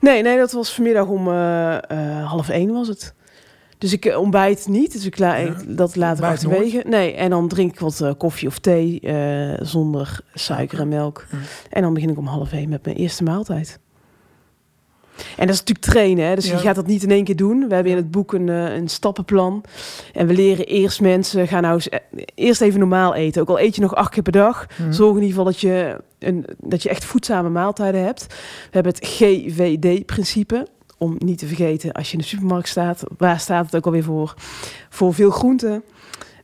Nee, 0.00 0.22
nee, 0.22 0.36
dat 0.36 0.52
was 0.52 0.74
vanmiddag 0.74 1.06
om 1.06 1.28
eh, 1.28 1.76
eh, 1.90 2.26
half 2.26 2.48
één 2.48 2.72
was 2.72 2.88
het. 2.88 3.14
Dus 3.78 3.92
ik 3.92 4.04
eh, 4.04 4.18
ontbijt 4.18 4.66
niet, 4.68 4.92
dus 4.92 5.04
ik 5.04 5.16
Ja, 5.16 5.54
dat 5.66 5.96
laat 5.96 6.18
ik 6.18 6.24
ontbijt 6.24 6.44
achterwege. 6.44 6.82
Nee, 6.86 7.14
en 7.14 7.30
dan 7.30 7.48
drink 7.48 7.72
ik 7.72 7.80
wat 7.80 8.00
eh, 8.00 8.12
koffie 8.18 8.48
of 8.48 8.58
thee 8.58 9.00
eh, 9.00 9.66
zonder 9.66 10.20
suiker 10.34 10.80
en 10.80 10.88
melk. 10.88 11.26
Ja. 11.30 11.38
En 11.70 11.82
dan 11.82 11.94
begin 11.94 12.10
ik 12.10 12.18
om 12.18 12.26
half 12.26 12.52
één 12.52 12.68
met 12.68 12.84
mijn 12.84 12.96
eerste 12.96 13.22
maaltijd. 13.22 13.78
En 15.36 15.46
dat 15.46 15.54
is 15.54 15.60
natuurlijk 15.60 15.86
trainen, 15.86 16.26
hè? 16.26 16.34
dus 16.34 16.46
Ja. 16.46 16.52
je 16.52 16.58
gaat 16.58 16.74
dat 16.74 16.86
niet 16.86 17.02
in 17.02 17.10
één 17.10 17.24
keer 17.24 17.36
doen. 17.36 17.68
We 17.68 17.74
hebben 17.74 17.92
in 17.92 17.98
het 17.98 18.10
boek 18.10 18.32
een, 18.32 18.48
eh, 18.48 18.74
een 18.74 18.88
stappenplan. 18.88 19.64
En 20.12 20.26
we 20.26 20.32
leren 20.34 20.66
eerst 20.66 21.00
mensen, 21.00 21.48
ga 21.48 21.60
nou 21.60 21.74
eens, 21.74 21.88
eh, 21.88 21.98
eerst 22.34 22.60
even 22.60 22.78
normaal 22.78 23.14
eten. 23.14 23.42
Ook 23.42 23.48
al 23.48 23.60
eet 23.60 23.74
je 23.74 23.80
nog 23.80 23.94
acht 23.94 24.10
keer 24.10 24.22
per 24.22 24.32
dag, 24.32 24.66
Mhm. 24.78 24.92
Zorg 24.92 25.16
in 25.16 25.22
ieder 25.22 25.28
geval 25.28 25.44
dat 25.44 25.60
je, 25.60 26.00
een, 26.18 26.44
dat 26.58 26.82
je 26.82 26.88
echt 26.88 27.04
voedzame 27.04 27.48
maaltijden 27.48 28.04
hebt. 28.04 28.26
We 28.26 28.34
hebben 28.70 28.92
het 28.94 29.06
GVD-principe. 29.06 30.66
Om 31.00 31.16
niet 31.18 31.38
te 31.38 31.46
vergeten, 31.46 31.92
als 31.92 32.06
je 32.06 32.12
in 32.12 32.18
de 32.18 32.24
supermarkt 32.24 32.68
staat, 32.68 33.02
waar 33.18 33.40
staat 33.40 33.64
het 33.64 33.76
ook 33.76 33.84
alweer 33.86 34.02
voor? 34.04 34.34
Voor 34.88 35.14
veel 35.14 35.30
groenten, 35.30 35.84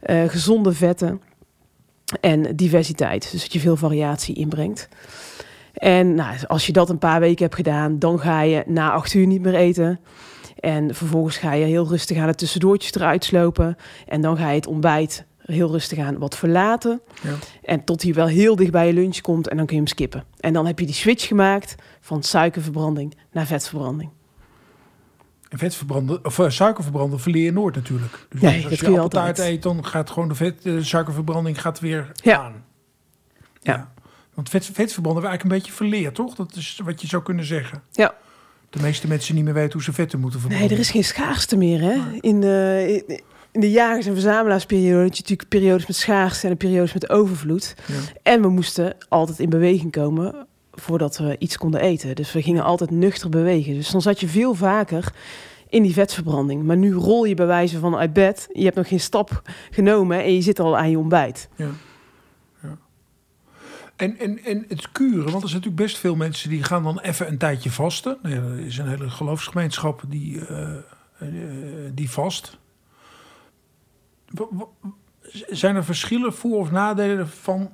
eh, 0.01 0.23
gezonde 0.29 0.73
vetten 0.73 1.21
en 2.21 2.57
diversiteit. 2.57 3.29
Dus 3.33 3.41
dat 3.43 3.53
je 3.53 3.61
veel 3.61 3.77
variatie 3.77 4.35
inbrengt. 4.35 4.89
En 5.75 6.15
nou, 6.15 6.37
als 6.47 6.67
je 6.67 6.73
dat 6.73 6.91
een 6.91 6.99
paar 6.99 7.21
weken 7.21 7.43
hebt 7.45 7.55
gedaan, 7.57 7.99
dan 7.99 8.21
ga 8.21 8.41
je 8.41 8.63
na 8.67 8.93
acht 8.93 9.15
uur 9.15 9.27
niet 9.27 9.43
meer 9.43 9.55
eten. 9.55 10.01
En 10.61 10.95
vervolgens 10.95 11.37
ga 11.37 11.53
je 11.53 11.65
heel 11.65 11.87
rustig 11.89 12.17
aan 12.19 12.27
de 12.27 12.35
tussendoortjes 12.35 12.95
eruit 12.95 13.25
slopen. 13.25 13.77
En 14.07 14.21
dan 14.21 14.37
ga 14.37 14.49
je 14.49 14.55
het 14.57 14.67
ontbijt 14.67 15.25
heel 15.39 15.71
rustig 15.71 15.99
aan 15.99 16.19
wat 16.19 16.37
verlaten. 16.37 17.01
Ja. 17.23 17.31
En 17.63 17.85
tot 17.85 18.03
hij 18.03 18.15
wel 18.15 18.27
heel 18.27 18.57
dicht 18.57 18.71
bij 18.71 18.87
je 18.87 18.93
lunch 18.93 19.21
komt 19.21 19.49
en 19.49 19.57
dan 19.57 19.67
kun 19.67 19.75
je 19.77 19.83
hem 19.83 19.91
skippen. 19.91 20.25
En 20.41 20.53
dan 20.53 20.67
heb 20.67 20.79
je 20.79 20.87
die 20.87 20.95
switch 20.95 21.27
gemaakt 21.27 21.75
van 22.01 22.23
suikerverbranding 22.23 23.15
naar 23.33 23.47
vetverbranding. 23.47 24.11
En 25.49 25.59
vetverbranden, 25.59 26.25
of 26.25 26.39
eh, 26.39 26.49
suikerverbranden 26.49 27.21
verleer 27.21 27.45
je 27.45 27.53
nooit 27.53 27.75
natuurlijk. 27.75 28.27
Dus 28.31 28.41
Nee, 28.41 28.61
als 28.61 28.71
dat 28.71 28.79
je 28.79 28.85
je 28.87 28.93
appeltaart 28.93 29.29
altijd. 29.29 29.49
eet, 29.55 29.63
dan 29.63 29.85
gaat 29.85 30.11
gewoon 30.11 30.29
de, 30.29 30.35
vet, 30.35 30.63
de 30.63 30.85
suikerverbranding 30.85 31.61
gaat 31.61 31.81
weer 31.81 32.13
Ja. 32.15 32.39
aan. 32.43 32.65
Ja. 33.61 33.93
Want 34.35 34.49
vet, 34.49 34.65
vetverbranden 34.65 35.23
hebben 35.23 35.23
we 35.23 35.29
eigenlijk 35.29 35.43
een 35.45 35.59
beetje 35.73 35.73
verleerd, 35.73 36.15
toch? 36.15 36.35
Dat 36.35 36.57
is 36.57 36.81
wat 36.85 37.01
je 37.01 37.07
zou 37.07 37.23
kunnen 37.23 37.45
zeggen. 37.45 37.83
Ja. 37.93 38.15
De 38.71 38.81
meeste 38.83 39.09
mensen 39.09 39.35
niet 39.35 39.45
meer 39.45 39.55
weten 39.55 39.73
hoe 39.73 39.83
ze 39.83 39.93
vetten 39.93 40.21
moeten 40.21 40.39
Nee, 40.41 40.49
verbranden. 40.49 40.77
er 40.77 40.83
is 40.85 40.91
geen 40.91 41.05
schaarste 41.05 41.57
meer 41.57 41.81
hè? 41.81 41.97
In, 42.21 42.41
de, 42.41 42.85
in- 43.07 43.21
in 43.53 43.61
de 43.61 43.71
jagers- 43.71 44.07
en 44.07 44.13
verzamelaarsperiode 44.13 45.03
had 45.03 45.17
je 45.17 45.23
natuurlijk 45.23 45.49
periodes 45.49 45.87
met 45.87 45.97
schaarste 45.97 46.49
en 46.49 46.57
periodes 46.57 46.93
met 46.93 47.09
overvloed. 47.11 47.75
Ja. 47.87 47.95
En 48.23 48.41
we 48.43 48.49
moesten 48.49 48.97
altijd 49.09 49.39
in 49.39 49.49
beweging 49.51 49.93
komen 49.93 50.47
voordat 50.73 51.17
we 51.19 51.37
iets 51.39 51.57
konden 51.57 51.81
eten. 51.81 52.15
Dus 52.15 52.33
we 52.33 52.43
gingen 52.43 52.63
altijd 52.65 52.91
nuchter 52.91 53.29
bewegen. 53.29 53.75
Dus 53.75 53.91
dan 53.91 54.03
zat 54.03 54.21
je 54.21 54.29
veel 54.29 54.55
vaker 54.55 55.13
in 55.69 55.83
die 55.83 55.93
vetverbranding. 55.93 56.63
Maar 56.63 56.77
nu 56.77 56.93
rol 56.95 57.25
je 57.25 57.35
bij 57.35 57.47
wijze 57.47 57.79
van 57.79 57.97
uit 57.97 58.13
bed. 58.13 58.49
Je 58.53 58.65
hebt 58.65 58.77
nog 58.77 58.89
geen 58.89 59.01
stap 59.01 59.43
genomen 59.71 60.23
en 60.23 60.35
je 60.35 60.41
zit 60.43 60.61
al 60.61 60.77
aan 60.77 60.91
je 60.91 60.99
ontbijt. 60.99 61.49
Ja. 61.57 61.69
En, 63.97 64.19
en, 64.19 64.45
en 64.45 64.65
het 64.69 64.93
kuren, 64.93 65.31
want 65.31 65.43
er 65.43 65.49
zijn 65.49 65.61
natuurlijk 65.61 65.77
best 65.77 65.99
veel 65.99 66.17
mensen 66.17 66.51
die 66.51 66.63
gaan 66.63 66.83
dan 66.83 67.01
even 67.01 67.29
een 67.29 67.39
tijdje 67.39 67.71
vasten. 67.71 68.19
Nou 68.23 68.35
er 68.35 68.59
is 68.59 68.79
een 68.79 68.89
hele 68.89 69.11
geloofsgemeenschap 69.11 70.03
die, 70.09 70.47
eh, 70.47 70.77
eh, 71.19 71.29
die 71.93 72.11
vast. 72.11 72.59
Zijn 75.51 75.77
er 75.77 75.85
verschillen 75.85 76.33
voor- 76.33 76.59
of 76.59 76.71
nadelen 76.71 77.29
van 77.29 77.71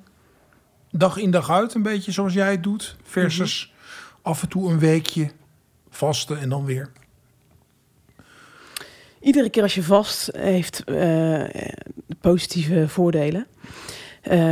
dag 0.90 1.16
in 1.16 1.30
dag 1.30 1.50
uit, 1.50 1.74
een 1.74 1.83
beetje 1.83 2.12
zoals 2.12 2.33
jij 2.33 2.50
het 2.50 2.62
doet, 2.62 2.96
versus 3.02 3.74
af 4.22 4.42
en 4.42 4.48
toe 4.48 4.70
een 4.70 4.78
weekje 4.78 5.30
vasten 5.90 6.40
en 6.40 6.48
dan 6.48 6.64
weer? 6.64 6.90
Iedere 9.20 9.50
keer 9.50 9.62
als 9.62 9.74
je 9.74 9.83
vast 9.83 10.30
heeft 10.37 10.85
eh, 10.85 11.44
positieve 12.20 12.88
voordelen. 12.88 13.46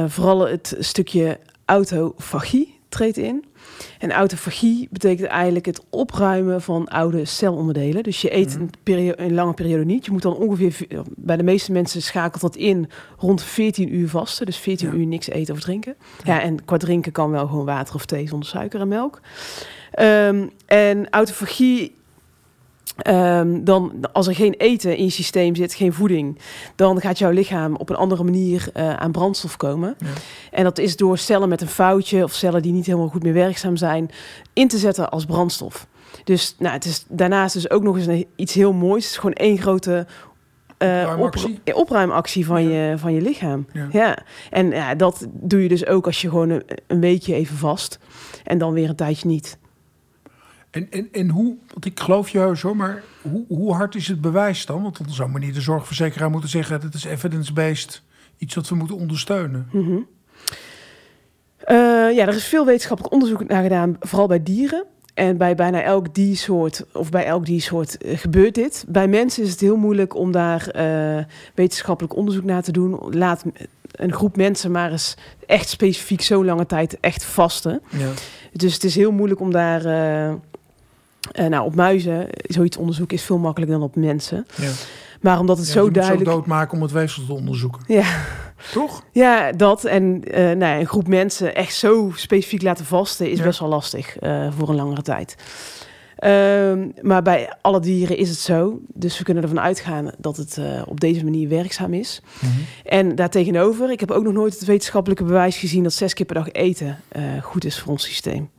Vooral 0.07 0.49
het 0.49 0.77
stukje 0.79 1.39
autofagie 1.69 2.77
treedt 2.89 3.17
in. 3.17 3.45
En 3.99 4.13
autofagie 4.13 4.89
betekent 4.91 5.29
eigenlijk 5.29 5.67
het 5.67 5.81
opruimen 5.91 6.63
van 6.63 6.87
oude 6.89 7.25
celonderdelen. 7.25 8.03
Dus 8.03 8.21
je 8.21 8.35
eet 8.37 8.53
Mhm. 8.55 8.61
een, 8.61 8.71
perio- 8.83 9.13
een 9.17 9.35
lange 9.35 9.55
periode 9.55 9.85
niet. 9.85 10.05
Je 10.05 10.11
moet 10.13 10.23
dan 10.23 10.37
ongeveer, 10.37 10.77
bij 11.17 11.37
de 11.37 11.43
meeste 11.43 11.73
mensen 11.73 12.03
schakelt 12.03 12.43
dat 12.43 12.57
in 12.57 12.89
rond 13.19 13.43
14 13.43 13.95
uur 13.95 14.09
vasten. 14.09 14.47
Dus 14.47 14.57
14 14.57 14.89
Ja. 14.91 14.95
uur 14.95 15.07
niks 15.07 15.29
eten 15.29 15.55
of 15.55 15.61
drinken. 15.61 15.95
Ja. 16.25 16.35
Ja, 16.35 16.41
en 16.43 16.65
qua 16.65 16.77
drinken 16.77 17.13
kan 17.13 17.31
wel 17.31 17.47
gewoon 17.47 17.65
water 17.65 17.95
of 17.95 18.07
thee 18.07 18.29
zonder 18.29 18.49
suiker 18.49 18.81
en 18.81 18.89
melk. 18.89 19.21
Ehm, 19.93 20.47
en 20.67 21.11
autofagie 21.11 21.95
Ehm, 22.99 23.65
dan, 23.65 23.93
als 24.13 24.27
er 24.27 24.35
geen 24.35 24.55
eten 24.55 24.97
in 24.97 25.05
je 25.05 25.11
systeem 25.11 25.55
zit, 25.55 25.75
geen 25.75 25.93
voeding, 25.93 26.39
dan 26.75 27.01
gaat 27.01 27.19
jouw 27.19 27.31
lichaam 27.31 27.77
op 27.77 27.89
een 27.91 27.97
andere 27.97 28.25
manier 28.25 28.69
eh, 28.73 28.95
aan 28.95 29.13
brandstof 29.13 29.57
komen. 29.57 29.95
Ja. 29.99 30.07
En 30.51 30.65
dat 30.65 30.79
is 30.79 30.97
door 30.97 31.19
cellen 31.19 31.49
met 31.49 31.61
een 31.61 31.69
foutje 31.69 32.23
of 32.25 32.33
cellen 32.33 32.63
die 32.63 32.73
niet 32.73 32.87
helemaal 32.87 33.09
goed 33.09 33.23
meer 33.23 33.33
werkzaam 33.33 33.77
zijn, 33.77 34.11
in 34.53 34.69
te 34.69 34.79
zetten 34.79 35.11
als 35.11 35.25
brandstof. 35.25 35.87
Dus 36.25 36.55
nou, 36.59 36.73
het 36.75 36.85
is 36.85 37.05
daarnaast 37.09 37.55
dus 37.55 37.71
ook 37.71 37.83
nog 37.83 37.97
eens 37.97 38.07
een, 38.07 38.27
iets 38.37 38.55
heel 38.55 38.73
moois. 38.73 39.03
Het 39.03 39.13
is 39.13 39.19
gewoon 39.19 39.33
één 39.35 39.59
grote 39.59 40.07
eh, 40.79 40.89
Opruimactie. 41.01 41.61
op- 41.65 41.75
opruimactie 41.75 42.47
van, 42.47 42.63
Ja. 42.69 42.91
je, 42.91 42.99
van 42.99 43.13
je 43.15 43.21
lichaam. 43.21 43.67
Ja. 43.73 43.89
Ja. 43.93 44.19
En 44.51 44.71
ja, 44.71 44.95
dat 44.95 45.27
doe 45.31 45.63
je 45.63 45.69
dus 45.69 45.87
ook 45.87 46.07
als 46.07 46.21
je 46.21 46.29
gewoon 46.29 46.51
een, 46.51 46.63
een 46.87 47.01
weekje 47.01 47.35
even 47.35 47.57
vast 47.57 47.99
en 48.45 48.59
dan 48.59 48.73
weer 48.73 48.89
een 48.89 48.97
tijdje 48.97 49.29
niet. 49.29 49.59
En, 50.71 50.91
en, 50.91 51.09
en 51.13 51.29
hoe, 51.29 51.57
want 51.73 51.85
ik 51.85 52.01
geloof 52.01 52.29
je 52.29 52.39
heus 52.39 52.63
hoor, 52.63 52.77
maar 52.77 53.03
hoe, 53.23 53.45
hoe 53.49 53.75
hard 53.75 53.95
is 53.95 54.09
het 54.09 54.21
bewijs 54.21 54.67
dan? 54.67 54.83
Want 54.83 54.99
dan 54.99 55.11
zou 55.11 55.31
meneer 55.31 55.53
de 55.53 55.61
zorgverzekeraar 55.61 56.31
moeten 56.31 56.51
zeggen... 56.51 56.81
dat 56.81 56.95
is 56.95 57.05
evidence-based, 57.05 58.03
iets 58.39 58.55
wat 58.55 58.69
we 58.69 58.75
moeten 58.75 58.97
ondersteunen. 58.97 59.69
Mhm. 59.73 59.99
Eh, 61.59 61.77
ja, 62.17 62.27
er 62.27 62.35
is 62.35 62.45
veel 62.45 62.67
wetenschappelijk 62.67 63.15
onderzoek 63.15 63.49
naar 63.49 63.63
gedaan, 63.63 63.97
vooral 64.01 64.27
bij 64.27 64.43
dieren. 64.43 64.85
En 65.15 65.37
bij 65.37 65.55
bijna 65.55 65.83
elk 65.83 66.15
diersoort, 66.15 66.85
of 66.93 67.11
bij 67.11 67.25
elk 67.25 67.47
diersoort, 67.47 67.99
eh, 67.99 68.19
gebeurt 68.19 68.55
dit. 68.55 68.85
Bij 68.89 69.09
mensen 69.09 69.43
is 69.43 69.51
het 69.51 69.61
heel 69.61 69.77
moeilijk 69.77 70.15
om 70.15 70.33
daar 70.33 70.69
eh, 70.69 71.25
wetenschappelijk 71.55 72.17
onderzoek 72.17 72.45
naar 72.45 72.63
te 72.63 72.73
doen. 72.73 72.99
Laat 73.11 73.45
een 73.93 74.13
groep 74.13 74.37
mensen 74.37 74.71
maar 74.71 74.91
eens 74.91 75.17
echt 75.47 75.69
specifiek 75.69 76.21
zo 76.21 76.45
lange 76.45 76.67
tijd 76.67 77.01
echt 77.01 77.25
vasten. 77.25 77.83
Ja. 77.89 78.11
Dus 78.53 78.75
het 78.75 78.85
is 78.85 78.95
heel 78.95 79.13
moeilijk 79.13 79.41
om 79.41 79.53
daar... 79.53 79.83
eh, 81.33 81.47
nou, 81.47 81.65
op 81.65 81.75
muizen, 81.75 82.27
zoiets 82.31 82.77
onderzoeken 82.77 83.17
is 83.17 83.23
veel 83.23 83.39
makkelijker 83.39 83.79
dan 83.79 83.87
op 83.87 83.97
mensen. 83.97 84.47
Ja. 84.57 84.71
Maar 85.21 85.39
omdat 85.39 85.59
het 85.59 85.67
Ja, 85.67 85.73
zo 85.73 85.79
je 85.79 85.85
moet 85.85 85.95
duidelijk... 85.95 86.31
zo 86.31 86.37
doodmaken 86.37 86.77
om 86.77 86.83
het 86.83 86.93
weefsel 86.93 87.27
te 87.27 87.33
onderzoeken. 87.33 87.83
Ja, 87.87 88.05
Toch? 88.73 89.03
Ja, 89.13 89.53
dat. 89.53 89.85
En 89.85 90.25
eh, 90.25 90.43
nou, 90.43 90.59
ja, 90.59 90.79
een 90.79 90.87
groep 90.87 91.09
mensen 91.09 91.55
echt 91.55 91.75
zo 91.75 92.13
specifiek 92.15 92.63
laten 92.63 92.85
vasten 92.85 93.31
is 93.31 93.41
best 93.41 93.61
wel 93.61 93.69
lastig 93.69 94.19
eh, 94.19 94.47
voor 94.57 94.69
een 94.69 94.75
langere 94.75 95.03
tijd. 95.03 95.37
Ehm, 96.17 96.89
maar 97.03 97.23
bij 97.23 97.53
alle 97.61 97.81
dieren 97.81 98.17
is 98.17 98.29
het 98.29 98.39
zo. 98.39 98.81
Dus 98.87 99.19
we 99.19 99.25
kunnen 99.25 99.43
ervan 99.43 99.61
uitgaan 99.61 100.11
dat 100.19 100.37
het 100.37 100.61
op 100.87 101.01
deze 101.01 101.25
manier 101.25 101.49
werkzaam 101.49 101.95
is. 101.95 102.23
Mhm. 102.41 102.53
En 102.85 103.15
daartegenover, 103.15 103.91
ik 103.91 104.01
heb 104.01 104.11
ook 104.11 104.25
nog 104.25 104.33
nooit 104.33 104.55
het 104.55 104.65
wetenschappelijke 104.65 105.25
bewijs 105.25 105.57
gezien 105.57 105.83
dat 105.83 105.93
zes 105.93 106.15
keer 106.15 106.27
per 106.27 106.35
dag 106.35 106.53
eten 106.53 106.99
goed 107.43 107.65
is 107.65 107.79
voor 107.79 107.93
ons 107.93 108.05
systeem. 108.05 108.51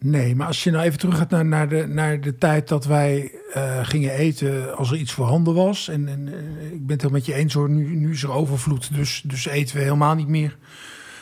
Nee, 0.00 0.36
maar 0.36 0.46
als 0.46 0.64
je 0.64 0.70
nou 0.70 0.84
even 0.84 0.98
terug 0.98 1.16
gaat 1.16 1.30
naar, 1.30 1.44
naar, 1.44 1.68
de, 1.68 1.86
naar 1.86 2.20
de 2.20 2.38
tijd 2.38 2.68
dat 2.68 2.84
wij 2.84 3.32
uh, 3.56 3.78
gingen 3.82 4.12
eten 4.12 4.76
als 4.76 4.90
er 4.90 4.96
iets 4.96 5.12
voorhanden 5.12 5.54
was. 5.54 5.88
En, 5.88 6.08
en 6.08 6.28
ik 6.72 6.86
ben 6.86 7.00
het 7.00 7.10
met 7.10 7.26
je 7.26 7.34
eens 7.34 7.54
hoor, 7.54 7.70
nu, 7.70 7.96
nu 7.96 8.10
is 8.10 8.22
er 8.22 8.32
overvloed, 8.32 8.94
dus, 8.94 9.22
dus 9.26 9.46
eten 9.46 9.76
we 9.76 9.82
helemaal 9.82 10.14
niet 10.14 10.28
meer 10.28 10.56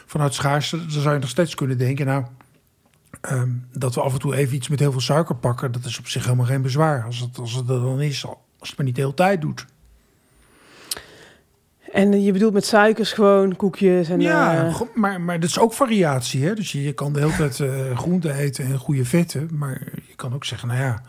vanuit 0.06 0.34
schaarste. 0.34 0.76
Dan 0.76 0.90
zou 0.90 1.14
je 1.14 1.20
nog 1.20 1.28
steeds 1.28 1.54
kunnen 1.54 1.78
denken, 1.78 2.06
nou, 2.06 2.24
um, 3.30 3.66
dat 3.72 3.94
we 3.94 4.00
af 4.00 4.12
en 4.12 4.18
toe 4.18 4.36
even 4.36 4.54
iets 4.54 4.68
met 4.68 4.78
heel 4.78 4.92
veel 4.92 5.00
suiker 5.00 5.36
pakken, 5.36 5.72
dat 5.72 5.84
is 5.84 5.98
op 5.98 6.08
zich 6.08 6.24
helemaal 6.24 6.46
geen 6.46 6.62
bezwaar. 6.62 7.04
Als 7.04 7.20
het, 7.20 7.38
als 7.38 7.54
het 7.54 7.68
er 7.68 7.80
dan 7.80 8.00
is, 8.00 8.26
als 8.58 8.68
het 8.68 8.76
maar 8.76 8.86
niet 8.86 8.94
de 8.94 9.00
hele 9.00 9.14
tijd 9.14 9.40
doet. 9.40 9.66
En 11.92 12.22
je 12.22 12.32
bedoelt 12.32 12.52
met 12.52 12.66
suikers 12.66 13.12
gewoon 13.12 13.56
koekjes 13.56 14.08
en... 14.08 14.20
Ja, 14.20 14.66
uh... 14.66 14.80
maar, 14.94 15.20
maar 15.20 15.40
dat 15.40 15.48
is 15.48 15.58
ook 15.58 15.72
variatie. 15.72 16.44
Hè? 16.44 16.54
Dus 16.54 16.72
je, 16.72 16.82
je 16.82 16.92
kan 16.92 17.12
de 17.12 17.20
hele 17.20 17.36
tijd 17.36 17.58
uh, 17.58 17.98
groenten 17.98 18.34
eten 18.34 18.64
en 18.64 18.78
goede 18.78 19.04
vetten. 19.04 19.48
Maar 19.52 19.80
je 20.06 20.14
kan 20.16 20.34
ook 20.34 20.44
zeggen, 20.44 20.68
nou 20.68 20.80
ja, 20.80 21.02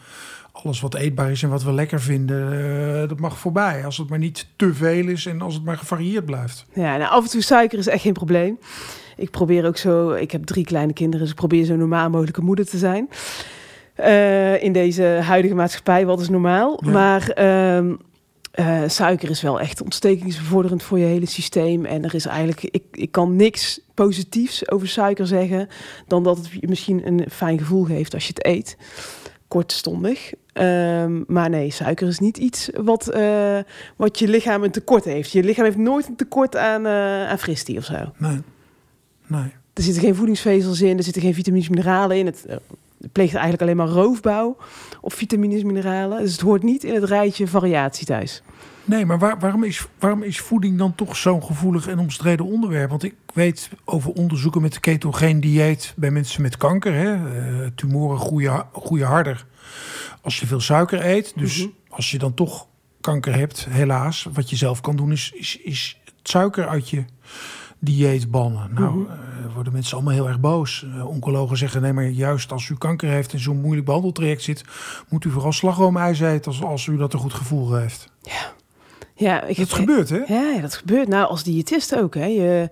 alles 0.52 0.82
wat 0.82 0.96
eetbaar 0.96 1.32
is 1.32 1.44
en 1.44 1.50
wat 1.50 1.64
we 1.64 1.74
lekker 1.74 2.02
vinden, 2.02 2.54
uh, 2.54 3.10
dat 3.10 3.20
mag 3.20 3.38
voorbij. 3.38 3.86
Als 3.86 3.98
het 3.98 4.10
maar 4.10 4.20
niet 4.20 4.48
te 4.56 4.74
veel 4.74 5.08
is 5.08 5.26
en 5.26 5.42
als 5.42 5.54
het 5.54 5.64
maar 5.64 5.78
gevarieerd 5.78 6.26
blijft. 6.26 6.66
Ja, 6.74 6.98
nou, 6.98 7.12
af 7.12 7.24
en 7.24 7.30
toe 7.30 7.42
suiker 7.42 7.78
is 7.78 7.88
echt 7.88 8.02
geen 8.02 8.14
probleem. 8.14 8.60
Ik 9.18 9.32
probeer 9.32 9.66
ook 9.66 9.78
zo, 9.78 10.12
ik 10.12 10.32
heb 10.32 10.44
drie 10.44 10.66
kleine 10.66 10.94
kinderen, 10.94 11.22
dus 11.22 11.30
ik 11.30 11.36
probeer 11.40 11.66
zo 11.66 11.76
normaal 11.76 12.10
mogelijke 12.10 12.42
moeder 12.42 12.66
te 12.66 12.78
zijn. 12.78 13.10
In 14.62 14.74
deze 14.74 15.04
huidige 15.04 15.56
maatschappij, 15.56 16.06
wat 16.06 16.20
is 16.20 16.30
normaal? 16.30 16.82
Ja. 16.86 16.92
Maar 16.92 17.32
uh, 17.40 17.94
uh, 18.60 18.82
suiker 18.88 19.30
is 19.30 19.42
wel 19.42 19.60
echt 19.60 19.82
ontstekingsbevorderend 19.82 20.84
voor 20.84 21.00
je 21.00 21.06
hele 21.06 21.26
systeem. 21.26 21.86
En 21.86 22.04
er 22.04 22.16
is 22.16 22.26
eigenlijk, 22.26 22.64
ik, 22.64 22.84
ik 22.92 23.12
kan 23.12 23.36
niks 23.36 23.80
positiefs 23.94 24.72
over 24.72 24.88
suiker 24.88 25.28
zeggen, 25.28 25.68
dan 26.08 26.24
dat 26.24 26.38
het 26.38 26.50
je 26.60 26.68
misschien 26.68 27.08
een 27.08 27.26
fijn 27.32 27.58
gevoel 27.58 27.84
geeft 27.84 28.14
als 28.14 28.28
je 28.28 28.34
het 28.34 28.46
eet. 28.46 28.78
Kortstondig. 29.48 30.34
Um, 30.54 31.24
maar 31.28 31.50
nee, 31.50 31.72
suiker 31.72 32.08
is 32.08 32.20
niet 32.20 32.38
iets 32.38 32.70
wat, 32.76 33.16
uh, 33.16 33.60
wat 33.96 34.20
je 34.20 34.28
lichaam 34.28 34.64
een 34.64 34.72
tekort 34.72 35.04
heeft. 35.04 35.32
Je 35.32 35.44
lichaam 35.44 35.66
heeft 35.66 35.78
nooit 35.78 36.08
een 36.08 36.16
tekort 36.16 36.56
aan, 36.56 36.86
uh, 36.86 37.30
aan 37.30 37.40
fristie 37.40 37.78
of 37.78 37.86
zo. 37.86 38.12
Nee. 38.18 38.40
nee. 39.28 39.54
Er 39.74 39.84
zitten 39.84 40.04
geen 40.04 40.16
voedingsvezels 40.16 40.82
in, 40.82 40.98
er 40.98 41.04
zitten 41.04 41.22
geen 41.22 41.34
vitamines, 41.34 41.70
mineralen 41.70 42.18
in. 42.18 42.26
Het, 42.26 42.46
pleegt 43.12 43.34
eigenlijk 43.34 43.62
alleen 43.62 43.78
maar 43.78 43.88
roofbouw 43.88 44.58
op 45.02 45.14
vitamines, 45.14 45.64
mineralen. 45.64 46.22
Dus 46.22 46.32
het 46.32 46.42
hoort 46.42 46.64
niet 46.64 46.84
in 46.84 46.94
het 46.94 47.04
rijtje 47.04 47.48
variatie 47.48 48.06
thuis. 48.06 48.44
Nee, 48.86 49.06
maar 49.06 49.20
waar, 49.20 49.40
waarom, 49.40 49.64
is, 49.64 49.88
waarom 50.00 50.24
is 50.24 50.40
voeding 50.40 50.78
dan 50.78 50.96
toch 50.96 51.16
zo'n 51.16 51.44
gevoelig 51.44 51.88
en 51.88 52.00
omstreden 52.00 52.46
onderwerp? 52.46 52.90
Want 52.90 53.04
ik 53.04 53.16
weet 53.34 53.70
over 53.86 54.12
onderzoeken 54.12 54.62
met 54.62 54.74
de 54.74 54.80
ketogeen 54.80 55.40
dieet 55.40 55.94
bij 55.96 56.12
mensen 56.12 56.42
met 56.42 56.58
kanker. 56.58 56.94
Hè? 56.94 57.16
Uh, 57.16 57.68
tumoren 57.76 58.20
groeien, 58.20 58.66
groeien 58.74 59.08
harder 59.08 59.46
als 60.22 60.40
je 60.40 60.48
veel 60.48 60.60
suiker 60.60 61.06
eet. 61.06 61.34
Dus 61.36 61.58
mm 61.58 61.64
-hmm. 61.64 61.74
als 61.90 62.12
je 62.12 62.18
dan 62.18 62.34
toch 62.34 62.68
kanker 63.02 63.36
hebt, 63.36 63.66
helaas, 63.70 64.28
wat 64.34 64.50
je 64.50 64.56
zelf 64.56 64.82
kan 64.82 64.96
doen, 64.96 65.12
is, 65.12 65.32
is, 65.36 65.58
is 65.58 66.00
het 66.06 66.14
suiker 66.30 66.68
uit 66.68 66.90
je 66.90 67.06
dieet 67.80 68.32
bannen. 68.32 68.70
Nou, 68.74 68.96
mm 68.96 69.06
-hmm. 69.06 69.48
uh, 69.48 69.54
worden 69.54 69.74
mensen 69.74 69.96
allemaal 69.96 70.14
heel 70.14 70.28
erg 70.28 70.40
boos. 70.40 70.86
Uh, 70.96 71.08
oncologen 71.08 71.58
zeggen, 71.58 71.82
nee, 71.82 71.94
maar 71.94 72.08
juist 72.08 72.52
als 72.52 72.70
u 72.70 72.76
kanker 72.76 73.10
heeft 73.10 73.34
en 73.34 73.40
zo'n 73.40 73.62
moeilijk 73.62 73.86
behandeltraject 73.86 74.42
zit, 74.42 74.64
moet 75.10 75.26
u 75.26 75.30
vooral 75.30 75.52
slagroomijs 75.52 76.20
eten 76.20 76.52
als, 76.52 76.64
als 76.64 76.86
u 76.86 76.98
dat 76.98 77.14
een 77.14 77.20
goed 77.20 77.34
gevoel 77.34 77.74
heeft. 77.74 78.10
Ja. 78.22 78.56
Ja, 79.16 79.44
ik 79.44 79.58
dat 79.58 79.70
heb, 79.70 79.78
gebeurt, 79.78 80.10
hè? 80.10 80.18
Ja, 80.18 80.52
ja, 80.56 80.62
dat 80.62 80.76
gebeurt. 80.76 81.08
Nou, 81.08 81.28
als 81.28 81.44
diëtist 81.44 81.96
ook, 81.96 82.16
hè. 82.16 82.26
Je, 82.26 82.70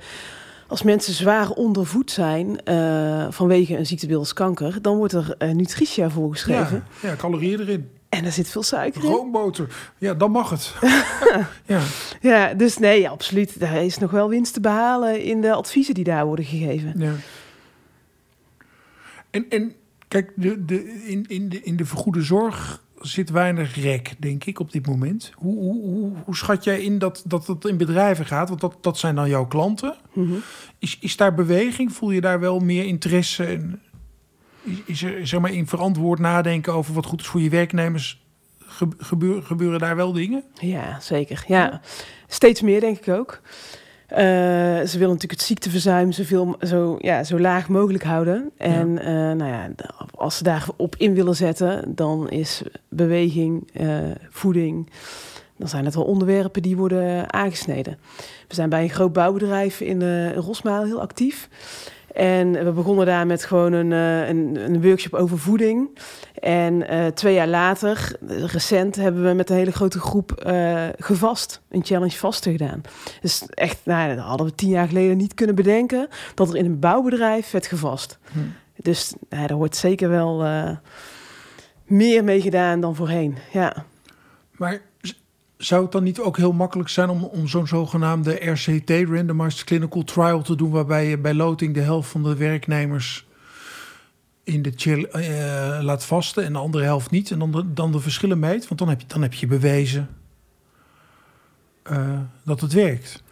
als 0.68 0.84
mensen 0.84 1.14
zwaar 1.14 1.50
ondervoed 1.50 2.12
zijn 2.12 2.60
uh, 2.66 3.28
vanwege 3.30 3.78
een 3.78 3.86
ziektebeeld 3.86 4.20
als 4.20 4.34
kanker, 4.34 4.82
dan 4.82 4.98
wordt 4.98 5.14
er 5.14 5.36
uh, 5.40 5.52
nutritia 5.52 6.10
voorgeschreven. 6.10 6.84
Ja, 7.02 7.10
ja, 7.10 7.16
calorieën 7.16 7.60
erin. 7.60 7.90
En 8.10 8.26
er 8.26 8.32
zit 8.32 8.50
veel 8.50 8.64
suiker 8.64 9.04
in. 9.04 9.10
Roomboter. 9.10 9.92
Ja, 9.98 10.14
dan 10.14 10.32
mag 10.32 10.50
het. 10.50 10.74
ja. 11.66 11.82
ja, 12.22 12.54
dus 12.54 12.78
nee, 12.78 13.02
ja, 13.02 13.10
absoluut. 13.10 13.60
Daar 13.60 13.84
is 13.84 13.98
nog 13.98 14.12
wel 14.12 14.30
winst 14.30 14.54
te 14.54 14.60
behalen 14.60 15.24
in 15.24 15.42
de 15.42 15.54
adviezen 15.54 15.94
die 15.94 16.04
daar 16.04 16.26
worden 16.26 16.46
gegeven. 16.46 16.94
Ja. 16.98 17.14
En, 19.30 19.46
en 19.50 19.74
kijk, 20.08 20.32
de, 20.36 20.66
de, 20.66 21.04
in, 21.06 21.26
in, 21.28 21.50
de, 21.50 21.64
in 21.64 21.76
de 21.76 21.86
vergoede 21.86 22.22
zorg 22.22 22.84
zit 23.00 23.30
weinig 23.30 23.76
rek, 23.76 24.14
denk 24.20 24.44
ik, 24.46 24.60
op 24.60 24.72
dit 24.72 24.88
moment. 24.88 25.32
Hoe, 25.36 25.58
hoe, 25.58 25.82
hoe, 25.82 26.12
hoe 26.26 26.36
schat 26.36 26.64
jij 26.64 26.82
in 26.82 27.00
dat, 27.00 27.24
dat 27.26 27.48
het 27.48 27.66
in 27.66 27.78
bedrijven 27.78 28.26
gaat? 28.26 28.50
Want 28.50 28.62
dat, 28.62 28.78
dat 28.82 28.98
zijn 28.98 29.16
dan 29.16 29.30
jouw 29.30 29.46
klanten. 29.46 29.96
Mm 30.14 30.28
-hmm. 30.28 30.42
is, 30.80 30.98
is 31.02 31.18
daar 31.18 31.34
beweging? 31.34 31.94
Voel 31.94 32.12
je 32.12 32.22
daar 32.22 32.40
wel 32.40 32.60
meer 32.60 32.86
interesse? 32.86 33.60
Is 34.86 35.04
er 35.04 35.28
zeg 35.28 35.40
maar, 35.40 35.52
in 35.52 35.68
verantwoord 35.68 36.20
nadenken 36.20 36.74
over 36.74 36.94
wat 36.94 37.06
goed 37.06 37.22
is 37.22 37.28
voor 37.28 37.42
je 37.42 37.50
werknemers? 37.50 38.24
Gebeur, 38.98 39.44
gebeuren 39.44 39.80
daar 39.80 39.96
wel 39.96 40.12
dingen? 40.12 40.44
Ja, 40.54 41.00
zeker. 41.00 41.44
Ja, 41.48 41.82
steeds 42.28 42.62
meer 42.62 42.80
denk 42.80 42.98
ik 42.98 43.14
ook. 43.14 43.42
Uh, 44.12 44.18
ze 44.18 44.92
willen 44.92 45.14
natuurlijk 45.14 45.32
het 45.32 45.42
ziekteverzuim 45.42 46.12
zoveel, 46.12 46.56
zo, 46.62 46.98
ja, 47.00 47.24
zo 47.24 47.40
laag 47.40 47.68
mogelijk 47.68 48.04
houden. 48.04 48.52
En 48.58 48.94
ja. 48.94 49.02
Uh, 49.02 49.38
nou 49.38 49.46
ja, 49.46 49.70
als 50.12 50.38
ze 50.38 50.44
daarop 50.44 50.96
in 50.98 51.14
willen 51.14 51.36
zetten, 51.36 51.96
dan 51.96 52.30
is 52.30 52.62
beweging, 52.90 53.70
uh, 53.74 53.98
voeding, 54.30 54.90
dan 55.58 55.68
zijn 55.68 55.86
het 55.86 55.96
wel 55.96 56.04
onderwerpen 56.04 56.62
die 56.62 56.78
worden 56.78 57.34
aangesneden. 57.34 57.98
We 58.48 58.56
zijn 58.56 58.70
bij 58.70 58.84
een 58.84 58.90
groot 58.90 59.14
bouwbedrijf 59.14 59.82
in, 59.82 60.02
in 60.02 60.34
Rosmaal 60.34 60.84
heel 60.84 61.02
actief. 61.02 61.50
En 62.16 62.66
we 62.66 62.72
begonnen 62.72 63.06
daar 63.06 63.28
met 63.28 63.46
gewoon 63.46 63.74
een, 63.74 63.92
een, 63.92 64.56
een 64.56 64.82
workshop 64.82 65.14
over 65.14 65.40
voeding. 65.40 66.00
En 66.40 66.94
uh, 66.94 67.06
twee 67.06 67.34
jaar 67.34 67.48
later, 67.48 68.16
recent, 68.28 68.96
hebben 68.96 69.24
we 69.24 69.34
met 69.34 69.50
een 69.50 69.56
hele 69.56 69.72
grote 69.72 70.00
groep 70.00 70.44
uh, 70.48 70.84
gevast. 70.98 71.62
Een 71.70 71.86
challenge 71.86 72.18
vasten 72.18 72.52
gedaan. 72.52 72.82
Dus 73.22 73.46
echt, 73.50 73.80
nou, 73.84 74.16
dat 74.16 74.26
hadden 74.26 74.48
we 74.48 74.56
tien 74.56 74.70
jaar 74.70 74.88
geleden 74.88 75.18
niet 75.18 75.34
kunnen 75.34 75.56
bedenken. 75.56 76.08
Dat 76.34 76.50
er 76.50 76.56
in 76.56 76.66
een 76.66 76.80
bouwbedrijf 76.80 77.52
werd 77.52 77.66
gevast. 77.66 78.18
Hm. 78.32 78.40
Dus 78.76 79.14
nou, 79.30 79.48
daar 79.48 79.58
wordt 79.58 79.76
zeker 79.76 80.10
wel 80.10 80.46
uh, 80.46 80.70
meer 81.86 82.24
mee 82.24 82.42
gedaan 82.42 82.80
dan 82.80 82.96
voorheen. 82.96 83.38
Ja. 83.52 83.86
Maar 84.52 84.82
zou 85.66 85.84
het 85.84 85.92
dan 85.92 86.04
niet 86.04 86.20
ook 86.20 86.38
heel 86.38 86.52
makkelijk 86.52 86.90
zijn 86.90 87.10
om, 87.10 87.24
om 87.24 87.48
zo'n 87.48 87.68
zogenaamde 87.68 88.32
RCT, 88.34 88.90
Randomized 88.90 89.64
Clinical 89.64 90.04
Trial, 90.04 90.42
te 90.42 90.56
doen, 90.56 90.72
waarbij 90.72 91.08
je 91.08 91.18
bij 91.18 91.34
loting 91.34 91.74
de 91.74 91.82
helft 91.82 92.10
van 92.10 92.24
de 92.24 92.36
werknemers 92.36 93.26
in 94.44 94.62
de 94.62 94.72
chill 94.76 95.10
uh, 95.14 95.80
laat 95.82 96.06
vasten 96.06 96.44
en 96.44 96.54
de 96.54 96.60
andere 96.60 96.84
helft 96.84 97.12
niet, 97.12 97.32
en 97.32 97.40
dan 97.40 97.52
de, 97.52 97.74
dan 97.74 97.92
de 97.92 98.00
verschillen 98.00 98.40
meet? 98.40 98.68
Want 98.68 98.80
dan 98.80 98.90
heb 98.90 99.02
je, 99.02 99.08
dan 99.08 99.22
heb 99.22 99.34
je 99.34 99.48
bewezen 99.48 100.10
uh, 101.92 102.20
dat 102.44 102.62
het 102.62 102.74
werkt. 102.74 103.24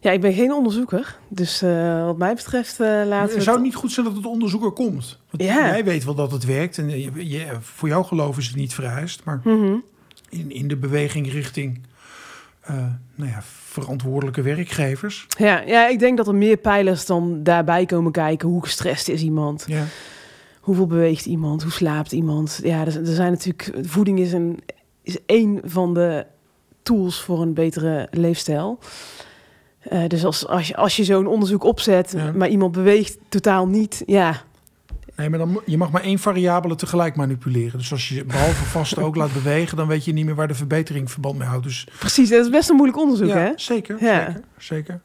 Ja, 0.00 0.10
ik 0.10 0.20
ben 0.20 0.32
geen 0.32 0.52
onderzoeker. 0.52 1.18
Dus 1.28 1.62
uh, 1.62 2.04
wat 2.04 2.18
mij 2.18 2.34
betreft 2.34 2.80
uh, 2.80 3.02
laten 3.06 3.36
we... 3.36 3.42
Zou 3.42 3.56
het 3.56 3.64
niet 3.64 3.74
goed 3.74 3.92
zijn 3.92 4.06
dat 4.06 4.16
het 4.16 4.26
onderzoeker 4.26 4.70
komt? 4.70 5.18
Want 5.30 5.42
ja. 5.42 5.66
jij 5.66 5.84
weet 5.84 6.04
wel 6.04 6.14
dat 6.14 6.32
het 6.32 6.44
werkt. 6.44 6.78
En 6.78 6.88
je, 6.88 7.28
je, 7.28 7.46
voor 7.60 7.88
jouw 7.88 8.02
geloof 8.02 8.38
is 8.38 8.46
het 8.46 8.56
niet 8.56 8.74
vereist. 8.74 9.24
Maar 9.24 9.40
mm 9.44 9.60
-hmm. 9.60 9.84
In, 10.28 10.50
in 10.50 10.68
de 10.68 10.76
beweging 10.76 11.32
richting 11.32 11.80
uh, 12.70 12.76
nou 13.14 13.30
ja, 13.30 13.42
verantwoordelijke 13.42 14.42
werkgevers. 14.42 15.26
Ja, 15.38 15.60
ja, 15.60 15.88
ik 15.88 15.98
denk 15.98 16.16
dat 16.16 16.28
er 16.28 16.34
meer 16.34 16.56
pijlers 16.56 17.06
dan 17.06 17.42
daarbij 17.42 17.86
komen 17.86 18.12
kijken. 18.12 18.48
Hoe 18.48 18.62
gestrest 18.62 19.08
is 19.08 19.22
iemand? 19.22 19.64
Ja. 19.66 19.84
Hoeveel 20.60 20.86
beweegt 20.86 21.26
iemand? 21.26 21.62
Hoe 21.62 21.72
slaapt 21.72 22.12
iemand? 22.12 22.60
Ja, 22.62 22.80
er, 22.80 22.96
er 22.96 23.14
zijn 23.14 23.32
natuurlijk... 23.32 23.70
Voeding 23.82 24.18
is, 24.18 24.32
een, 24.32 24.58
is 25.02 25.16
één 25.26 25.60
van 25.64 25.94
de 25.94 26.26
tools 26.82 27.20
voor 27.20 27.42
een 27.42 27.54
betere 27.54 28.08
leefstijl. 28.10 28.78
Uh, 29.92 30.06
dus 30.06 30.24
als, 30.24 30.46
als 30.46 30.68
je, 30.68 30.76
als 30.76 30.96
je 30.96 31.04
zo'n 31.04 31.26
onderzoek 31.26 31.64
opzet, 31.64 32.12
ja. 32.16 32.32
maar 32.32 32.48
iemand 32.48 32.72
beweegt 32.72 33.18
totaal 33.28 33.66
niet, 33.66 34.02
ja. 34.06 34.42
Nee, 35.18 35.30
maar 35.30 35.38
dan, 35.38 35.60
je 35.66 35.76
mag 35.76 35.90
maar 35.90 36.02
één 36.02 36.18
variabele 36.18 36.74
tegelijk 36.74 37.16
manipuleren. 37.16 37.78
Dus 37.78 37.92
als 37.92 38.08
je 38.08 38.24
behalve 38.24 38.64
vast 38.78 38.98
ook 38.98 39.16
laat 39.16 39.32
bewegen, 39.32 39.76
dan 39.76 39.86
weet 39.86 40.04
je 40.04 40.12
niet 40.12 40.24
meer 40.24 40.34
waar 40.34 40.48
de 40.48 40.54
verbetering 40.54 41.10
verband 41.10 41.38
mee 41.38 41.48
houdt. 41.48 41.64
Dus... 41.64 41.86
Precies, 41.98 42.28
dat 42.28 42.44
is 42.44 42.50
best 42.50 42.68
een 42.68 42.76
moeilijk 42.76 42.98
onderzoek, 42.98 43.28
ja, 43.28 43.36
hè? 43.36 43.52
Zeker, 43.56 43.96
ja. 44.00 44.24
zeker, 44.26 44.42
zeker. 44.58 45.00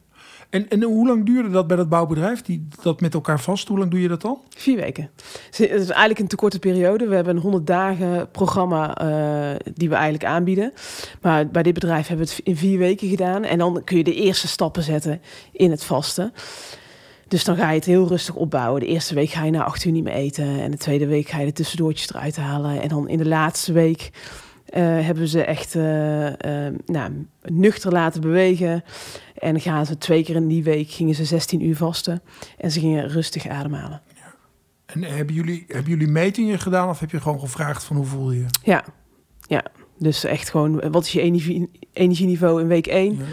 En, 0.50 0.70
en 0.70 0.84
hoe 0.84 1.08
lang 1.08 1.26
duurde 1.26 1.50
dat 1.50 1.68
bij 1.68 1.78
dat 1.78 1.90
bouwbedrijf, 1.90 2.42
die, 2.42 2.68
dat 2.82 3.02
met 3.02 3.14
elkaar 3.14 3.40
vast? 3.40 3.68
Hoe 3.68 3.78
lang 3.78 3.92
doe 3.92 4.02
je 4.02 4.08
dat 4.08 4.24
al? 4.24 4.44
Vier 4.50 4.76
weken. 4.76 5.10
Het 5.50 5.60
is 5.60 5.90
eigenlijk 5.90 6.20
een 6.20 6.28
te 6.28 6.36
korte 6.36 6.60
periode. 6.60 7.08
We 7.08 7.16
hebben 7.16 7.36
een 7.36 7.42
100 7.42 7.68
dagen 7.68 8.32
programma 8.32 9.02
uh, 9.02 9.56
die 9.74 9.90
we 9.90 9.96
eigenlijk 9.96 10.26
aanbieden. 10.26 10.74
Maar 11.22 11.48
bij 11.48 11.64
dit 11.64 11.74
bedrijf 11.74 12.08
hebben 12.08 12.26
we 12.26 12.32
het 12.32 12.42
in 12.46 12.58
vier 12.58 12.78
weken 12.78 13.10
gedaan. 13.10 13.44
En 13.44 13.58
dan 13.58 13.82
kun 13.84 13.98
je 13.98 14.04
de 14.04 14.16
eerste 14.16 14.48
stappen 14.48 14.84
zetten 14.84 15.22
in 15.52 15.72
het 15.72 15.84
vasten. 15.84 16.34
Dus 17.34 17.44
dan 17.44 17.56
ga 17.56 17.70
je 17.70 17.76
het 17.76 17.86
heel 17.86 18.08
rustig 18.08 18.36
opbouwen. 18.36 18.80
De 18.80 18.88
eerste 18.88 19.16
week 19.16 19.30
ga 19.30 19.44
je 19.44 19.52
na 19.52 19.64
acht 19.64 19.86
uur 19.86 19.92
niet 19.92 20.04
meer 20.04 20.14
eten. 20.14 20.62
En 20.62 20.72
de 20.72 20.78
tweede 20.78 21.08
week 21.08 21.30
ga 21.30 21.40
je 21.40 21.46
de 21.46 21.52
tussendoortjes 21.52 22.10
eruit 22.10 22.36
halen. 22.36 22.82
En 22.82 22.88
dan 22.88 23.10
in 23.10 23.18
de 23.18 23.28
laatste 23.28 23.74
week 23.74 24.12
eh, 24.66 24.82
hebben 24.82 25.28
ze 25.28 25.44
echt 25.44 25.76
eh, 25.76 26.68
eh, 26.68 26.74
nou, 26.86 27.28
nuchter 27.42 27.92
laten 27.92 28.22
bewegen. 28.22 28.84
En 29.36 29.60
gaan 29.60 29.86
ze 29.86 29.98
twee 29.98 30.24
keer 30.24 30.36
in 30.36 30.48
die 30.48 30.64
week 30.64 30.90
gingen 30.90 31.16
ze 31.16 31.26
16 31.26 31.66
uur 31.66 31.76
vasten. 31.76 32.22
En 32.58 32.72
ze 32.72 32.80
gingen 32.80 33.08
rustig 33.08 33.48
ademhalen. 33.48 34.02
En 34.86 35.04
hebben 35.04 35.36
jullie, 35.36 35.64
hebben 35.68 35.92
jullie 35.92 36.08
metingen 36.08 36.60
gedaan 36.60 36.90
of 36.90 37.00
heb 37.00 37.12
je 37.12 37.22
gewoon 37.22 37.40
gevraagd 37.40 37.84
van 37.84 37.96
hoe 37.96 38.06
voel 38.06 38.32
je? 38.32 38.46
Ja, 38.64 38.84
ja. 39.48 39.64
Dus 39.98 40.24
echt 40.24 40.50
gewoon, 40.50 40.92
wat 40.92 41.06
is 41.06 41.12
je 41.12 41.22
energie, 41.22 41.70
energieniveau 41.94 42.62
in 42.62 42.68
week 42.68 42.88
1? 42.88 43.18
Ja. 43.18 43.24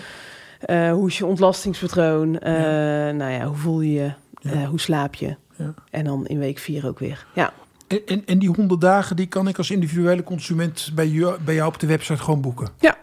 Hoe 0.69 1.07
is 1.07 1.19
je 1.19 1.27
ontlastingspatroon? 1.27 2.33
Ja. 2.33 3.11
Nou 3.11 3.33
ja, 3.33 3.47
hoe 3.47 3.57
voel 3.57 3.81
je 3.81 3.93
je? 3.93 4.13
Ja. 4.41 4.65
hoe 4.65 4.81
slaap 4.81 5.15
je? 5.15 5.37
En 5.91 6.05
dan 6.05 6.27
in 6.27 6.39
week 6.39 6.59
4 6.59 6.87
ook 6.87 6.99
weer. 6.99 7.27
Ja. 7.35 7.53
En, 7.87 8.07
en, 8.07 8.27
en, 8.27 8.39
die 8.39 8.49
100 8.49 8.81
dagen, 8.81 9.17
die 9.17 9.27
kan 9.27 9.49
ik 9.49 9.59
als 9.59 9.71
individuele 9.71 10.23
consument 10.23 10.91
bij 10.95 11.09
jou, 11.09 11.41
bij 11.41 11.55
jou 11.55 11.69
op 11.69 11.81
de 11.81 11.87
website 11.87 12.23
gewoon 12.23 12.41
boeken? 12.41 12.69
Ja. 12.79 12.99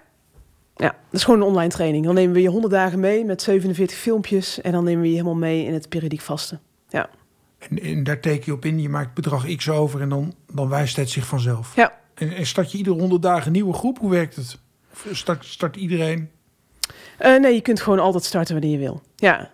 Ja, 0.76 0.88
dat 0.88 1.20
is 1.20 1.24
gewoon 1.24 1.41
een 1.41 1.47
online 1.47 1.70
training. 1.70 2.05
Dan 2.05 2.16
nemen 2.16 2.34
we 2.34 2.41
je 2.41 2.49
100 2.49 2.74
dagen 2.74 2.99
mee 2.99 3.26
met 3.26 3.41
47 3.41 3.97
filmpjes. 3.97 4.62
En 4.62 4.72
dan 4.72 4.84
nemen 4.84 5.01
we 5.01 5.08
je 5.08 5.14
helemaal 5.14 5.36
mee 5.36 5.66
in 5.66 5.74
het 5.74 5.89
periodiek 5.89 6.22
vasten. 6.22 6.60
Ja. 6.89 7.10
En, 7.58 7.82
en 7.82 8.03
daar 8.03 8.20
teken 8.20 8.43
je 8.45 8.53
op 8.53 8.66
in, 8.66 8.82
je 8.82 8.89
maakt 8.89 9.14
bedrag 9.14 9.55
X 9.55 9.70
over 9.70 10.01
en 10.01 10.10
dan, 10.10 10.34
dan 10.51 10.70
wijst 10.70 10.95
het 10.95 11.10
zich 11.10 11.26
vanzelf. 11.26 11.76
Ja. 11.76 11.99
En, 12.14 12.36
en 12.36 12.45
start 12.45 12.72
je 12.72 12.78
iedere 12.78 12.99
100 12.99 13.22
dagen 13.22 13.45
een 13.45 13.51
nieuwe 13.51 13.74
groep? 13.74 13.99
Hoe 13.99 14.10
werkt 14.10 14.36
het? 14.36 14.58
Start, 15.12 15.45
start 15.45 15.76
iedereen? 15.76 16.30
Uh, 17.22 17.39
nee, 17.39 17.53
je 17.53 17.61
kunt 17.61 17.82
gewoon 17.82 17.99
altijd 17.99 18.24
starten 18.24 18.53
wanneer 18.53 18.72
je 18.72 18.78
wil. 18.78 19.01
Ja. 19.15 19.49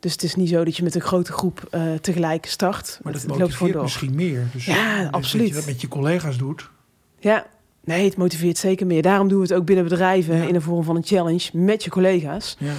Dus 0.00 0.12
het 0.12 0.22
is 0.22 0.34
niet 0.34 0.48
zo 0.48 0.64
dat 0.64 0.76
je 0.76 0.82
met 0.82 0.94
een 0.94 1.00
grote 1.00 1.32
groep 1.32 1.68
uh, 1.74 1.94
tegelijk 1.94 2.46
start. 2.46 2.98
Maar 3.02 3.12
dat 3.12 3.22
het 3.22 3.30
motiveert 3.38 3.72
loopt 3.72 3.82
misschien 3.82 4.14
meer. 4.14 4.46
Dus 4.52 4.64
ja, 4.64 5.08
absoluut. 5.10 5.46
Dat 5.46 5.54
je 5.54 5.60
dat 5.60 5.72
met 5.72 5.80
je 5.80 5.88
collega's 5.88 6.38
doet. 6.38 6.70
Ja, 7.18 7.46
nee, 7.84 8.04
het 8.04 8.16
motiveert 8.16 8.58
zeker 8.58 8.86
meer. 8.86 9.02
Daarom 9.02 9.28
doen 9.28 9.38
we 9.40 9.44
het 9.44 9.54
ook 9.54 9.64
binnen 9.64 9.84
bedrijven 9.84 10.36
ja. 10.36 10.46
in 10.46 10.52
de 10.52 10.60
vorm 10.60 10.84
van 10.84 10.96
een 10.96 11.04
challenge 11.04 11.48
met 11.52 11.84
je 11.84 11.90
collega's. 11.90 12.56
Ja. 12.58 12.72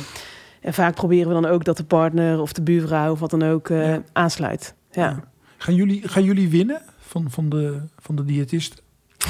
En 0.62 0.74
vaak 0.74 0.96
proberen 0.96 1.28
we 1.28 1.42
dan 1.42 1.46
ook 1.46 1.64
dat 1.64 1.78
de 1.78 1.84
partner 1.84 2.42
of 2.42 2.54
de 2.54 2.62
buurvrouw 2.62 3.12
of 3.12 3.20
wat 3.20 3.30
dan 3.30 3.44
ook 3.44 3.70
uh, 3.70 3.88
ja. 3.88 4.04
aansluit. 4.14 4.74
Ja. 4.92 5.24
Gaan, 5.58 5.76
jullie, 5.76 6.08
gaan 6.08 6.24
jullie 6.24 6.50
winnen 6.50 6.82
van, 7.00 7.32
van, 7.32 7.50
de, 7.50 7.82
van 7.98 8.16
de 8.16 8.26
diëtist? 8.26 8.82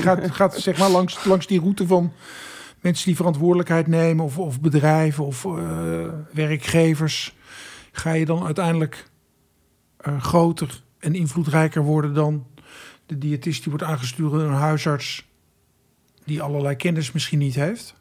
gaat, 0.00 0.30
gaat 0.30 0.54
zeg 0.54 0.78
maar 0.78 0.90
langs, 0.90 1.24
langs 1.24 1.46
die 1.46 1.60
route 1.60 1.86
van 1.86 2.12
mensen 2.86 3.06
die 3.06 3.16
verantwoordelijkheid 3.16 3.86
nemen, 3.86 4.24
of, 4.24 4.38
of 4.38 4.60
bedrijven 4.60 5.24
of 5.24 5.44
uh, 5.44 6.08
werkgevers. 6.32 7.36
Ga 7.92 8.12
je 8.12 8.24
dan 8.24 8.44
uiteindelijk 8.44 9.10
uh, 10.08 10.22
groter 10.22 10.82
en 10.98 11.14
invloedrijker 11.14 11.82
worden 11.82 12.14
dan 12.14 12.46
de 13.06 13.18
diëtist 13.18 13.62
die 13.62 13.72
wordt 13.72 13.86
aangestuurd 13.86 14.32
door 14.32 14.40
een 14.40 14.52
huisarts 14.52 15.28
die 16.24 16.42
allerlei 16.42 16.76
kennis 16.76 17.12
misschien 17.12 17.38
niet 17.38 17.54
heeft? 17.54 17.94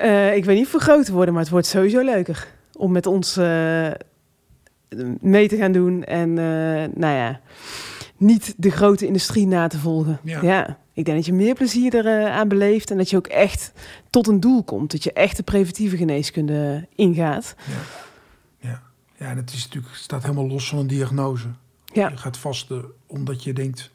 Uh, 0.00 0.36
ik 0.36 0.44
weet 0.44 0.56
niet 0.56 0.74
of 0.74 0.82
groter 0.82 1.14
worden, 1.14 1.34
maar 1.34 1.42
het 1.42 1.52
wordt 1.52 1.66
sowieso 1.66 2.00
leuker 2.00 2.48
om 2.72 2.92
met 2.92 3.06
ons 3.06 3.36
mee 5.20 5.48
te 5.48 5.56
gaan 5.56 5.72
doen. 5.72 6.04
En 6.04 6.34
nou 6.94 7.14
ja, 7.14 7.40
niet 8.16 8.54
de 8.56 8.70
grote 8.70 9.06
industrie 9.06 9.46
na 9.46 9.66
te 9.66 9.78
volgen. 9.78 10.20
Ja. 10.22 10.42
ja. 10.42 10.78
Ik 10.92 11.04
denk 11.04 11.16
dat 11.16 11.26
je 11.26 11.32
meer 11.32 11.54
plezier 11.54 11.94
eraan 11.94 12.48
beleeft 12.48 12.90
en 12.90 12.96
dat 12.96 13.10
je 13.10 13.16
ook 13.16 13.26
echt 13.26 13.72
tot 14.10 14.26
een 14.26 14.40
doel 14.40 14.64
komt. 14.64 14.90
Dat 14.90 15.04
je 15.04 15.12
echt 15.12 15.36
de 15.36 15.42
preventieve 15.42 15.96
geneeskunde 15.96 16.88
ingaat. 16.94 17.54
Ja, 17.66 17.72
ja. 18.68 18.82
ja 19.16 19.30
en 19.30 19.36
het 19.36 19.52
is 19.52 19.62
natuurlijk, 19.62 19.94
staat 19.94 20.22
helemaal 20.22 20.46
los 20.46 20.68
van 20.68 20.78
een 20.78 20.86
diagnose. 20.86 21.48
Ja. 21.84 22.08
Je 22.08 22.16
gaat 22.16 22.38
vasten 22.38 22.84
omdat 23.06 23.44
je 23.44 23.52
denkt, 23.52 23.90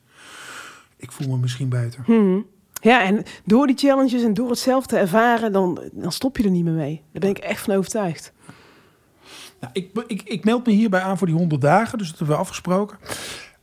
ik 0.97 1.11
voel 1.11 1.27
me 1.27 1.37
misschien 1.37 1.69
beter. 1.69 2.03
Hmm. 2.05 2.45
Ja, 2.81 3.03
en 3.03 3.23
door 3.43 3.67
die 3.67 3.77
challenges 3.77 4.23
en 4.23 4.33
door 4.33 4.49
het 4.49 4.59
zelf 4.59 4.85
te 4.85 4.97
ervaren, 4.97 5.51
dan, 5.51 5.89
dan 5.91 6.11
stop 6.11 6.37
je 6.37 6.43
er 6.43 6.49
niet 6.49 6.63
meer 6.63 6.73
mee. 6.73 7.01
Daar 7.11 7.21
ben 7.21 7.29
ik 7.29 7.37
echt 7.37 7.61
van 7.61 7.75
overtuigd. 7.75 8.33
Nou, 9.59 9.73
ik, 9.73 10.03
ik, 10.07 10.21
ik 10.21 10.43
meld 10.43 10.65
me 10.65 10.71
hierbij 10.73 11.01
aan 11.01 11.17
voor 11.17 11.27
die 11.27 11.35
100 11.35 11.61
dagen, 11.61 11.97
dus 11.97 12.07
dat 12.09 12.17
hebben 12.17 12.35
we 12.35 12.41
afgesproken. 12.41 12.97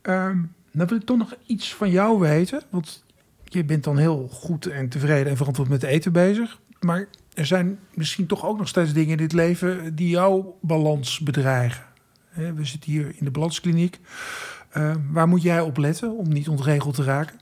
Um, 0.03 0.55
dan 0.73 0.87
wil 0.87 0.97
ik 0.97 1.05
toch 1.05 1.19
nog 1.19 1.35
iets 1.47 1.75
van 1.75 1.91
jou 1.91 2.19
weten. 2.19 2.63
Want 2.71 3.05
je 3.53 3.65
bent 3.65 3.85
dan 3.85 3.99
heel 3.99 4.29
goed 4.33 4.67
en 4.67 4.89
tevreden 4.89 5.31
en 5.31 5.37
verantwoord 5.37 5.69
met 5.69 5.83
eten 5.83 6.13
bezig. 6.13 6.61
Maar 6.81 7.09
er 7.35 7.47
zijn 7.47 7.79
misschien 7.95 8.27
toch 8.27 8.47
ook 8.47 8.59
nog 8.59 8.69
steeds 8.69 8.93
dingen 8.93 9.11
in 9.11 9.17
dit 9.17 9.33
leven 9.33 9.95
die 9.95 10.09
jouw 10.09 10.59
balans 10.61 11.21
bedreigen. 11.21 11.85
We 12.33 12.65
zitten 12.65 12.91
hier 12.91 13.07
in 13.07 13.25
de 13.25 13.31
balanskliniek. 13.31 13.99
Uh, 14.77 14.95
waar 15.11 15.29
moet 15.29 15.43
jij 15.43 15.61
op 15.61 15.77
letten 15.77 16.17
om 16.17 16.29
niet 16.29 16.49
ontregeld 16.49 16.95
te 16.95 17.03
raken? 17.03 17.41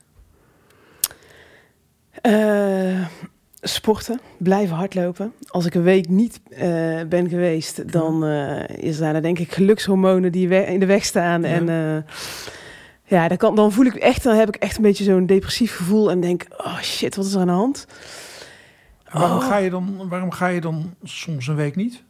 Uh, 2.21 3.07
sporten, 3.61 4.19
blijven 4.37 4.75
hardlopen. 4.75 5.33
Als 5.47 5.65
ik 5.65 5.73
een 5.73 5.83
week 5.83 6.09
niet 6.09 6.41
uh, 6.49 6.59
ben 7.09 7.29
geweest, 7.29 7.91
dan 7.91 8.25
is 8.67 8.99
er 8.99 9.21
denk 9.21 9.39
ik 9.39 9.51
gelukshormonen 9.51 10.31
die 10.31 10.65
in 10.65 10.79
de 10.79 10.85
weg 10.85 11.05
staan. 11.05 11.41
Ja. 11.41 11.47
En 11.47 12.05
ja, 13.11 13.27
dan, 13.27 13.37
kan, 13.37 13.55
dan 13.55 13.71
voel 13.71 13.85
ik 13.85 13.95
echt, 13.95 14.23
dan 14.23 14.35
heb 14.35 14.47
ik 14.47 14.55
echt 14.55 14.77
een 14.77 14.83
beetje 14.83 15.03
zo'n 15.03 15.25
depressief 15.25 15.75
gevoel 15.75 16.11
en 16.11 16.19
denk, 16.19 16.45
oh 16.57 16.79
shit, 16.79 17.15
wat 17.15 17.25
is 17.25 17.33
er 17.33 17.39
aan 17.39 17.47
de 17.47 17.53
hand? 17.53 17.85
Waarom, 19.11 19.37
oh. 19.37 19.47
ga 19.47 19.57
je 19.57 19.69
dan, 19.69 20.07
waarom 20.09 20.31
ga 20.31 20.47
je 20.47 20.61
dan 20.61 20.93
soms 21.03 21.47
een 21.47 21.55
week 21.55 21.75
niet? 21.75 22.03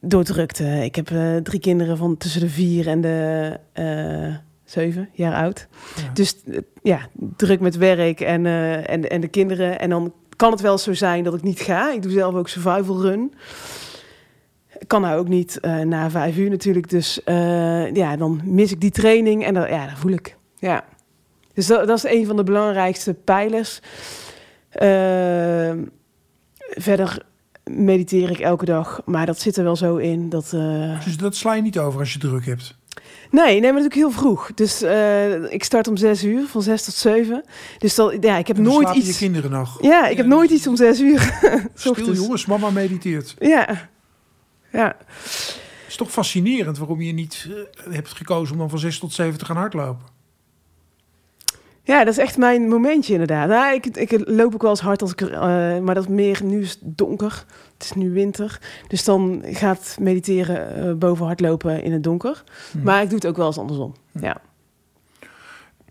Door 0.00 0.24
drukte. 0.24 0.64
Ik 0.64 0.94
heb 0.94 1.10
uh, 1.10 1.36
drie 1.36 1.60
kinderen 1.60 1.96
van 1.96 2.16
tussen 2.16 2.40
de 2.40 2.48
vier 2.48 2.88
en 2.88 3.00
de 3.00 3.58
uh, 3.74 4.34
zeven 4.64 5.08
jaar 5.12 5.34
oud. 5.34 5.68
Ja. 5.96 6.10
Dus 6.12 6.36
uh, 6.44 6.58
ja, 6.82 7.08
druk 7.36 7.60
met 7.60 7.76
werk 7.76 8.20
en, 8.20 8.46
en, 8.86 9.10
en 9.10 9.20
de 9.20 9.28
kinderen. 9.28 9.80
En 9.80 9.90
dan 9.90 10.12
kan 10.36 10.50
het 10.50 10.60
wel 10.60 10.78
zo 10.78 10.92
zijn 10.92 11.24
dat 11.24 11.34
ik 11.34 11.42
niet 11.42 11.60
ga. 11.60 11.92
Ik 11.92 12.02
doe 12.02 12.12
zelf 12.12 12.34
ook 12.34 12.48
survival 12.48 13.00
run 13.00 13.34
kan 14.86 15.00
nou 15.00 15.18
ook 15.18 15.28
niet 15.28 15.58
uh, 15.60 15.80
na 15.80 16.10
vijf 16.10 16.36
uur 16.36 16.50
natuurlijk. 16.50 16.90
Dus 16.90 17.20
uh, 17.24 17.94
ja, 17.94 18.16
dan 18.16 18.40
mis 18.44 18.72
ik 18.72 18.80
die 18.80 18.90
training 18.90 19.44
en 19.44 19.54
dan, 19.54 19.68
ja, 19.68 19.86
dat 19.86 19.98
voel 19.98 20.12
ik. 20.12 20.36
Ja. 20.58 20.84
Dus 21.54 21.66
dat, 21.66 21.86
dat 21.86 21.96
is 21.96 22.04
een 22.04 22.26
van 22.26 22.36
de 22.36 22.44
belangrijkste 22.44 23.14
pijlers. 23.14 23.80
Uh, 24.82 25.72
verder 26.58 27.22
mediteer 27.64 28.30
ik 28.30 28.38
elke 28.38 28.64
dag, 28.64 29.00
maar 29.04 29.26
dat 29.26 29.40
zit 29.40 29.56
er 29.56 29.64
wel 29.64 29.76
zo 29.76 29.96
in. 29.96 30.28
Dat, 30.28 30.50
dus 31.04 31.16
dat 31.16 31.36
sla 31.36 31.54
je 31.54 31.62
niet 31.62 31.78
over 31.78 32.00
als 32.00 32.12
je 32.12 32.18
druk 32.18 32.46
hebt? 32.46 32.80
Nee, 33.32 33.60
nee, 33.60 33.72
maar 33.72 33.82
natuurlijk 33.82 33.94
heel 33.94 34.10
vroeg. 34.10 34.54
Dus 34.54 34.82
uh, 34.82 35.52
ik 35.52 35.64
start 35.64 35.88
om 35.88 35.96
zes 35.96 36.24
uur, 36.24 36.46
van 36.46 36.62
zes 36.62 36.84
tot 36.84 36.94
zeven. 36.94 37.44
Dus 37.78 37.94
dat, 37.94 38.16
ja, 38.20 38.36
ik 38.36 38.46
heb 38.46 38.58
nooit 38.58 38.94
iets. 38.94 39.06
je 39.06 39.14
kinderen 39.14 39.50
nog? 39.50 39.82
Ja, 39.82 40.06
ik 40.06 40.16
heb 40.16 40.26
nooit 40.26 40.50
iets 40.50 40.66
om 40.66 40.76
zes 40.76 41.00
uur. 41.00 41.40
Stil 41.74 42.12
jongens, 42.12 42.46
mama 42.46 42.70
mediteert. 42.70 43.34
Ja, 43.38 43.88
ja. 44.72 44.96
Het 45.22 45.88
is 45.88 45.96
toch 45.96 46.10
fascinerend 46.10 46.78
waarom 46.78 47.00
je 47.00 47.12
niet 47.12 47.48
uh, 47.48 47.94
hebt 47.94 48.12
gekozen 48.12 48.52
om 48.52 48.58
dan 48.58 48.70
van 48.70 48.78
6 48.78 48.98
tot 48.98 49.12
7 49.12 49.38
te 49.38 49.44
gaan 49.44 49.56
hardlopen. 49.56 50.06
Ja, 51.84 52.04
dat 52.04 52.12
is 52.12 52.18
echt 52.18 52.38
mijn 52.38 52.68
momentje 52.68 53.12
inderdaad. 53.12 53.48
Nou, 53.48 53.74
ik, 53.74 53.86
ik 53.86 54.28
loop 54.28 54.54
ook 54.54 54.62
wel 54.62 54.70
eens 54.70 54.80
hard 54.80 55.02
als 55.02 55.12
ik 55.12 55.20
uh, 55.20 55.38
maar 55.78 55.94
dat 55.94 56.08
meer 56.08 56.44
nu 56.44 56.60
is 56.60 56.70
het 56.70 56.80
donker. 56.82 57.44
Het 57.72 57.84
is 57.84 57.92
nu 57.92 58.10
winter, 58.10 58.60
dus 58.88 59.04
dan 59.04 59.42
gaat 59.46 59.96
mediteren 60.00 60.86
uh, 60.86 60.94
boven 60.94 61.26
hardlopen 61.26 61.82
in 61.82 61.92
het 61.92 62.02
donker. 62.02 62.44
Hmm. 62.70 62.82
Maar 62.82 63.02
ik 63.02 63.08
doe 63.08 63.18
het 63.18 63.26
ook 63.26 63.36
wel 63.36 63.46
eens 63.46 63.58
andersom. 63.58 63.94
Hmm. 64.12 64.22
Ja. 64.22 64.40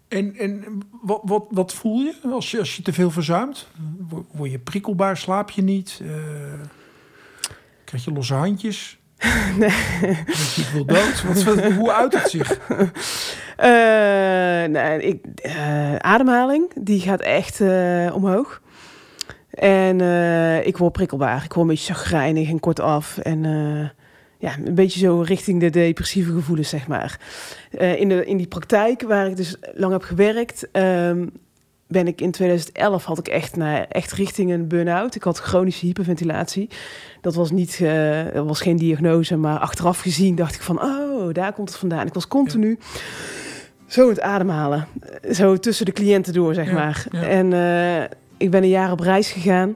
En, 0.07 0.36
en 0.36 0.82
wat, 1.01 1.21
wat, 1.23 1.45
wat 1.49 1.73
voel 1.73 1.99
je 1.99 2.15
als 2.32 2.51
je, 2.51 2.59
als 2.59 2.75
je 2.75 2.82
te 2.82 2.93
veel 2.93 3.11
verzuimt? 3.11 3.67
Word 4.32 4.51
je 4.51 4.59
prikkelbaar? 4.59 5.17
Slaap 5.17 5.49
je 5.49 5.61
niet? 5.61 5.99
Uh... 6.01 6.11
Krijg 7.92 8.06
je 8.06 8.12
losse 8.12 8.34
handjes? 8.34 9.00
Nee. 9.58 9.70
Je 10.56 10.70
wil 10.74 10.86
dood? 10.86 11.24
Wat, 11.24 11.66
hoe 11.74 11.92
uit 11.92 12.14
het 12.14 12.30
zich? 12.30 12.60
Uh, 12.70 12.86
nee, 14.76 15.02
ik, 15.02 15.26
uh, 15.46 15.96
ademhaling, 15.96 16.72
die 16.76 17.00
gaat 17.00 17.22
echt 17.22 17.60
uh, 17.60 18.16
omhoog. 18.16 18.62
En 19.50 20.02
ik 20.66 20.78
word 20.78 20.92
prikkelbaar. 20.92 21.44
Ik 21.44 21.54
word 21.54 21.68
een 21.68 21.74
beetje 21.74 21.94
chagrijnig 21.94 22.50
en 22.50 22.60
kortaf. 22.60 23.18
En 23.18 23.44
ja, 24.38 24.56
een 24.66 24.76
beetje 24.76 25.00
zo 25.00 25.22
richting 25.22 25.60
de 25.60 25.70
depressieve 25.70 26.32
gevoelens, 26.32 26.70
zeg 26.70 26.88
maar. 26.88 27.20
in, 27.72 28.10
de, 28.10 28.26
in 28.26 28.38
die 28.38 28.48
praktijk 28.48 29.02
waar 29.02 29.28
ik 29.28 29.36
dus 29.36 29.56
lang 29.74 29.92
heb 29.92 30.04
gewerkt... 30.04 30.68
Um, 30.72 31.32
ben 31.92 32.08
ik 32.08 32.22
in 32.22 32.32
2011 32.32 33.06
had 33.06 33.18
ik 33.18 33.28
echt 33.28 33.56
naar 33.56 33.86
echt 33.89 34.12
richting 34.12 34.52
een 34.52 34.68
burn-out. 34.68 35.16
Ik 35.16 35.24
had 35.24 35.38
chronische 35.39 35.86
hyperventilatie. 35.86 36.70
Dat 37.22 37.36
was 37.36 37.52
niet, 37.52 37.80
uh, 37.82 38.24
dat 38.34 38.48
was 38.48 38.62
geen 38.62 38.78
diagnose, 38.78 39.36
maar 39.38 39.60
achteraf 39.60 40.00
gezien 40.00 40.36
dacht 40.36 40.56
ik 40.56 40.62
van, 40.62 40.82
oh, 40.82 41.34
daar 41.34 41.54
komt 41.54 41.70
het 41.70 41.78
vandaan. 41.78 42.08
Ik 42.08 42.14
was 42.14 42.28
continu 42.28 42.78
zo 43.88 44.10
het 44.10 44.22
ademhalen, 44.22 44.88
zo 45.32 45.58
tussen 45.58 45.86
de 45.86 45.92
cliënten 45.92 46.34
door, 46.34 46.54
zeg 46.54 46.66
ja, 46.68 46.74
maar. 46.74 47.06
Ja. 47.12 47.22
En 47.22 47.52
uh, 47.52 48.04
ik 48.38 48.52
ben 48.52 48.64
een 48.64 48.70
jaar 48.70 48.92
op 48.92 49.00
reis 49.00 49.32
gegaan. 49.32 49.76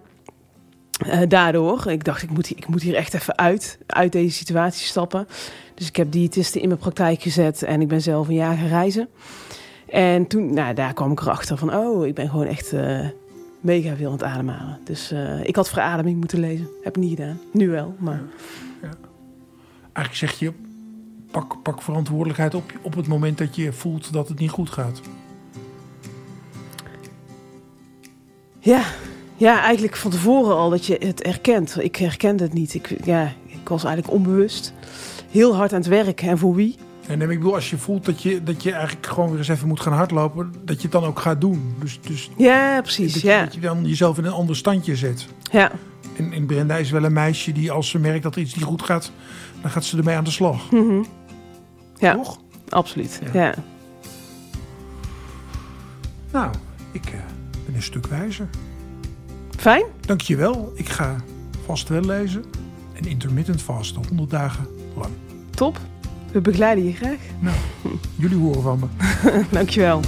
Eh, 1.08 1.20
daardoor, 1.28 1.88
ik 1.88 2.04
dacht, 2.04 2.24
ik 2.24 2.30
moet, 2.30 2.48
hier- 2.48 2.58
ik 2.58 2.68
moet 2.68 2.82
hier 2.82 2.96
echt 2.96 3.14
even 3.14 3.38
uit, 3.38 3.78
uit 3.86 4.12
deze 4.12 4.36
situatie 4.36 4.86
stappen. 4.86 5.28
Dus 5.74 5.88
ik 5.88 5.96
heb 5.96 6.12
diëtisten 6.12 6.62
in 6.62 6.68
mijn 6.68 6.80
praktijk 6.80 7.22
gezet 7.22 7.64
en 7.64 7.82
ik 7.82 7.88
ben 7.88 8.02
zelf 8.02 8.28
een 8.28 8.36
jaar 8.36 8.58
gaan 8.58 8.68
reizen. 8.68 9.08
En 9.96 10.28
toen, 10.28 10.54
nou, 10.54 10.74
daar 10.74 10.94
kwam 10.94 11.12
ik 11.12 11.22
erachter 11.22 11.58
van, 11.58 11.76
oh, 11.76 12.06
ik 12.06 12.14
ben 12.14 12.30
gewoon 12.30 12.46
echt 12.46 12.74
eh, 12.74 13.00
mega 13.60 13.96
veel 13.96 14.06
aan 14.06 14.12
het 14.12 14.24
ademhalen. 14.24 14.80
Dus 14.84 15.12
eh, 15.12 15.44
ik 15.44 15.56
had 15.56 15.70
verademing 15.70 16.18
moeten 16.20 16.40
lezen. 16.40 16.68
Heb 16.84 16.98
ik 16.98 17.04
niet 17.04 17.18
gedaan. 17.18 17.40
Nu 17.52 17.70
wel, 17.70 17.96
maar 17.98 18.24
Eigenlijk 19.94 20.16
zeg 20.16 20.40
je, 20.40 20.52
pak, 21.32 21.62
pak 21.64 21.82
verantwoordelijkheid 21.82 22.56
op 22.56 22.72
op 22.82 22.96
het 22.96 23.08
moment 23.08 23.38
dat 23.38 23.56
je 23.56 23.74
voelt 23.74 24.14
dat 24.14 24.30
het 24.30 24.40
niet 24.40 24.50
goed 24.50 24.70
gaat. 24.70 25.02
ja, 28.60 28.84
ja, 29.36 29.62
eigenlijk 29.62 29.96
van 29.96 30.12
tevoren 30.12 30.56
al 30.56 30.70
dat 30.70 30.86
je 30.86 30.96
het 31.00 31.24
herkent. 31.24 31.84
Ik 31.84 31.96
herkende 31.96 32.44
het 32.44 32.54
niet. 32.54 32.74
Ik, 32.74 33.06
ja, 33.06 33.34
ik 33.46 33.70
was 33.70 33.84
eigenlijk 33.84 34.16
onbewust 34.16 34.74
heel 35.32 35.56
hard 35.56 35.74
aan 35.74 35.80
het 35.80 35.88
werken. 35.88 36.28
En 36.28 36.38
voor 36.38 36.56
wie? 36.56 36.76
En 37.08 37.22
ik 37.22 37.28
bedoel, 37.28 37.54
als 37.54 37.70
je 37.70 37.78
voelt 37.78 38.06
dat 38.06 38.22
je, 38.22 38.44
dat 38.44 38.64
je 38.64 38.72
eigenlijk 38.72 39.06
gewoon 39.08 39.30
weer 39.30 39.38
eens 39.38 39.48
even 39.48 39.68
moet 39.68 39.80
gaan 39.80 39.94
hardlopen, 39.94 40.54
dat 40.64 40.76
je 40.76 40.82
het 40.82 40.92
dan 40.92 41.04
ook 41.04 41.20
gaat 41.20 41.42
doen. 41.42 41.76
Dus, 41.80 42.00
dus 42.02 42.30
Ja, 42.38 42.82
precies. 42.82 43.14
dat, 43.14 43.22
je, 43.22 43.28
Ja, 43.28 43.44
dat 43.44 43.54
je 43.54 43.60
dan 43.60 43.86
jezelf 43.88 44.18
in 44.18 44.26
een 44.26 44.32
ander 44.32 44.56
standje 44.56 44.96
zet. 44.96 45.26
ja. 45.52 45.72
En, 46.18 46.32
en 46.34 46.46
Brenda 46.46 46.78
is 46.78 46.92
wel 46.92 47.04
een 47.04 47.14
meisje 47.14 47.52
die 47.52 47.72
als 47.72 47.90
ze 47.90 48.00
merkt 48.00 48.24
dat 48.24 48.36
er 48.36 48.42
iets 48.42 48.56
niet 48.56 48.64
goed 48.64 48.82
gaat, 48.82 49.12
dan 49.62 49.72
gaat 49.72 49.84
ze 49.84 49.98
ermee 49.98 50.16
aan 50.16 50.24
de 50.24 50.32
slag. 50.32 50.72
Mhm. 50.72 51.04
ja 51.98 52.14
Toch? 52.14 52.40
absoluut. 52.70 53.22
Ja. 53.34 53.42
Ja. 53.44 53.54
Nou, 56.32 56.52
ik 56.92 57.06
eh, 57.06 57.20
ben 57.66 57.76
een 57.76 57.84
stuk 57.84 58.08
wijzer. 58.08 58.48
Fijn. 59.58 59.84
Dankjewel. 60.00 60.72
Ik 60.76 60.90
ga 60.90 61.16
vast 61.66 61.90
wel 61.90 62.02
lezen. 62.02 62.44
En 62.94 63.06
intermittent 63.06 63.62
vasten, 63.62 64.02
100 64.08 64.30
dagen 64.30 64.68
lang. 64.98 65.12
Top. 65.50 65.80
We 66.36 66.42
begeleiden 66.42 66.86
je 66.86 66.94
graag. 66.94 67.18
Jullie 68.16 68.38
horen 68.38 68.62
van 68.62 68.80
me. 68.80 68.86
Dankjewel. 69.52 70.00